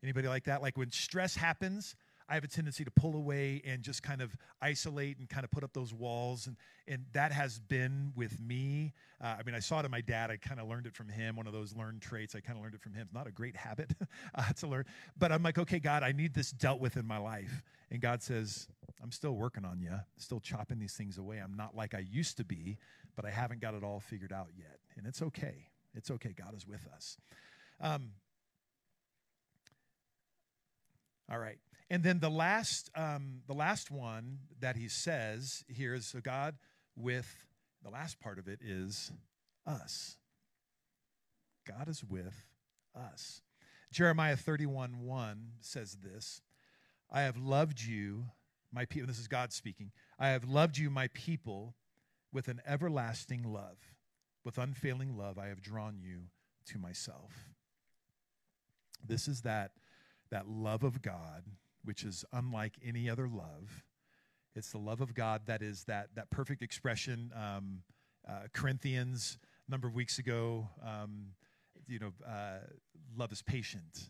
Anybody 0.03 0.27
like 0.27 0.43
that? 0.45 0.61
Like 0.61 0.77
when 0.77 0.91
stress 0.91 1.35
happens 1.35 1.95
I 2.29 2.35
have 2.35 2.43
a 2.43 2.47
tendency 2.47 2.83
to 2.83 2.91
pull 2.91 3.15
away 3.15 3.61
and 3.65 3.81
just 3.81 4.03
kind 4.03 4.21
of 4.21 4.35
isolate 4.61 5.17
and 5.17 5.29
kind 5.29 5.43
of 5.43 5.51
put 5.51 5.63
up 5.63 5.73
those 5.73 5.93
walls. 5.93 6.47
And, 6.47 6.57
and 6.87 7.05
that 7.13 7.31
has 7.31 7.59
been 7.59 8.11
with 8.15 8.39
me. 8.41 8.93
Uh, 9.21 9.35
I 9.39 9.43
mean, 9.43 9.55
I 9.55 9.59
saw 9.59 9.79
it 9.79 9.85
in 9.85 9.91
my 9.91 10.01
dad. 10.01 10.29
I 10.29 10.37
kind 10.37 10.59
of 10.59 10.67
learned 10.67 10.87
it 10.87 10.93
from 10.93 11.07
him, 11.07 11.37
one 11.37 11.47
of 11.47 11.53
those 11.53 11.75
learned 11.75 12.01
traits. 12.01 12.35
I 12.35 12.41
kind 12.41 12.57
of 12.57 12.63
learned 12.63 12.75
it 12.75 12.81
from 12.81 12.93
him. 12.93 13.03
It's 13.03 13.13
not 13.13 13.27
a 13.27 13.31
great 13.31 13.55
habit 13.55 13.93
uh, 14.35 14.51
to 14.57 14.67
learn. 14.67 14.85
But 15.17 15.31
I'm 15.31 15.41
like, 15.41 15.57
okay, 15.57 15.79
God, 15.79 16.03
I 16.03 16.11
need 16.11 16.33
this 16.33 16.51
dealt 16.51 16.81
with 16.81 16.97
in 16.97 17.05
my 17.05 17.17
life. 17.17 17.63
And 17.91 18.01
God 18.01 18.21
says, 18.21 18.67
I'm 19.01 19.11
still 19.11 19.33
working 19.33 19.63
on 19.63 19.79
you, 19.79 19.91
still 20.17 20.39
chopping 20.39 20.79
these 20.79 20.93
things 20.93 21.17
away. 21.17 21.37
I'm 21.37 21.55
not 21.55 21.75
like 21.75 21.93
I 21.93 21.99
used 21.99 22.37
to 22.37 22.43
be, 22.43 22.77
but 23.15 23.25
I 23.25 23.29
haven't 23.29 23.61
got 23.61 23.73
it 23.73 23.83
all 23.83 23.99
figured 23.99 24.33
out 24.33 24.49
yet. 24.57 24.79
And 24.97 25.07
it's 25.07 25.21
okay. 25.21 25.67
It's 25.95 26.11
okay. 26.11 26.33
God 26.33 26.55
is 26.55 26.67
with 26.67 26.85
us. 26.93 27.17
Um, 27.79 28.11
all 31.31 31.39
right. 31.39 31.57
And 31.89 32.03
then 32.03 32.19
the 32.19 32.29
last, 32.29 32.89
um, 32.95 33.41
the 33.47 33.53
last 33.53 33.89
one 33.89 34.39
that 34.59 34.75
he 34.75 34.89
says 34.89 35.63
here 35.67 35.93
is 35.93 36.05
so 36.05 36.19
God 36.19 36.55
with 36.95 37.45
the 37.83 37.89
last 37.89 38.19
part 38.19 38.39
of 38.39 38.47
it 38.47 38.59
is 38.61 39.11
us. 39.65 40.17
God 41.65 41.87
is 41.87 42.03
with 42.03 42.45
us. 42.95 43.41
Jeremiah 43.91 44.35
31 44.35 45.01
1 45.01 45.51
says 45.61 45.97
this 46.03 46.41
I 47.09 47.21
have 47.21 47.37
loved 47.37 47.81
you, 47.81 48.25
my 48.71 48.85
people. 48.85 49.07
This 49.07 49.19
is 49.19 49.27
God 49.27 49.53
speaking. 49.53 49.91
I 50.19 50.29
have 50.29 50.43
loved 50.43 50.77
you, 50.77 50.89
my 50.89 51.07
people, 51.13 51.75
with 52.33 52.49
an 52.49 52.61
everlasting 52.65 53.43
love. 53.43 53.77
With 54.43 54.57
unfailing 54.57 55.17
love, 55.17 55.37
I 55.37 55.47
have 55.47 55.61
drawn 55.61 55.99
you 56.01 56.23
to 56.67 56.79
myself. 56.79 57.31
This 59.05 59.27
is 59.27 59.41
that, 59.41 59.71
that 60.31 60.47
love 60.47 60.83
of 60.83 61.01
God 61.01 61.43
which 61.87 62.03
is 62.03 62.25
unlike 62.33 62.73
any 62.85 63.09
other 63.09 63.29
love. 63.29 63.85
It's 64.55 64.71
the 64.71 64.77
love 64.77 64.99
of 64.99 65.13
God 65.13 65.43
that 65.45 65.61
is 65.61 65.85
that, 65.85 66.09
that 66.15 66.29
perfect 66.29 66.61
expression. 66.61 67.31
Um, 67.33 67.83
uh, 68.27 68.47
Corinthians, 68.53 69.37
a 69.67 69.71
number 69.71 69.87
of 69.87 69.95
weeks 69.95 70.19
ago, 70.19 70.67
um, 70.85 71.27
you 71.87 71.99
know, 71.99 72.11
uh, 72.27 72.59
love 73.15 73.31
is 73.31 73.41
patient. 73.41 74.09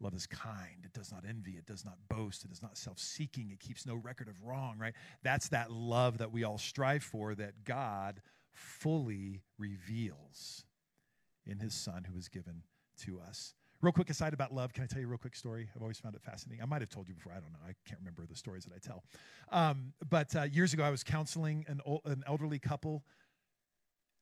Love 0.00 0.14
is 0.14 0.28
kind. 0.28 0.84
It 0.84 0.92
does 0.92 1.10
not 1.10 1.24
envy. 1.28 1.52
It 1.52 1.66
does 1.66 1.84
not 1.84 1.96
boast. 2.08 2.44
It 2.44 2.52
is 2.52 2.62
not 2.62 2.78
self 2.78 3.00
seeking. 3.00 3.50
It 3.50 3.58
keeps 3.58 3.84
no 3.84 3.96
record 3.96 4.28
of 4.28 4.34
wrong, 4.44 4.76
right? 4.78 4.94
That's 5.24 5.48
that 5.48 5.72
love 5.72 6.18
that 6.18 6.30
we 6.30 6.44
all 6.44 6.58
strive 6.58 7.02
for 7.02 7.34
that 7.34 7.64
God 7.64 8.20
fully 8.52 9.42
reveals 9.58 10.64
in 11.44 11.58
his 11.58 11.74
Son 11.74 12.04
who 12.04 12.14
was 12.14 12.28
given 12.28 12.62
to 12.98 13.18
us. 13.18 13.54
Real 13.80 13.92
quick 13.92 14.10
aside 14.10 14.34
about 14.34 14.52
love. 14.52 14.72
Can 14.72 14.82
I 14.82 14.86
tell 14.86 15.00
you 15.00 15.06
a 15.06 15.10
real 15.10 15.18
quick 15.18 15.36
story? 15.36 15.68
I've 15.74 15.82
always 15.82 16.00
found 16.00 16.16
it 16.16 16.22
fascinating. 16.22 16.62
I 16.62 16.66
might 16.66 16.80
have 16.82 16.90
told 16.90 17.08
you 17.08 17.14
before. 17.14 17.32
I 17.32 17.36
don't 17.36 17.52
know. 17.52 17.60
I 17.62 17.74
can't 17.86 18.00
remember 18.00 18.26
the 18.26 18.34
stories 18.34 18.64
that 18.64 18.74
I 18.74 18.78
tell. 18.78 19.04
Um, 19.52 19.92
but 20.10 20.34
uh, 20.34 20.42
years 20.42 20.74
ago, 20.74 20.82
I 20.82 20.90
was 20.90 21.04
counseling 21.04 21.64
an, 21.68 21.80
an 22.04 22.24
elderly 22.26 22.58
couple. 22.58 23.04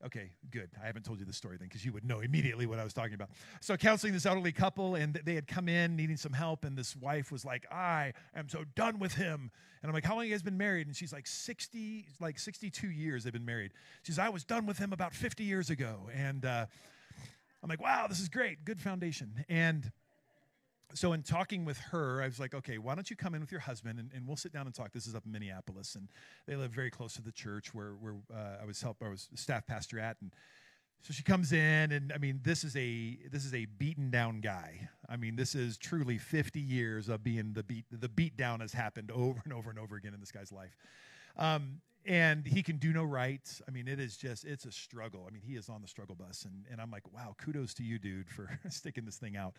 Okay, 0.05 0.29
good. 0.51 0.69
I 0.79 0.85
haven't 0.85 1.05
told 1.05 1.17
you 1.19 1.25
the 1.25 1.33
story 1.33 1.57
then 1.57 1.67
because 1.67 1.83
you 1.83 1.91
would 1.91 2.05
know 2.05 2.19
immediately 2.19 2.67
what 2.67 2.77
I 2.77 2.83
was 2.83 2.93
talking 2.93 3.15
about. 3.15 3.29
So, 3.61 3.75
counseling 3.77 4.13
this 4.13 4.27
elderly 4.27 4.51
couple, 4.51 4.93
and 4.93 5.19
they 5.25 5.33
had 5.33 5.47
come 5.47 5.67
in 5.67 5.95
needing 5.95 6.17
some 6.17 6.33
help, 6.33 6.63
and 6.63 6.77
this 6.77 6.95
wife 6.95 7.31
was 7.31 7.43
like, 7.43 7.65
I 7.71 8.13
am 8.35 8.47
so 8.47 8.63
done 8.75 8.99
with 8.99 9.15
him. 9.15 9.49
And 9.81 9.89
I'm 9.89 9.93
like, 9.93 10.05
How 10.05 10.13
long 10.13 10.25
you 10.25 10.31
guys 10.31 10.43
been 10.43 10.57
married? 10.57 10.85
And 10.85 10.95
she's 10.95 11.11
like, 11.11 11.25
60, 11.25 12.09
like 12.19 12.37
62 12.37 12.91
years 12.91 13.23
they've 13.23 13.33
been 13.33 13.43
married. 13.43 13.71
She 14.03 14.11
says, 14.11 14.19
I 14.19 14.29
was 14.29 14.43
done 14.43 14.67
with 14.67 14.77
him 14.77 14.93
about 14.93 15.15
50 15.15 15.43
years 15.43 15.71
ago. 15.71 16.11
And, 16.15 16.45
uh, 16.45 16.67
I'm 17.63 17.69
like, 17.69 17.81
wow, 17.81 18.07
this 18.07 18.19
is 18.19 18.29
great. 18.29 18.63
Good 18.65 18.79
foundation. 18.79 19.45
And 19.49 19.91
so 20.93 21.13
in 21.13 21.23
talking 21.23 21.65
with 21.65 21.77
her, 21.91 22.21
I 22.21 22.27
was 22.27 22.39
like, 22.39 22.53
okay, 22.53 22.77
why 22.77 22.95
don't 22.95 23.09
you 23.09 23.15
come 23.15 23.35
in 23.35 23.41
with 23.41 23.51
your 23.51 23.61
husband 23.61 23.99
and, 23.99 24.11
and 24.15 24.27
we'll 24.27 24.37
sit 24.37 24.53
down 24.53 24.67
and 24.67 24.75
talk. 24.75 24.93
This 24.93 25.07
is 25.07 25.15
up 25.15 25.25
in 25.25 25.31
Minneapolis, 25.31 25.95
and 25.95 26.07
they 26.47 26.55
live 26.55 26.71
very 26.71 26.89
close 26.89 27.13
to 27.15 27.21
the 27.21 27.31
church 27.31 27.73
where 27.73 27.91
where 27.93 28.15
uh, 28.33 28.61
I 28.61 28.65
was 28.65 28.81
help 28.81 28.97
I 29.03 29.09
was 29.09 29.27
staff 29.35 29.67
pastor 29.67 29.99
at, 29.99 30.17
and 30.21 30.31
so 31.03 31.13
she 31.13 31.23
comes 31.23 31.53
in, 31.53 31.91
and 31.91 32.11
I 32.11 32.17
mean, 32.17 32.39
this 32.43 32.63
is 32.63 32.75
a 32.75 33.17
this 33.31 33.45
is 33.45 33.53
a 33.53 33.65
beaten 33.65 34.09
down 34.09 34.41
guy. 34.41 34.89
I 35.07 35.15
mean, 35.15 35.35
this 35.35 35.55
is 35.55 35.77
truly 35.77 36.17
50 36.17 36.59
years 36.59 37.09
of 37.09 37.23
being 37.23 37.53
the 37.53 37.63
beat. 37.63 37.85
The 37.91 38.09
beat 38.09 38.35
down 38.35 38.61
has 38.61 38.73
happened 38.73 39.11
over 39.11 39.41
and 39.43 39.53
over 39.53 39.69
and 39.69 39.79
over 39.79 39.95
again 39.95 40.13
in 40.13 40.19
this 40.19 40.31
guy's 40.31 40.51
life. 40.51 40.75
Um, 41.37 41.81
and 42.07 42.47
he 42.47 42.63
can 42.63 42.77
do 42.77 42.93
no 42.93 43.03
right. 43.03 43.41
I 43.67 43.71
mean, 43.71 43.89
it 43.89 43.99
is 43.99 44.15
just, 44.15 44.45
it's 44.45 44.65
a 44.65 44.71
struggle. 44.71 45.25
I 45.27 45.33
mean, 45.33 45.41
he 45.45 45.57
is 45.57 45.67
on 45.67 45.81
the 45.81 45.89
struggle 45.89 46.15
bus. 46.15 46.45
And, 46.45 46.63
and 46.71 46.79
I'm 46.79 46.89
like, 46.89 47.03
wow, 47.13 47.35
kudos 47.37 47.73
to 47.75 47.83
you, 47.83 47.99
dude, 47.99 48.29
for 48.29 48.49
sticking 48.69 49.03
this 49.03 49.17
thing 49.17 49.35
out. 49.35 49.55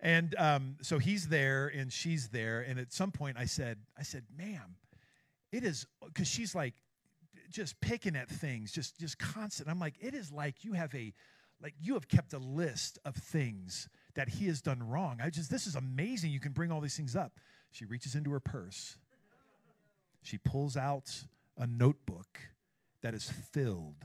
And 0.00 0.34
um, 0.36 0.76
so 0.82 0.98
he's 0.98 1.28
there 1.28 1.68
and 1.68 1.90
she's 1.90 2.28
there. 2.28 2.60
And 2.60 2.78
at 2.78 2.92
some 2.92 3.10
point 3.10 3.38
I 3.38 3.46
said, 3.46 3.78
I 3.98 4.02
said, 4.02 4.24
ma'am, 4.36 4.76
it 5.50 5.64
is, 5.64 5.86
because 6.04 6.28
she's 6.28 6.54
like 6.54 6.74
just 7.50 7.80
picking 7.80 8.14
at 8.14 8.28
things, 8.28 8.72
just, 8.72 9.00
just 9.00 9.18
constant. 9.18 9.70
I'm 9.70 9.80
like, 9.80 9.94
it 9.98 10.12
is 10.12 10.30
like 10.30 10.64
you 10.64 10.74
have 10.74 10.94
a, 10.94 11.14
like 11.62 11.72
you 11.80 11.94
have 11.94 12.08
kept 12.08 12.34
a 12.34 12.38
list 12.38 12.98
of 13.06 13.16
things 13.16 13.88
that 14.16 14.28
he 14.28 14.46
has 14.48 14.60
done 14.60 14.82
wrong. 14.86 15.20
I 15.22 15.30
just, 15.30 15.50
this 15.50 15.66
is 15.66 15.76
amazing. 15.76 16.30
You 16.30 16.40
can 16.40 16.52
bring 16.52 16.70
all 16.70 16.82
these 16.82 16.96
things 16.96 17.16
up. 17.16 17.40
She 17.70 17.86
reaches 17.86 18.14
into 18.14 18.30
her 18.32 18.40
purse. 18.40 18.98
She 20.22 20.36
pulls 20.36 20.76
out 20.76 21.10
a 21.56 21.66
notebook 21.66 22.38
that 23.02 23.14
is 23.14 23.30
filled. 23.52 24.04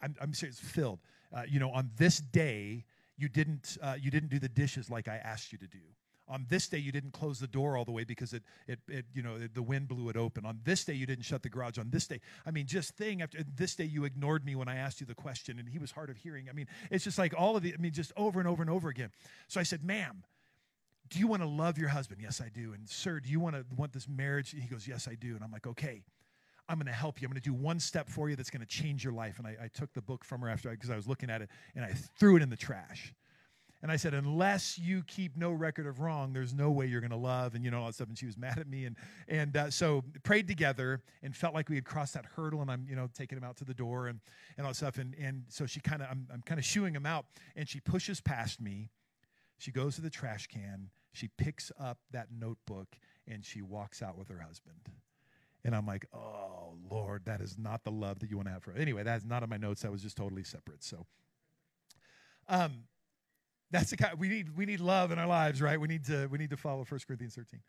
I'm, 0.00 0.14
I'm 0.20 0.34
serious, 0.34 0.58
filled. 0.58 1.00
Uh, 1.34 1.42
you 1.48 1.58
know, 1.58 1.70
on 1.70 1.90
this 1.96 2.18
day, 2.18 2.84
you 3.16 3.28
didn't, 3.28 3.78
uh, 3.82 3.96
you 4.00 4.10
didn't 4.10 4.30
do 4.30 4.38
the 4.38 4.48
dishes 4.48 4.90
like 4.90 5.08
I 5.08 5.16
asked 5.16 5.52
you 5.52 5.58
to 5.58 5.66
do. 5.66 5.78
On 6.26 6.46
this 6.48 6.68
day, 6.68 6.78
you 6.78 6.90
didn't 6.90 7.12
close 7.12 7.38
the 7.38 7.46
door 7.46 7.76
all 7.76 7.84
the 7.84 7.92
way 7.92 8.02
because 8.02 8.32
it, 8.32 8.42
it, 8.66 8.78
it 8.88 9.04
you 9.12 9.22
know, 9.22 9.36
the 9.52 9.62
wind 9.62 9.88
blew 9.88 10.08
it 10.08 10.16
open. 10.16 10.46
On 10.46 10.58
this 10.64 10.84
day, 10.84 10.94
you 10.94 11.04
didn't 11.04 11.24
shut 11.24 11.42
the 11.42 11.50
garage. 11.50 11.76
On 11.76 11.90
this 11.90 12.06
day, 12.06 12.20
I 12.46 12.50
mean, 12.50 12.66
just 12.66 12.96
thing 12.96 13.20
after 13.20 13.38
this 13.42 13.74
day, 13.74 13.84
you 13.84 14.04
ignored 14.04 14.44
me 14.44 14.54
when 14.54 14.66
I 14.66 14.76
asked 14.76 15.00
you 15.00 15.06
the 15.06 15.14
question, 15.14 15.58
and 15.58 15.68
he 15.68 15.78
was 15.78 15.90
hard 15.90 16.08
of 16.08 16.16
hearing. 16.16 16.48
I 16.48 16.54
mean, 16.54 16.66
it's 16.90 17.04
just 17.04 17.18
like 17.18 17.34
all 17.36 17.56
of 17.56 17.62
the, 17.62 17.74
I 17.74 17.76
mean, 17.76 17.92
just 17.92 18.10
over 18.16 18.40
and 18.40 18.48
over 18.48 18.62
and 18.62 18.70
over 18.70 18.88
again. 18.88 19.10
So 19.48 19.60
I 19.60 19.64
said, 19.64 19.84
ma'am, 19.84 20.24
do 21.10 21.18
you 21.18 21.26
want 21.26 21.42
to 21.42 21.48
love 21.48 21.76
your 21.76 21.90
husband? 21.90 22.20
Yes, 22.22 22.40
I 22.40 22.48
do. 22.48 22.72
And 22.72 22.88
sir, 22.88 23.20
do 23.20 23.28
you 23.28 23.38
want 23.38 23.56
to 23.56 23.66
want 23.76 23.92
this 23.92 24.08
marriage? 24.08 24.50
He 24.50 24.66
goes, 24.66 24.88
yes, 24.88 25.06
I 25.06 25.16
do. 25.16 25.34
And 25.34 25.44
I'm 25.44 25.52
like, 25.52 25.66
okay. 25.66 26.04
I'm 26.68 26.78
going 26.78 26.86
to 26.86 26.92
help 26.92 27.20
you. 27.20 27.26
I'm 27.26 27.32
going 27.32 27.40
to 27.40 27.48
do 27.48 27.54
one 27.54 27.78
step 27.78 28.08
for 28.08 28.28
you 28.28 28.36
that's 28.36 28.50
going 28.50 28.60
to 28.60 28.66
change 28.66 29.04
your 29.04 29.12
life. 29.12 29.38
And 29.38 29.46
I, 29.46 29.56
I 29.64 29.68
took 29.68 29.92
the 29.92 30.00
book 30.00 30.24
from 30.24 30.40
her 30.40 30.48
after 30.48 30.70
because 30.70 30.90
I, 30.90 30.96
was 30.96 31.06
looking 31.06 31.30
at 31.30 31.42
it 31.42 31.50
and 31.74 31.84
I 31.84 31.92
threw 32.18 32.36
it 32.36 32.42
in 32.42 32.50
the 32.50 32.56
trash. 32.56 33.14
And 33.82 33.92
I 33.92 33.96
said, 33.96 34.14
unless 34.14 34.78
you 34.78 35.02
keep 35.06 35.36
no 35.36 35.52
record 35.52 35.86
of 35.86 36.00
wrong, 36.00 36.32
there's 36.32 36.54
no 36.54 36.70
way 36.70 36.86
you're 36.86 37.02
going 37.02 37.10
to 37.10 37.18
love, 37.18 37.54
and 37.54 37.62
you 37.62 37.70
know 37.70 37.80
all 37.80 37.86
that 37.86 37.94
stuff. 37.94 38.08
And 38.08 38.16
she 38.16 38.24
was 38.24 38.38
mad 38.38 38.58
at 38.58 38.66
me, 38.66 38.86
and 38.86 38.96
and 39.28 39.54
uh, 39.54 39.70
so 39.70 40.02
prayed 40.22 40.48
together 40.48 41.02
and 41.22 41.36
felt 41.36 41.52
like 41.52 41.68
we 41.68 41.74
had 41.74 41.84
crossed 41.84 42.14
that 42.14 42.24
hurdle. 42.24 42.62
And 42.62 42.70
I'm 42.70 42.86
you 42.88 42.96
know 42.96 43.10
taking 43.12 43.36
him 43.36 43.44
out 43.44 43.58
to 43.58 43.64
the 43.66 43.74
door 43.74 44.06
and 44.06 44.20
and 44.56 44.66
all 44.66 44.70
that 44.70 44.76
stuff. 44.76 44.96
And 44.96 45.14
and 45.20 45.42
so 45.48 45.66
she 45.66 45.80
kind 45.80 46.00
of 46.00 46.08
I'm 46.10 46.26
I'm 46.32 46.40
kind 46.40 46.58
of 46.58 46.64
shooing 46.64 46.94
him 46.94 47.04
out, 47.04 47.26
and 47.56 47.68
she 47.68 47.78
pushes 47.78 48.22
past 48.22 48.58
me. 48.58 48.88
She 49.58 49.70
goes 49.70 49.96
to 49.96 50.00
the 50.00 50.08
trash 50.08 50.46
can. 50.46 50.88
She 51.12 51.28
picks 51.28 51.70
up 51.78 51.98
that 52.10 52.28
notebook 52.36 52.88
and 53.26 53.44
she 53.44 53.62
walks 53.62 54.02
out 54.02 54.18
with 54.18 54.28
her 54.28 54.40
husband. 54.40 54.90
And 55.64 55.74
I'm 55.74 55.86
like, 55.86 56.06
oh, 56.12 56.74
Lord, 56.90 57.24
that 57.24 57.40
is 57.40 57.56
not 57.58 57.84
the 57.84 57.90
love 57.90 58.18
that 58.20 58.30
you 58.30 58.36
want 58.36 58.48
to 58.48 58.52
have 58.52 58.62
for. 58.62 58.72
Her. 58.72 58.78
Anyway, 58.78 59.02
that's 59.02 59.24
not 59.24 59.42
on 59.42 59.48
my 59.48 59.56
notes. 59.56 59.82
That 59.82 59.90
was 59.90 60.02
just 60.02 60.16
totally 60.16 60.44
separate. 60.44 60.84
So, 60.84 61.06
um, 62.48 62.84
that's 63.70 63.90
the 63.90 63.96
kind 63.96 64.18
we 64.18 64.28
need. 64.28 64.56
We 64.56 64.66
need 64.66 64.80
love 64.80 65.10
in 65.10 65.18
our 65.18 65.26
lives, 65.26 65.62
right? 65.62 65.80
We 65.80 65.88
need 65.88 66.04
to. 66.06 66.26
We 66.30 66.38
need 66.38 66.50
to 66.50 66.56
follow 66.56 66.84
1 66.84 67.00
Corinthians 67.06 67.34
13. 67.34 67.60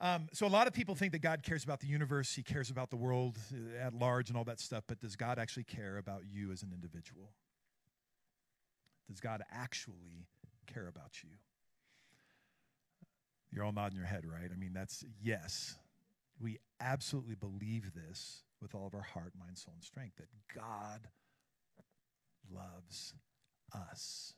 Um, 0.00 0.28
so 0.32 0.46
a 0.46 0.48
lot 0.48 0.66
of 0.66 0.72
people 0.72 0.96
think 0.96 1.12
that 1.12 1.20
God 1.20 1.44
cares 1.44 1.62
about 1.62 1.78
the 1.78 1.86
universe. 1.86 2.34
He 2.34 2.42
cares 2.42 2.70
about 2.70 2.90
the 2.90 2.96
world 2.96 3.38
uh, 3.52 3.86
at 3.86 3.94
large 3.94 4.30
and 4.30 4.36
all 4.36 4.44
that 4.44 4.58
stuff. 4.58 4.82
But 4.88 5.00
does 5.00 5.14
God 5.14 5.38
actually 5.38 5.62
care 5.64 5.98
about 5.98 6.22
you 6.28 6.50
as 6.50 6.64
an 6.64 6.70
individual? 6.74 7.30
Does 9.08 9.20
God 9.20 9.42
actually 9.52 10.26
care 10.66 10.88
about 10.88 11.22
you? 11.22 11.30
You're 13.52 13.64
all 13.64 13.72
nodding 13.72 13.96
your 13.96 14.06
head, 14.06 14.24
right? 14.24 14.50
I 14.50 14.56
mean, 14.56 14.72
that's 14.72 15.04
yes 15.22 15.76
we 16.42 16.58
absolutely 16.80 17.34
believe 17.34 17.92
this 17.94 18.42
with 18.60 18.74
all 18.74 18.86
of 18.86 18.94
our 18.94 19.02
heart, 19.02 19.32
mind, 19.38 19.58
soul, 19.58 19.74
and 19.74 19.84
strength 19.84 20.16
that 20.16 20.28
God 20.54 21.08
loves 22.52 23.14
us. 23.74 24.34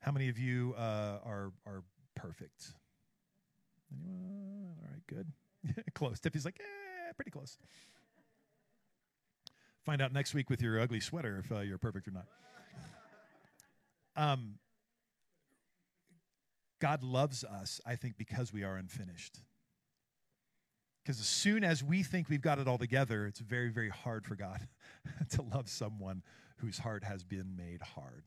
How 0.00 0.12
many 0.12 0.28
of 0.28 0.38
you 0.38 0.74
uh, 0.76 1.18
are 1.24 1.52
are 1.66 1.82
perfect? 2.14 2.72
Anyone? 3.92 4.76
All 4.78 4.90
right, 4.90 5.06
good. 5.06 5.32
close. 5.94 6.20
Tiffy's 6.20 6.44
like, 6.44 6.60
eh, 6.60 7.12
pretty 7.16 7.30
close. 7.30 7.56
Find 9.84 10.00
out 10.00 10.12
next 10.12 10.34
week 10.34 10.50
with 10.50 10.62
your 10.62 10.80
ugly 10.80 11.00
sweater 11.00 11.42
if 11.44 11.52
uh, 11.52 11.60
you're 11.60 11.78
perfect 11.78 12.08
or 12.08 12.12
not. 12.12 12.26
Um, 14.16 14.60
God 16.80 17.02
loves 17.02 17.42
us, 17.42 17.80
I 17.84 17.96
think, 17.96 18.16
because 18.16 18.52
we 18.52 18.62
are 18.62 18.76
unfinished. 18.76 19.40
Because 21.04 21.20
as 21.20 21.26
soon 21.26 21.64
as 21.64 21.84
we 21.84 22.02
think 22.02 22.30
we've 22.30 22.40
got 22.40 22.58
it 22.58 22.66
all 22.66 22.78
together, 22.78 23.26
it's 23.26 23.40
very, 23.40 23.68
very 23.68 23.90
hard 23.90 24.24
for 24.24 24.36
God 24.36 24.66
to 25.30 25.42
love 25.42 25.68
someone 25.68 26.22
whose 26.58 26.78
heart 26.78 27.04
has 27.04 27.22
been 27.22 27.56
made 27.56 27.82
hard 27.82 28.24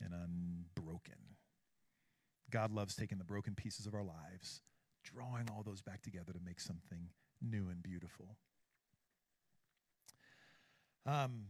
and 0.00 0.12
unbroken. 0.12 1.14
God 2.50 2.72
loves 2.72 2.96
taking 2.96 3.18
the 3.18 3.24
broken 3.24 3.54
pieces 3.54 3.86
of 3.86 3.94
our 3.94 4.02
lives, 4.02 4.62
drawing 5.04 5.48
all 5.48 5.62
those 5.62 5.80
back 5.80 6.02
together 6.02 6.32
to 6.32 6.40
make 6.44 6.58
something 6.58 7.10
new 7.40 7.68
and 7.68 7.80
beautiful. 7.80 8.36
Um, 11.06 11.44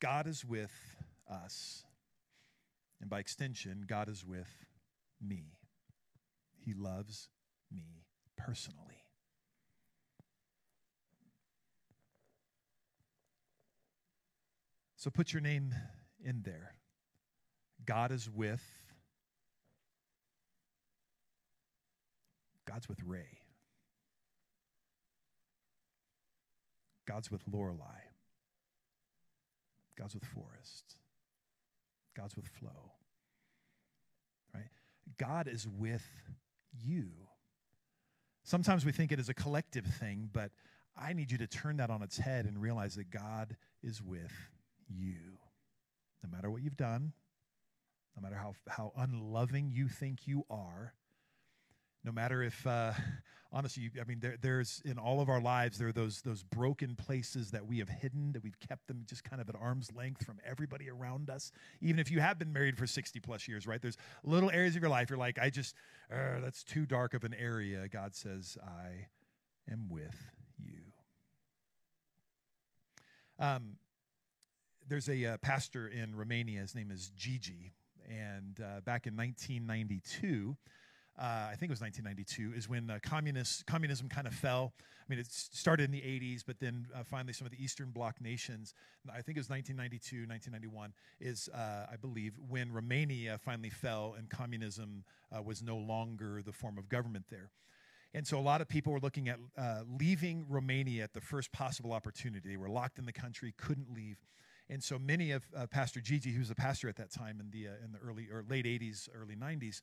God 0.00 0.26
is 0.26 0.44
with 0.44 0.72
us. 1.30 1.82
And 3.00 3.08
by 3.08 3.20
extension, 3.20 3.84
God 3.86 4.10
is 4.10 4.24
with 4.24 4.65
me. 5.26 5.58
He 6.58 6.74
loves 6.74 7.28
me 7.72 8.04
personally. 8.36 9.04
So 14.96 15.10
put 15.10 15.32
your 15.32 15.42
name 15.42 15.74
in 16.24 16.42
there. 16.42 16.72
God 17.84 18.10
is 18.10 18.28
with 18.28 18.62
God's 22.66 22.88
with 22.88 22.98
Ray. 23.06 23.38
God's 27.06 27.30
with 27.30 27.42
Lorelei. 27.50 28.00
God's 29.96 30.14
with 30.14 30.24
Forrest. 30.24 30.96
God's 32.16 32.34
with 32.34 32.48
Flo. 32.48 32.95
God 35.18 35.48
is 35.48 35.66
with 35.66 36.06
you. 36.72 37.10
Sometimes 38.44 38.84
we 38.84 38.92
think 38.92 39.12
it 39.12 39.18
is 39.18 39.28
a 39.28 39.34
collective 39.34 39.84
thing, 39.84 40.30
but 40.32 40.50
I 40.96 41.12
need 41.12 41.32
you 41.32 41.38
to 41.38 41.46
turn 41.46 41.78
that 41.78 41.90
on 41.90 42.02
its 42.02 42.18
head 42.18 42.46
and 42.46 42.60
realize 42.60 42.94
that 42.94 43.10
God 43.10 43.56
is 43.82 44.02
with 44.02 44.32
you. 44.88 45.38
No 46.22 46.30
matter 46.30 46.50
what 46.50 46.62
you've 46.62 46.76
done, 46.76 47.12
no 48.16 48.22
matter 48.22 48.36
how, 48.36 48.54
how 48.68 48.92
unloving 48.96 49.70
you 49.72 49.88
think 49.88 50.26
you 50.26 50.44
are, 50.48 50.94
no 52.06 52.12
matter 52.12 52.40
if, 52.42 52.64
uh, 52.66 52.92
honestly, 53.52 53.90
I 54.00 54.04
mean, 54.04 54.20
there, 54.20 54.36
there's 54.40 54.80
in 54.84 54.96
all 54.96 55.20
of 55.20 55.28
our 55.28 55.40
lives, 55.40 55.76
there 55.76 55.88
are 55.88 55.92
those, 55.92 56.22
those 56.22 56.44
broken 56.44 56.94
places 56.94 57.50
that 57.50 57.66
we 57.66 57.78
have 57.80 57.88
hidden, 57.88 58.32
that 58.32 58.44
we've 58.44 58.58
kept 58.60 58.86
them 58.86 59.02
just 59.06 59.24
kind 59.24 59.42
of 59.42 59.48
at 59.48 59.56
arm's 59.56 59.92
length 59.92 60.24
from 60.24 60.38
everybody 60.46 60.88
around 60.88 61.28
us. 61.28 61.50
Even 61.80 61.98
if 61.98 62.10
you 62.10 62.20
have 62.20 62.38
been 62.38 62.52
married 62.52 62.78
for 62.78 62.86
60 62.86 63.18
plus 63.18 63.48
years, 63.48 63.66
right? 63.66 63.82
There's 63.82 63.96
little 64.22 64.50
areas 64.50 64.76
of 64.76 64.82
your 64.82 64.90
life 64.90 65.10
you're 65.10 65.18
like, 65.18 65.38
I 65.40 65.50
just, 65.50 65.74
uh, 66.10 66.40
that's 66.40 66.62
too 66.62 66.86
dark 66.86 67.12
of 67.12 67.24
an 67.24 67.34
area. 67.34 67.88
God 67.88 68.14
says, 68.14 68.56
I 68.64 69.08
am 69.70 69.88
with 69.90 70.30
you. 70.56 70.78
Um, 73.40 73.78
there's 74.88 75.08
a 75.08 75.24
uh, 75.24 75.36
pastor 75.38 75.88
in 75.88 76.14
Romania. 76.14 76.60
His 76.60 76.76
name 76.76 76.92
is 76.92 77.10
Gigi. 77.16 77.72
And 78.08 78.60
uh, 78.60 78.80
back 78.82 79.08
in 79.08 79.16
1992, 79.16 80.56
uh, 81.18 81.48
I 81.50 81.54
think 81.56 81.70
it 81.70 81.72
was 81.72 81.80
1992, 81.80 82.58
is 82.58 82.68
when 82.68 82.90
uh, 82.90 82.98
communist, 83.02 83.64
communism 83.64 84.08
kind 84.08 84.26
of 84.26 84.34
fell. 84.34 84.74
I 84.78 85.04
mean, 85.08 85.18
it 85.18 85.26
started 85.30 85.84
in 85.84 85.90
the 85.90 86.00
80s, 86.00 86.42
but 86.46 86.60
then 86.60 86.86
uh, 86.94 87.04
finally 87.04 87.32
some 87.32 87.46
of 87.46 87.52
the 87.52 87.62
Eastern 87.62 87.90
Bloc 87.90 88.20
nations, 88.20 88.74
I 89.08 89.22
think 89.22 89.38
it 89.38 89.40
was 89.40 89.48
1992, 89.48 90.28
1991, 90.28 90.92
is, 91.20 91.48
uh, 91.54 91.86
I 91.90 91.96
believe, 91.96 92.34
when 92.48 92.70
Romania 92.70 93.38
finally 93.38 93.70
fell 93.70 94.14
and 94.18 94.28
communism 94.28 95.04
uh, 95.34 95.40
was 95.42 95.62
no 95.62 95.78
longer 95.78 96.42
the 96.44 96.52
form 96.52 96.76
of 96.76 96.90
government 96.90 97.24
there. 97.30 97.50
And 98.12 98.26
so 98.26 98.38
a 98.38 98.40
lot 98.40 98.60
of 98.60 98.68
people 98.68 98.92
were 98.92 99.00
looking 99.00 99.28
at 99.30 99.38
uh, 99.56 99.82
leaving 99.98 100.44
Romania 100.50 101.04
at 101.04 101.14
the 101.14 101.20
first 101.20 101.50
possible 101.50 101.92
opportunity. 101.92 102.50
They 102.50 102.56
were 102.56 102.68
locked 102.68 102.98
in 102.98 103.06
the 103.06 103.12
country, 103.12 103.54
couldn't 103.56 103.94
leave. 103.94 104.18
And 104.68 104.82
so 104.82 104.98
many 104.98 105.30
of 105.30 105.46
Pastor 105.70 106.00
Gigi, 106.00 106.32
who 106.32 106.40
was 106.40 106.50
a 106.50 106.54
pastor 106.54 106.88
at 106.88 106.96
that 106.96 107.10
time 107.10 107.40
in 107.40 107.50
the, 107.50 107.66
in 107.84 107.92
the 107.92 107.98
early 107.98 108.28
or 108.32 108.44
late 108.48 108.64
80s, 108.64 109.08
early 109.14 109.36
90s, 109.36 109.80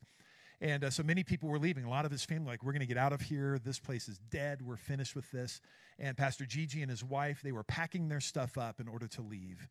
and 0.60 0.84
uh, 0.84 0.90
so 0.90 1.02
many 1.02 1.24
people 1.24 1.48
were 1.48 1.58
leaving. 1.58 1.84
A 1.84 1.90
lot 1.90 2.04
of 2.04 2.10
his 2.10 2.24
family, 2.24 2.46
like, 2.46 2.62
we're 2.62 2.72
going 2.72 2.80
to 2.80 2.86
get 2.86 2.96
out 2.96 3.12
of 3.12 3.20
here. 3.20 3.58
This 3.62 3.78
place 3.78 4.08
is 4.08 4.18
dead. 4.30 4.62
We're 4.62 4.76
finished 4.76 5.14
with 5.14 5.30
this. 5.30 5.60
And 5.98 6.16
Pastor 6.16 6.46
Gigi 6.46 6.82
and 6.82 6.90
his 6.90 7.04
wife, 7.04 7.40
they 7.42 7.52
were 7.52 7.64
packing 7.64 8.08
their 8.08 8.20
stuff 8.20 8.56
up 8.56 8.80
in 8.80 8.88
order 8.88 9.06
to 9.08 9.22
leave. 9.22 9.68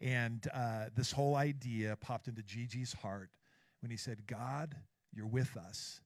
And 0.00 0.46
uh, 0.52 0.86
this 0.94 1.12
whole 1.12 1.36
idea 1.36 1.96
popped 1.96 2.28
into 2.28 2.42
Gigi's 2.42 2.92
heart 2.92 3.30
when 3.80 3.90
he 3.90 3.96
said, 3.96 4.26
God, 4.26 4.74
you're 5.12 5.26
with 5.26 5.56
us. 5.56 6.00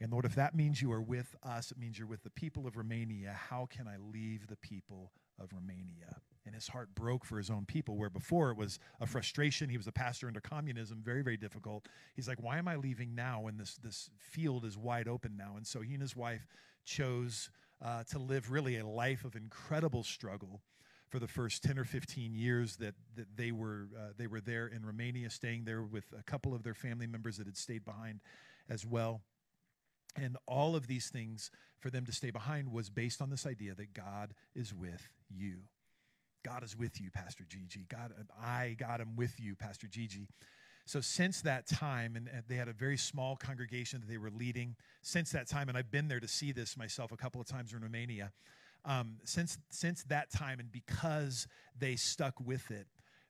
And 0.00 0.12
Lord, 0.12 0.24
if 0.24 0.36
that 0.36 0.54
means 0.54 0.80
you 0.80 0.92
are 0.92 1.02
with 1.02 1.34
us, 1.42 1.72
it 1.72 1.78
means 1.78 1.98
you're 1.98 2.06
with 2.06 2.22
the 2.22 2.30
people 2.30 2.66
of 2.66 2.76
Romania. 2.76 3.32
How 3.32 3.66
can 3.66 3.88
I 3.88 3.96
leave 3.96 4.46
the 4.46 4.56
people 4.56 5.10
of 5.40 5.52
Romania? 5.52 6.20
And 6.46 6.54
his 6.54 6.68
heart 6.68 6.94
broke 6.94 7.24
for 7.24 7.38
his 7.38 7.50
own 7.50 7.64
people 7.64 7.96
where 7.96 8.10
before 8.10 8.50
it 8.50 8.56
was 8.56 8.78
a 9.00 9.06
frustration. 9.06 9.68
He 9.68 9.76
was 9.76 9.86
a 9.86 9.92
pastor 9.92 10.26
under 10.26 10.40
communism 10.40 11.02
very 11.02 11.22
very 11.22 11.36
difficult. 11.36 11.86
He's 12.14 12.28
like 12.28 12.42
why 12.42 12.58
am 12.58 12.68
i 12.68 12.76
leaving 12.76 13.14
now 13.14 13.40
when 13.42 13.56
this 13.56 13.76
this 13.76 14.10
field 14.18 14.64
is 14.64 14.76
wide 14.76 15.08
open 15.08 15.36
now? 15.36 15.54
And 15.56 15.66
so 15.66 15.80
he 15.80 15.94
and 15.94 16.02
his 16.02 16.16
wife 16.16 16.46
chose 16.84 17.50
uh, 17.84 18.02
to 18.04 18.18
live 18.18 18.50
really 18.50 18.78
a 18.78 18.86
life 18.86 19.24
of 19.24 19.36
incredible 19.36 20.02
struggle 20.02 20.62
for 21.08 21.18
the 21.18 21.28
first 21.28 21.62
10 21.62 21.78
or 21.78 21.84
15 21.84 22.34
years 22.34 22.76
that, 22.76 22.94
that 23.16 23.26
they 23.36 23.52
were 23.52 23.88
uh, 23.96 24.12
they 24.16 24.26
were 24.26 24.40
there 24.40 24.66
in 24.66 24.84
Romania 24.84 25.30
staying 25.30 25.64
there 25.64 25.82
with 25.82 26.04
a 26.18 26.22
couple 26.22 26.54
of 26.54 26.62
their 26.62 26.74
family 26.74 27.06
members 27.06 27.38
that 27.38 27.46
had 27.46 27.56
stayed 27.56 27.84
behind 27.84 28.20
as 28.68 28.84
well. 28.84 29.22
And 30.16 30.36
all 30.46 30.74
of 30.74 30.86
these 30.86 31.08
things 31.08 31.50
for 31.78 31.90
them 31.90 32.04
to 32.06 32.12
stay 32.12 32.30
behind 32.30 32.72
was 32.72 32.90
based 32.90 33.22
on 33.22 33.30
this 33.30 33.46
idea 33.46 33.74
that 33.74 33.94
God 33.94 34.34
is 34.54 34.74
with 34.74 35.08
you 35.30 35.60
God 36.44 36.62
is 36.62 36.76
with 36.76 37.00
you, 37.00 37.10
Pastor 37.10 37.44
Gigi. 37.48 37.86
God, 37.88 38.12
I, 38.40 38.76
God, 38.78 39.00
am 39.00 39.16
with 39.16 39.38
you, 39.38 39.54
Pastor 39.54 39.86
Gigi. 39.86 40.28
So 40.86 41.00
since 41.00 41.42
that 41.42 41.66
time, 41.66 42.16
and, 42.16 42.30
they 42.48 42.54
had 42.54 42.68
a 42.68 42.72
very 42.72 42.96
small 42.96 43.36
congregation 43.36 44.00
that 44.00 44.08
they 44.08 44.16
were 44.16 44.30
leading. 44.30 44.74
Since 45.02 45.32
that 45.32 45.46
time, 45.46 45.68
and 45.68 45.76
I've 45.76 45.90
been 45.90 46.08
there 46.08 46.20
to 46.20 46.28
see 46.28 46.52
this 46.52 46.76
myself 46.76 47.12
a 47.12 47.16
couple 47.16 47.40
of 47.40 47.46
times 47.46 47.72
in 47.72 47.80
Romania. 47.80 48.32
Um, 48.84 49.16
since 49.24 49.58
since 49.70 50.04
that 50.04 50.30
time, 50.30 50.60
and 50.60 50.72
because 50.72 51.46
they 51.78 51.96
stuck 51.96 52.40
with 52.40 52.70
it, 52.70 52.86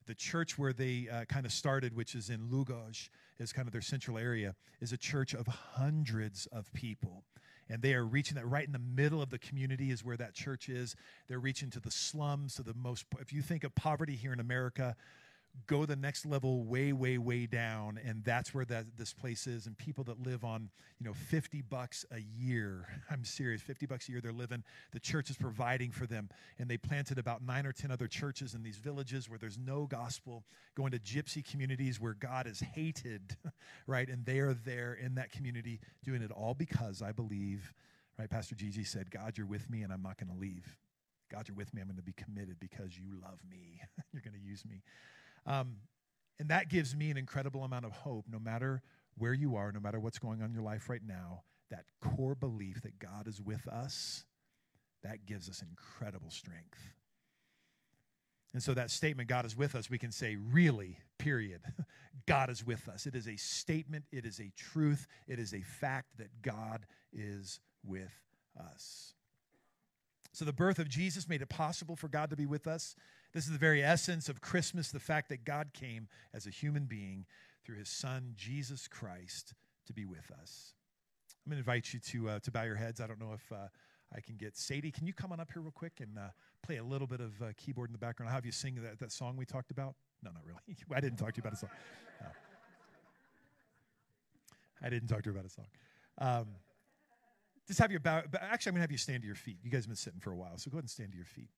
the 0.06 0.14
church 0.14 0.56
where 0.58 0.72
they 0.72 1.08
uh, 1.10 1.24
kind 1.24 1.46
of 1.46 1.52
started, 1.52 1.96
which 1.96 2.14
is 2.14 2.30
in 2.30 2.48
Lugoj, 2.48 3.08
is 3.40 3.52
kind 3.52 3.66
of 3.66 3.72
their 3.72 3.82
central 3.82 4.18
area, 4.18 4.54
is 4.80 4.92
a 4.92 4.96
church 4.96 5.34
of 5.34 5.46
hundreds 5.46 6.46
of 6.52 6.72
people 6.74 7.24
and 7.68 7.82
they 7.82 7.94
are 7.94 8.04
reaching 8.04 8.36
that 8.36 8.46
right 8.46 8.66
in 8.66 8.72
the 8.72 8.78
middle 8.78 9.20
of 9.20 9.30
the 9.30 9.38
community 9.38 9.90
is 9.90 10.04
where 10.04 10.16
that 10.16 10.34
church 10.34 10.68
is. 10.68 10.96
They're 11.28 11.38
reaching 11.38 11.70
to 11.70 11.80
the 11.80 11.90
slums 11.90 12.54
to 12.54 12.62
the 12.62 12.74
most 12.74 13.04
if 13.20 13.32
you 13.32 13.42
think 13.42 13.64
of 13.64 13.74
poverty 13.74 14.16
here 14.16 14.32
in 14.32 14.40
america 14.40 14.96
go 15.66 15.84
the 15.84 15.96
next 15.96 16.24
level 16.24 16.64
way 16.64 16.92
way 16.92 17.18
way 17.18 17.46
down 17.46 17.98
and 18.04 18.24
that's 18.24 18.54
where 18.54 18.64
that 18.64 18.84
this 18.96 19.12
place 19.12 19.46
is. 19.46 19.66
And 19.66 19.76
people 19.76 20.04
that 20.04 20.22
live 20.22 20.44
on 20.44 20.70
you 20.98 21.06
know 21.06 21.12
50 21.12 21.62
bucks 21.62 22.04
a 22.10 22.20
year 22.20 22.86
i'm 23.10 23.24
serious 23.24 23.62
50 23.62 23.86
bucks 23.86 24.08
a 24.08 24.12
year 24.12 24.20
they're 24.20 24.32
living 24.32 24.64
the 24.92 25.00
church 25.00 25.30
is 25.30 25.36
providing 25.36 25.90
for 25.90 26.06
them. 26.06 26.28
And 26.58 26.68
they 26.68 26.76
planted 26.76 27.18
about 27.18 27.42
9 27.42 27.66
or 27.66 27.72
10 27.72 27.90
other 27.90 28.06
churches 28.06 28.54
in 28.54 28.62
these 28.62 28.78
villages 28.78 29.28
where 29.28 29.38
there's 29.38 29.58
no 29.58 29.86
gospel 29.86 30.44
going 30.74 30.92
to 30.92 30.98
gypsy 30.98 31.44
communities 31.44 32.00
where 32.00 32.14
god 32.14 32.46
is 32.46 32.60
hated 32.60 33.36
right? 33.86 34.08
And 34.08 34.24
they 34.24 34.38
are 34.38 34.54
there 34.54 34.94
in 34.94 35.14
that 35.16 35.32
community 35.32 35.80
doing 36.04 36.22
it 36.22 36.30
all 36.30 36.54
because 36.54 37.02
i 37.02 37.12
believe 37.12 37.72
right 38.18 38.30
pastor 38.30 38.54
gigi 38.54 38.84
said 38.84 39.10
god 39.10 39.36
you're 39.36 39.46
with 39.46 39.68
me 39.70 39.82
and 39.82 39.92
i'm 39.92 40.02
not 40.02 40.18
going 40.18 40.32
to 40.32 40.38
leave. 40.40 40.76
God 41.30 41.46
you're 41.46 41.56
with 41.56 41.74
me. 41.74 41.80
I'm 41.82 41.88
going 41.88 41.96
to 41.96 42.02
be 42.02 42.14
committed 42.14 42.58
because 42.58 42.98
you 42.98 43.10
love 43.22 43.38
me. 43.50 43.82
You're 44.12 44.22
going 44.22 44.32
to 44.32 44.40
use 44.40 44.64
me 44.64 44.82
um, 45.48 45.76
and 46.38 46.50
that 46.50 46.68
gives 46.68 46.94
me 46.94 47.10
an 47.10 47.16
incredible 47.16 47.64
amount 47.64 47.84
of 47.84 47.92
hope, 47.92 48.26
no 48.30 48.38
matter 48.38 48.82
where 49.16 49.34
you 49.34 49.56
are, 49.56 49.72
no 49.72 49.80
matter 49.80 49.98
what's 49.98 50.18
going 50.18 50.40
on 50.40 50.48
in 50.48 50.54
your 50.54 50.62
life 50.62 50.88
right 50.88 51.02
now, 51.04 51.42
that 51.70 51.84
core 52.00 52.34
belief 52.34 52.82
that 52.82 52.98
God 52.98 53.26
is 53.26 53.40
with 53.40 53.66
us, 53.66 54.24
that 55.02 55.26
gives 55.26 55.48
us 55.48 55.62
incredible 55.62 56.30
strength. 56.30 56.94
And 58.54 58.62
so 58.62 58.74
that 58.74 58.90
statement, 58.90 59.28
God 59.28 59.44
is 59.44 59.56
with 59.56 59.74
us, 59.74 59.90
we 59.90 59.98
can 59.98 60.12
say, 60.12 60.36
really, 60.36 60.98
period. 61.18 61.60
God 62.26 62.50
is 62.50 62.64
with 62.64 62.88
us. 62.88 63.06
It 63.06 63.14
is 63.14 63.26
a 63.26 63.36
statement, 63.36 64.04
it 64.12 64.26
is 64.26 64.40
a 64.40 64.50
truth, 64.56 65.06
it 65.26 65.38
is 65.38 65.54
a 65.54 65.62
fact 65.62 66.18
that 66.18 66.42
God 66.42 66.86
is 67.12 67.60
with 67.84 68.12
us. 68.58 69.14
So 70.32 70.44
the 70.44 70.52
birth 70.52 70.78
of 70.78 70.88
Jesus 70.88 71.28
made 71.28 71.42
it 71.42 71.48
possible 71.48 71.96
for 71.96 72.08
God 72.08 72.30
to 72.30 72.36
be 72.36 72.46
with 72.46 72.66
us. 72.66 72.94
This 73.32 73.44
is 73.44 73.52
the 73.52 73.58
very 73.58 73.82
essence 73.82 74.28
of 74.28 74.40
Christmas 74.40 74.90
the 74.90 75.00
fact 75.00 75.28
that 75.28 75.44
God 75.44 75.72
came 75.74 76.08
as 76.32 76.46
a 76.46 76.50
human 76.50 76.84
being 76.84 77.26
through 77.64 77.76
his 77.76 77.88
son, 77.88 78.32
Jesus 78.36 78.88
Christ, 78.88 79.54
to 79.86 79.92
be 79.92 80.04
with 80.04 80.30
us. 80.40 80.72
I'm 81.44 81.50
going 81.50 81.62
to 81.62 81.70
invite 81.70 81.92
you 81.92 82.00
to, 82.00 82.28
uh, 82.30 82.38
to 82.40 82.50
bow 82.50 82.62
your 82.62 82.76
heads. 82.76 83.00
I 83.00 83.06
don't 83.06 83.20
know 83.20 83.34
if 83.34 83.52
uh, 83.52 83.68
I 84.14 84.20
can 84.20 84.36
get 84.36 84.56
Sadie. 84.56 84.90
Can 84.90 85.06
you 85.06 85.12
come 85.12 85.32
on 85.32 85.40
up 85.40 85.50
here 85.52 85.62
real 85.62 85.72
quick 85.72 86.00
and 86.00 86.18
uh, 86.18 86.28
play 86.62 86.76
a 86.76 86.84
little 86.84 87.06
bit 87.06 87.20
of 87.20 87.40
uh, 87.42 87.46
keyboard 87.56 87.90
in 87.90 87.92
the 87.92 87.98
background? 87.98 88.28
I'll 88.30 88.34
have 88.34 88.46
you 88.46 88.52
sing 88.52 88.76
that, 88.82 88.98
that 88.98 89.12
song 89.12 89.36
we 89.36 89.44
talked 89.44 89.70
about. 89.70 89.94
No, 90.22 90.30
not 90.30 90.42
really. 90.44 90.60
I 90.94 91.00
didn't 91.00 91.18
talk 91.18 91.34
to 91.34 91.36
you 91.36 91.42
about 91.42 91.52
a 91.52 91.56
song. 91.56 91.70
No. 92.20 92.26
I 94.82 94.90
didn't 94.90 95.08
talk 95.08 95.22
to 95.22 95.30
you 95.30 95.32
about 95.32 95.46
a 95.46 95.50
song. 95.50 95.66
Um, 96.18 96.46
just 97.66 97.80
have 97.80 97.90
your 97.90 98.00
bow. 98.00 98.22
Actually, 98.40 98.70
I'm 98.70 98.74
going 98.74 98.80
to 98.80 98.80
have 98.80 98.92
you 98.92 98.98
stand 98.98 99.22
to 99.22 99.26
your 99.26 99.36
feet. 99.36 99.58
You 99.62 99.70
guys 99.70 99.82
have 99.82 99.88
been 99.88 99.96
sitting 99.96 100.20
for 100.20 100.32
a 100.32 100.36
while, 100.36 100.56
so 100.56 100.70
go 100.70 100.76
ahead 100.76 100.84
and 100.84 100.90
stand 100.90 101.10
to 101.10 101.16
your 101.16 101.26
feet. 101.26 101.50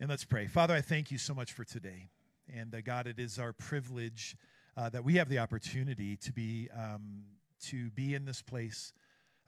And 0.00 0.08
let's 0.08 0.24
pray. 0.24 0.46
Father, 0.46 0.74
I 0.74 0.80
thank 0.80 1.10
you 1.10 1.18
so 1.18 1.34
much 1.34 1.52
for 1.52 1.64
today. 1.64 2.08
And 2.54 2.72
uh, 2.72 2.82
God, 2.82 3.08
it 3.08 3.18
is 3.18 3.36
our 3.40 3.52
privilege 3.52 4.36
uh, 4.76 4.88
that 4.90 5.02
we 5.02 5.14
have 5.14 5.28
the 5.28 5.40
opportunity 5.40 6.16
to 6.18 6.32
be, 6.32 6.68
um, 6.72 7.24
to 7.64 7.90
be 7.90 8.14
in 8.14 8.24
this 8.24 8.40
place 8.40 8.92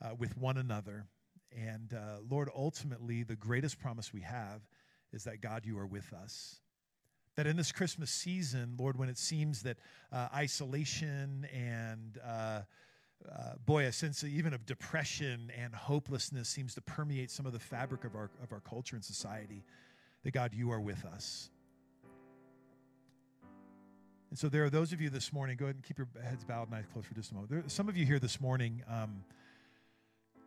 uh, 0.03 0.09
with 0.18 0.36
one 0.36 0.57
another. 0.57 1.07
And 1.57 1.94
uh, 1.94 2.16
Lord, 2.28 2.51
ultimately, 2.53 3.22
the 3.22 3.36
greatest 3.36 3.78
promise 3.78 4.12
we 4.12 4.22
have 4.22 4.62
is 5.12 5.22
that 5.22 5.40
God, 5.40 5.64
you 5.64 5.78
are 5.78 5.86
with 5.86 6.12
us. 6.12 6.59
That 7.36 7.46
in 7.46 7.57
this 7.57 7.70
Christmas 7.70 8.11
season, 8.11 8.74
Lord, 8.76 8.98
when 8.98 9.09
it 9.09 9.18
seems 9.18 9.62
that 9.62 9.76
uh, 10.11 10.30
isolation 10.34 11.46
and 11.55 12.18
uh, 12.26 12.62
uh, 13.30 13.53
boy, 13.66 13.84
a 13.84 13.92
sense 13.92 14.24
of, 14.24 14.30
even 14.30 14.53
of 14.53 14.66
depression 14.66 15.53
and 15.57 15.72
hopelessness 15.76 16.48
seems 16.48 16.74
to 16.74 16.80
permeate 16.80 17.30
some 17.30 17.46
of 17.46 17.53
the 17.53 17.61
fabric 17.61 18.05
of 18.05 18.16
our, 18.16 18.30
of 18.42 18.53
our 18.53 18.61
culture 18.61 18.96
and 18.96 19.05
society 19.05 19.62
that 20.25 20.33
God, 20.33 20.53
you 20.55 20.71
are 20.71 20.81
with 20.81 21.05
us. 21.05 21.51
And 24.31 24.39
so 24.39 24.49
there 24.49 24.64
are 24.64 24.71
those 24.71 24.93
of 24.93 25.01
you 25.01 25.11
this 25.11 25.33
morning, 25.33 25.57
go 25.57 25.64
ahead 25.64 25.75
and 25.75 25.85
keep 25.85 25.99
your 25.99 26.09
heads 26.23 26.45
bowed 26.45 26.68
and 26.68 26.77
eyes 26.77 26.85
closed 26.93 27.09
for 27.09 27.14
just 27.14 27.33
a 27.33 27.35
moment. 27.35 27.51
There 27.51 27.62
some 27.66 27.89
of 27.89 27.97
you 27.97 28.07
here 28.07 28.21
this 28.21 28.41
morning, 28.41 28.83
um, 28.89 29.25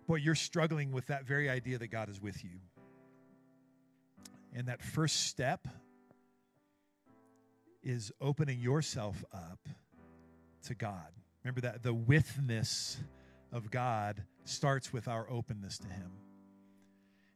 boy, 0.08 0.16
you're 0.16 0.36
struggling 0.36 0.92
with 0.92 1.08
that 1.08 1.26
very 1.26 1.50
idea 1.50 1.78
that 1.78 1.88
God 1.88 2.10
is 2.10 2.22
with 2.22 2.44
you. 2.44 2.60
And 4.56 4.68
that 4.68 4.82
first 4.82 5.28
step 5.28 5.68
is 7.82 8.12
opening 8.22 8.60
yourself 8.60 9.26
up 9.34 9.60
to 10.68 10.76
God. 10.76 11.12
Remember 11.44 11.62
that 11.62 11.84
the 11.84 11.94
withness 11.94 12.98
of 13.52 13.70
God 13.70 14.24
starts 14.46 14.94
with 14.94 15.10
our 15.10 15.30
openness 15.30 15.78
to 15.80 15.88
Him. 15.88 16.12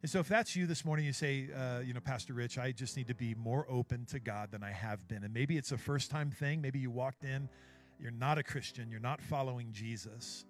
And 0.08 0.12
so, 0.14 0.20
if 0.20 0.30
that's 0.30 0.56
you 0.56 0.68
this 0.68 0.86
morning, 0.86 1.06
you 1.06 1.12
say, 1.12 1.50
uh, 1.54 1.80
you 1.80 1.94
know, 1.94 2.00
Pastor 2.00 2.34
Rich, 2.34 2.58
I 2.58 2.72
just 2.72 2.96
need 2.96 3.10
to 3.10 3.14
be 3.14 3.36
more 3.36 3.66
open 3.70 4.06
to 4.06 4.20
God 4.20 4.52
than 4.52 4.64
I 4.64 4.72
have 4.72 5.06
been. 5.10 5.26
And 5.26 5.34
maybe 5.34 5.58
it's 5.58 5.74
a 5.74 5.78
first 5.78 6.10
time 6.10 6.32
thing. 6.32 6.62
Maybe 6.62 6.80
you 6.80 6.90
walked 6.90 7.26
in, 7.26 7.50
you're 8.00 8.10
not 8.10 8.38
a 8.38 8.44
Christian, 8.44 8.90
you're 8.90 9.02
not 9.02 9.22
following 9.22 9.74
Jesus, 9.74 10.46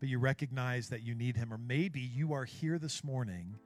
but 0.00 0.10
you 0.10 0.18
recognize 0.18 0.90
that 0.90 1.02
you 1.02 1.14
need 1.14 1.38
Him. 1.38 1.50
Or 1.50 1.56
maybe 1.56 2.00
you 2.00 2.34
are 2.34 2.44
here 2.44 2.78
this 2.78 3.02
morning 3.02 3.56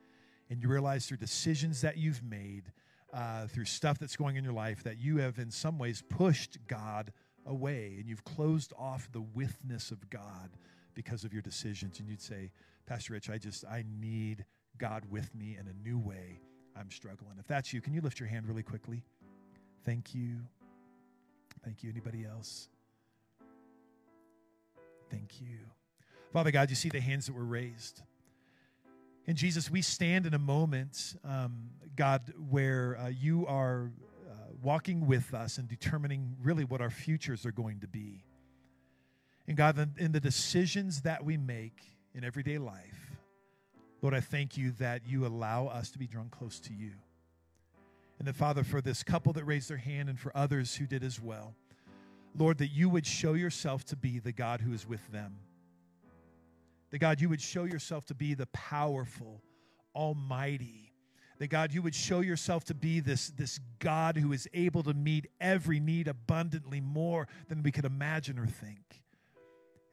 and 0.51 0.63
you 0.63 0.69
realize 0.69 1.07
through 1.07 1.17
decisions 1.17 1.81
that 1.81 1.97
you've 1.97 2.23
made, 2.23 2.71
uh, 3.13 3.49
through 3.49 3.65
stuff 3.65 3.99
that's 3.99 4.15
going 4.15 4.37
in 4.37 4.45
your 4.45 4.53
life, 4.53 4.85
that 4.85 4.99
you 4.99 5.17
have 5.17 5.41
in 5.41 5.51
some 5.51 5.81
ways 5.81 6.01
pushed 6.09 6.59
God 6.69 7.13
away 7.45 7.97
and 7.99 8.09
you've 8.09 8.23
closed 8.23 8.73
off 8.79 9.11
the 9.11 9.23
withness 9.23 9.91
of 9.91 10.09
God 10.11 10.51
because 10.95 11.25
of 11.25 11.33
your 11.33 11.43
decisions. 11.43 11.99
And 11.99 12.09
you'd 12.09 12.23
say, 12.23 12.53
Pastor 12.87 13.15
Rich, 13.15 13.31
I 13.31 13.39
just, 13.39 13.65
I 13.65 13.85
need 14.01 14.45
God 14.79 15.05
with 15.11 15.35
me 15.35 15.57
in 15.59 15.67
a 15.69 15.89
new 15.89 15.99
way. 15.99 16.41
I'm 16.77 16.91
struggling. 16.91 17.37
If 17.39 17.47
that's 17.47 17.73
you, 17.73 17.81
can 17.81 17.95
you 17.95 18.01
lift 18.01 18.19
your 18.19 18.29
hand 18.29 18.47
really 18.47 18.63
quickly? 18.63 19.05
Thank 19.85 20.15
you. 20.15 20.39
Thank 21.65 21.83
you. 21.83 21.91
Anybody 21.91 22.25
else? 22.25 22.69
Thank 25.11 25.41
you. 25.41 25.59
Father 26.33 26.51
God, 26.51 26.71
you 26.71 26.77
see 26.77 26.89
the 26.89 27.01
hands 27.01 27.27
that 27.27 27.35
were 27.35 27.45
raised. 27.45 28.03
And 29.27 29.37
Jesus, 29.37 29.71
we 29.71 29.81
stand 29.83 30.27
in 30.27 30.35
a 30.35 30.39
moment, 30.39 31.15
um, 31.25 31.71
God, 31.97 32.33
where 32.51 32.99
uh, 32.99 33.09
you 33.09 33.47
are 33.47 33.93
uh, 34.29 34.33
walking 34.63 35.07
with 35.07 35.33
us 35.33 35.59
and 35.59 35.69
determining 35.69 36.37
really 36.43 36.65
what 36.65 36.81
our 36.81 36.91
futures 36.91 37.47
are 37.47 37.53
going 37.53 37.81
to 37.81 37.89
be. 37.89 38.25
And 39.47 39.57
God, 39.57 39.97
in 39.99 40.13
the 40.13 40.21
decisions 40.21 41.03
that 41.03 41.25
we 41.25 41.37
make 41.37 41.81
in 42.15 42.25
everyday 42.25 42.59
life, 42.59 43.04
Lord, 44.05 44.13
I 44.13 44.21
thank 44.21 44.59
you 44.59 44.71
that 44.73 45.01
you 45.07 45.25
allow 45.25 45.69
us 45.69 45.89
to 45.93 45.99
be 45.99 46.07
drawn 46.07 46.29
close 46.29 46.61
to 46.61 46.75
you. 46.75 46.91
And 48.19 48.29
that, 48.29 48.37
Father, 48.37 48.63
for 48.63 48.83
this 48.83 49.03
couple 49.03 49.33
that 49.33 49.47
raised 49.47 49.71
their 49.71 49.79
hand 49.79 50.11
and 50.11 50.21
for 50.21 50.31
others 50.37 50.77
who 50.77 50.85
did 50.85 51.03
as 51.03 51.23
well, 51.23 51.55
Lord, 52.37 52.59
that 52.59 52.69
you 52.69 52.91
would 52.91 53.07
show 53.07 53.33
yourself 53.33 53.83
to 53.87 53.97
be 53.97 54.19
the 54.19 54.31
God 54.31 54.61
who 54.61 54.75
is 54.75 54.87
with 54.87 55.11
them. 55.11 55.37
That, 56.91 56.99
God, 56.99 57.19
you 57.19 57.31
would 57.31 57.41
show 57.41 57.65
yourself 57.65 58.05
to 58.05 58.15
be 58.15 58.35
the 58.35 58.45
powerful, 58.49 59.41
almighty. 59.97 60.93
That, 61.39 61.47
God, 61.47 61.73
you 61.73 61.81
would 61.81 61.95
show 61.95 62.21
yourself 62.21 62.65
to 62.65 62.75
be 62.75 63.01
this, 63.01 63.31
this 63.31 63.59
God 63.79 64.19
who 64.19 64.35
is 64.35 64.47
able 64.53 64.83
to 64.83 64.93
meet 64.93 65.29
every 65.41 65.81
need 65.81 66.09
abundantly 66.09 66.83
more 66.83 67.27
than 67.49 67.63
we 67.63 67.73
could 67.73 67.87
imagine 67.87 68.39
or 68.39 68.47
think. 68.47 69.03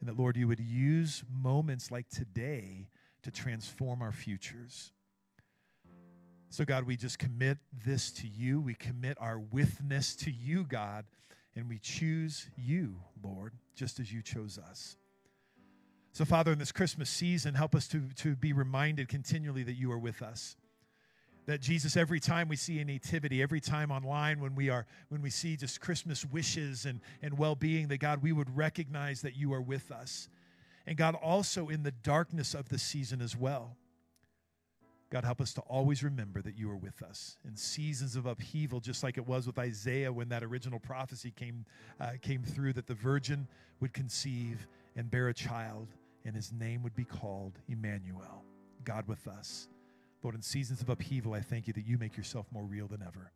And 0.01 0.09
that, 0.09 0.20
Lord, 0.20 0.36
you 0.36 0.49
would 0.49 0.59
use 0.59 1.24
moments 1.32 1.91
like 1.91 2.09
today 2.09 2.89
to 3.24 3.32
transform 3.32 4.01
our 4.01 4.11
futures. 4.11 4.91
So, 6.49 6.65
God, 6.65 6.84
we 6.84 6.97
just 6.97 7.17
commit 7.17 7.57
this 7.86 8.11
to 8.13 8.28
you. 8.28 8.59
We 8.59 8.74
commit 8.74 9.17
our 9.22 9.39
withness 9.39 10.15
to 10.17 10.32
you, 10.32 10.65
God, 10.65 11.05
and 11.55 11.69
we 11.69 11.80
choose 11.80 12.49
you, 12.57 12.95
Lord, 13.24 13.53
just 13.74 13.99
as 13.99 14.11
you 14.11 14.22
chose 14.22 14.57
us. 14.57 14.97
So, 16.11 16.26
Father, 16.26 16.51
in 16.51 16.59
this 16.59 16.74
Christmas 16.74 17.09
season, 17.09 17.53
help 17.53 17.74
us 17.74 17.88
to, 17.89 18.01
to 18.17 18.36
be 18.36 18.51
reminded 18.51 19.07
continually 19.07 19.63
that 19.63 19.76
you 19.76 19.91
are 19.93 19.99
with 19.99 20.22
us 20.22 20.57
that 21.45 21.59
Jesus, 21.59 21.97
every 21.97 22.19
time 22.19 22.47
we 22.47 22.55
see 22.55 22.80
a 22.80 22.86
nativity, 22.86 23.41
every 23.41 23.59
time 23.59 23.91
online 23.91 24.39
when 24.39 24.55
we 24.55 24.69
are 24.69 24.86
when 25.09 25.22
we 25.22 25.30
see 25.30 25.57
just 25.57 25.82
Christmas 25.82 26.26
wishes 26.26 26.86
and, 26.86 27.01
and 27.22 27.38
well-being, 27.38 27.88
that 27.89 27.97
God, 27.97 28.22
we 28.22 28.32
would 28.32 28.55
recognize 28.55 29.22
that 29.22 29.36
you 29.36 29.53
are 29.53 29.61
with 29.61 29.91
us. 29.91 30.30
And 30.88 30.97
God, 30.97 31.15
also 31.15 31.69
in 31.69 31.84
the 31.84 31.91
darkness 31.91 32.53
of 32.53 32.69
the 32.69 32.79
season 32.79 33.21
as 33.21 33.36
well. 33.36 33.75
God, 35.11 35.25
help 35.25 35.41
us 35.41 35.53
to 35.55 35.61
always 35.61 36.03
remember 36.03 36.41
that 36.41 36.57
you 36.57 36.71
are 36.71 36.77
with 36.77 37.03
us 37.03 37.38
in 37.45 37.57
seasons 37.57 38.15
of 38.15 38.25
upheaval, 38.25 38.79
just 38.79 39.03
like 39.03 39.17
it 39.17 39.27
was 39.27 39.45
with 39.45 39.59
Isaiah 39.59 40.11
when 40.11 40.29
that 40.29 40.41
original 40.41 40.79
prophecy 40.79 41.32
came, 41.32 41.65
uh, 41.99 42.11
came 42.21 42.43
through 42.43 42.73
that 42.73 42.88
the 42.88 42.93
virgin 42.93 43.45
would 43.82 43.93
conceive 43.93 44.65
and 44.95 45.11
bear 45.11 45.27
a 45.27 45.34
child, 45.34 45.89
and 46.23 46.34
his 46.34 46.53
name 46.53 46.82
would 46.84 46.95
be 46.95 47.03
called 47.03 47.59
Emmanuel, 47.67 48.43
God 48.86 49.05
with 49.07 49.27
us. 49.27 49.67
Lord, 50.23 50.36
in 50.36 50.41
seasons 50.41 50.82
of 50.82 50.89
upheaval, 50.89 51.34
I 51.34 51.41
thank 51.41 51.67
you 51.67 51.73
that 51.73 51.86
you 51.86 51.97
make 51.97 52.15
yourself 52.15 52.45
more 52.51 52.63
real 52.63 52.88
than 52.88 53.01
ever. 53.01 53.32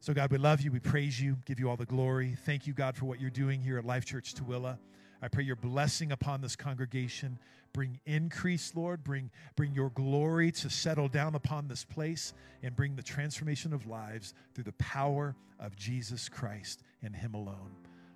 So, 0.00 0.14
God, 0.14 0.30
we 0.30 0.38
love 0.38 0.60
you. 0.60 0.70
We 0.70 0.78
praise 0.78 1.20
you, 1.20 1.36
give 1.46 1.58
you 1.58 1.68
all 1.68 1.76
the 1.76 1.86
glory. 1.86 2.36
Thank 2.46 2.66
you, 2.66 2.72
God, 2.72 2.96
for 2.96 3.06
what 3.06 3.20
you're 3.20 3.30
doing 3.30 3.60
here 3.60 3.76
at 3.76 3.84
Life 3.84 4.04
Church 4.04 4.34
Tooele. 4.34 4.78
I 5.22 5.28
pray 5.28 5.44
your 5.44 5.56
blessing 5.56 6.12
upon 6.12 6.40
this 6.40 6.56
congregation. 6.56 7.38
Bring 7.72 8.00
increase, 8.06 8.72
Lord. 8.74 9.04
Bring, 9.04 9.30
bring 9.54 9.74
your 9.74 9.90
glory 9.90 10.50
to 10.52 10.70
settle 10.70 11.08
down 11.08 11.34
upon 11.34 11.68
this 11.68 11.84
place 11.84 12.32
and 12.62 12.74
bring 12.74 12.96
the 12.96 13.02
transformation 13.02 13.72
of 13.72 13.86
lives 13.86 14.34
through 14.54 14.64
the 14.64 14.72
power 14.72 15.34
of 15.60 15.76
Jesus 15.76 16.28
Christ 16.28 16.82
and 17.02 17.14
Him 17.14 17.34
alone. 17.34 17.74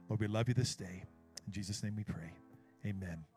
Lord, 0.09 0.21
we 0.21 0.27
love 0.27 0.49
you 0.49 0.55
this 0.55 0.75
day. 0.75 1.05
In 1.47 1.53
Jesus' 1.53 1.83
name 1.83 1.95
we 1.97 2.05
pray. 2.05 2.33
Amen. 2.87 3.30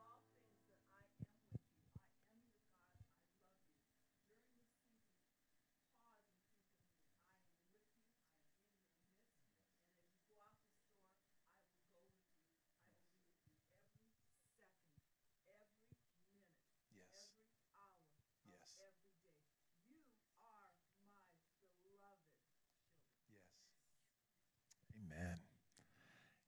Amen. 25.16 25.38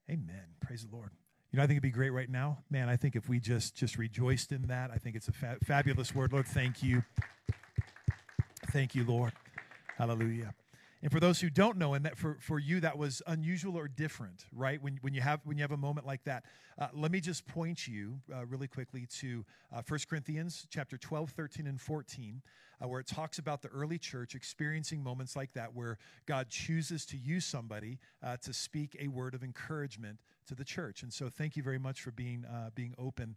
Amen. 0.10 0.46
Praise 0.62 0.86
the 0.86 0.96
Lord. 0.96 1.12
You 1.52 1.58
know, 1.58 1.64
I 1.64 1.68
think 1.68 1.78
it'd 1.78 1.84
be 1.84 1.92
great 1.92 2.12
right 2.12 2.30
now, 2.30 2.60
man. 2.70 2.90
I 2.90 2.98
think 2.98 3.16
if 3.16 3.30
we 3.30 3.40
just 3.40 3.76
just 3.76 3.98
rejoiced 3.98 4.52
in 4.52 4.64
that, 4.68 4.92
I 4.92 4.98
think 4.98 5.16
it's 5.16 5.28
a 5.28 5.32
fa- 5.32 5.58
fabulous 5.64 6.14
word. 6.14 6.34
Lord, 6.34 6.48
thank 6.48 6.84
you. 6.84 7.04
Thank 8.72 8.94
you, 8.94 9.06
Lord. 9.06 9.32
Hallelujah. 9.98 10.54
And 11.02 11.12
for 11.12 11.20
those 11.20 11.40
who 11.40 11.52
don't 11.52 11.78
know, 11.78 11.94
and 11.94 12.04
that 12.06 12.18
for, 12.18 12.38
for 12.42 12.58
you 12.58 12.80
that 12.80 12.98
was 12.98 13.22
unusual 13.28 13.78
or 13.78 13.88
different, 13.88 14.46
right? 14.52 14.82
When, 14.82 14.98
when 15.02 15.14
you 15.14 15.22
have 15.22 15.40
when 15.44 15.56
you 15.56 15.62
have 15.62 15.72
a 15.72 15.78
moment 15.78 16.08
like 16.08 16.24
that, 16.24 16.46
uh, 16.80 16.88
let 16.94 17.12
me 17.12 17.20
just 17.20 17.46
point 17.46 17.88
you 17.88 18.20
uh, 18.34 18.46
really 18.48 18.68
quickly 18.68 19.06
to 19.20 19.46
uh, 19.74 19.82
1 19.88 20.00
Corinthians 20.10 20.66
chapter 20.70 20.98
12, 20.98 21.30
13, 21.30 21.68
and 21.68 21.80
14, 21.80 22.42
uh, 22.84 22.88
where 22.88 23.00
it 23.00 23.08
talks 23.08 23.38
about 23.38 23.62
the 23.62 23.70
early 23.70 23.98
church 23.98 24.36
experiencing 24.36 25.04
moments 25.04 25.36
like 25.36 25.54
that, 25.54 25.74
where 25.74 25.98
God 26.26 26.50
chooses 26.50 27.06
to 27.08 27.18
use 27.18 27.46
somebody 27.46 28.00
uh, 28.24 28.38
to 28.38 28.54
speak 28.54 28.96
a 29.00 29.08
word 29.08 29.34
of 29.34 29.44
encouragement 29.44 30.20
to 30.48 30.56
the 30.56 30.64
church. 30.64 31.02
And 31.04 31.12
so, 31.12 31.30
thank 31.30 31.56
you 31.56 31.64
very 31.64 31.80
much 31.80 32.02
for 32.02 32.12
being 32.12 32.46
uh, 32.46 32.70
being 32.76 32.94
open 32.98 33.36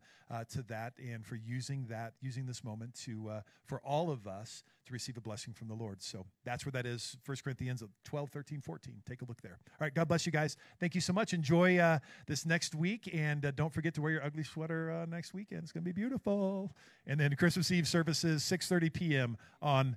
to 0.51 0.62
that 0.62 0.93
and 0.99 1.24
for 1.24 1.36
using 1.36 1.86
that 1.89 2.12
using 2.20 2.45
this 2.45 2.62
moment 2.62 2.95
to 3.05 3.41
for 3.64 3.80
all 3.80 4.11
of 4.11 4.26
us 4.26 4.62
to 4.89 4.93
receive 4.95 5.16
a 5.16 5.20
blessing 5.20 5.53
from 5.53 5.68
the 5.68 5.74
Lord. 5.74 6.03
So 6.03 6.24
that's 6.45 6.64
where 6.64 6.72
that 6.72 6.86
is, 6.86 7.16
1 7.24 7.36
Corinthians 7.45 7.82
12, 8.05 8.30
13, 8.30 8.61
14. 8.61 8.95
Take 9.07 9.22
a 9.22 9.26
look 9.26 9.41
there. 9.43 9.59
All 9.72 9.84
right, 9.84 9.95
God 9.95 10.09
bless 10.09 10.24
you 10.24 10.32
guys. 10.32 10.57
Thank 10.80 10.95
you 10.95 11.01
so 11.01 11.12
much. 11.12 11.34
Enjoy 11.34 11.78
uh, 11.78 11.99
this 12.26 12.47
next 12.47 12.74
week, 12.74 13.11
and 13.12 13.45
uh, 13.45 13.51
don't 13.51 13.72
forget 13.72 13.95
to 13.95 14.03
wear 14.03 14.12
your 14.12 14.24
ugly 14.24 14.43
sweater 14.43 14.91
uh, 14.91 15.07
next 15.07 15.34
weekend. 15.34 15.62
It's 15.62 15.72
going 15.72 15.84
to 15.84 15.89
be 15.89 15.93
beautiful. 15.93 16.72
And 17.07 17.20
then 17.20 17.36
Christmas 17.36 17.70
Eve 17.70 17.86
services, 17.86 18.43
6.30 18.43 18.93
p.m. 18.93 19.28
on 19.61 19.97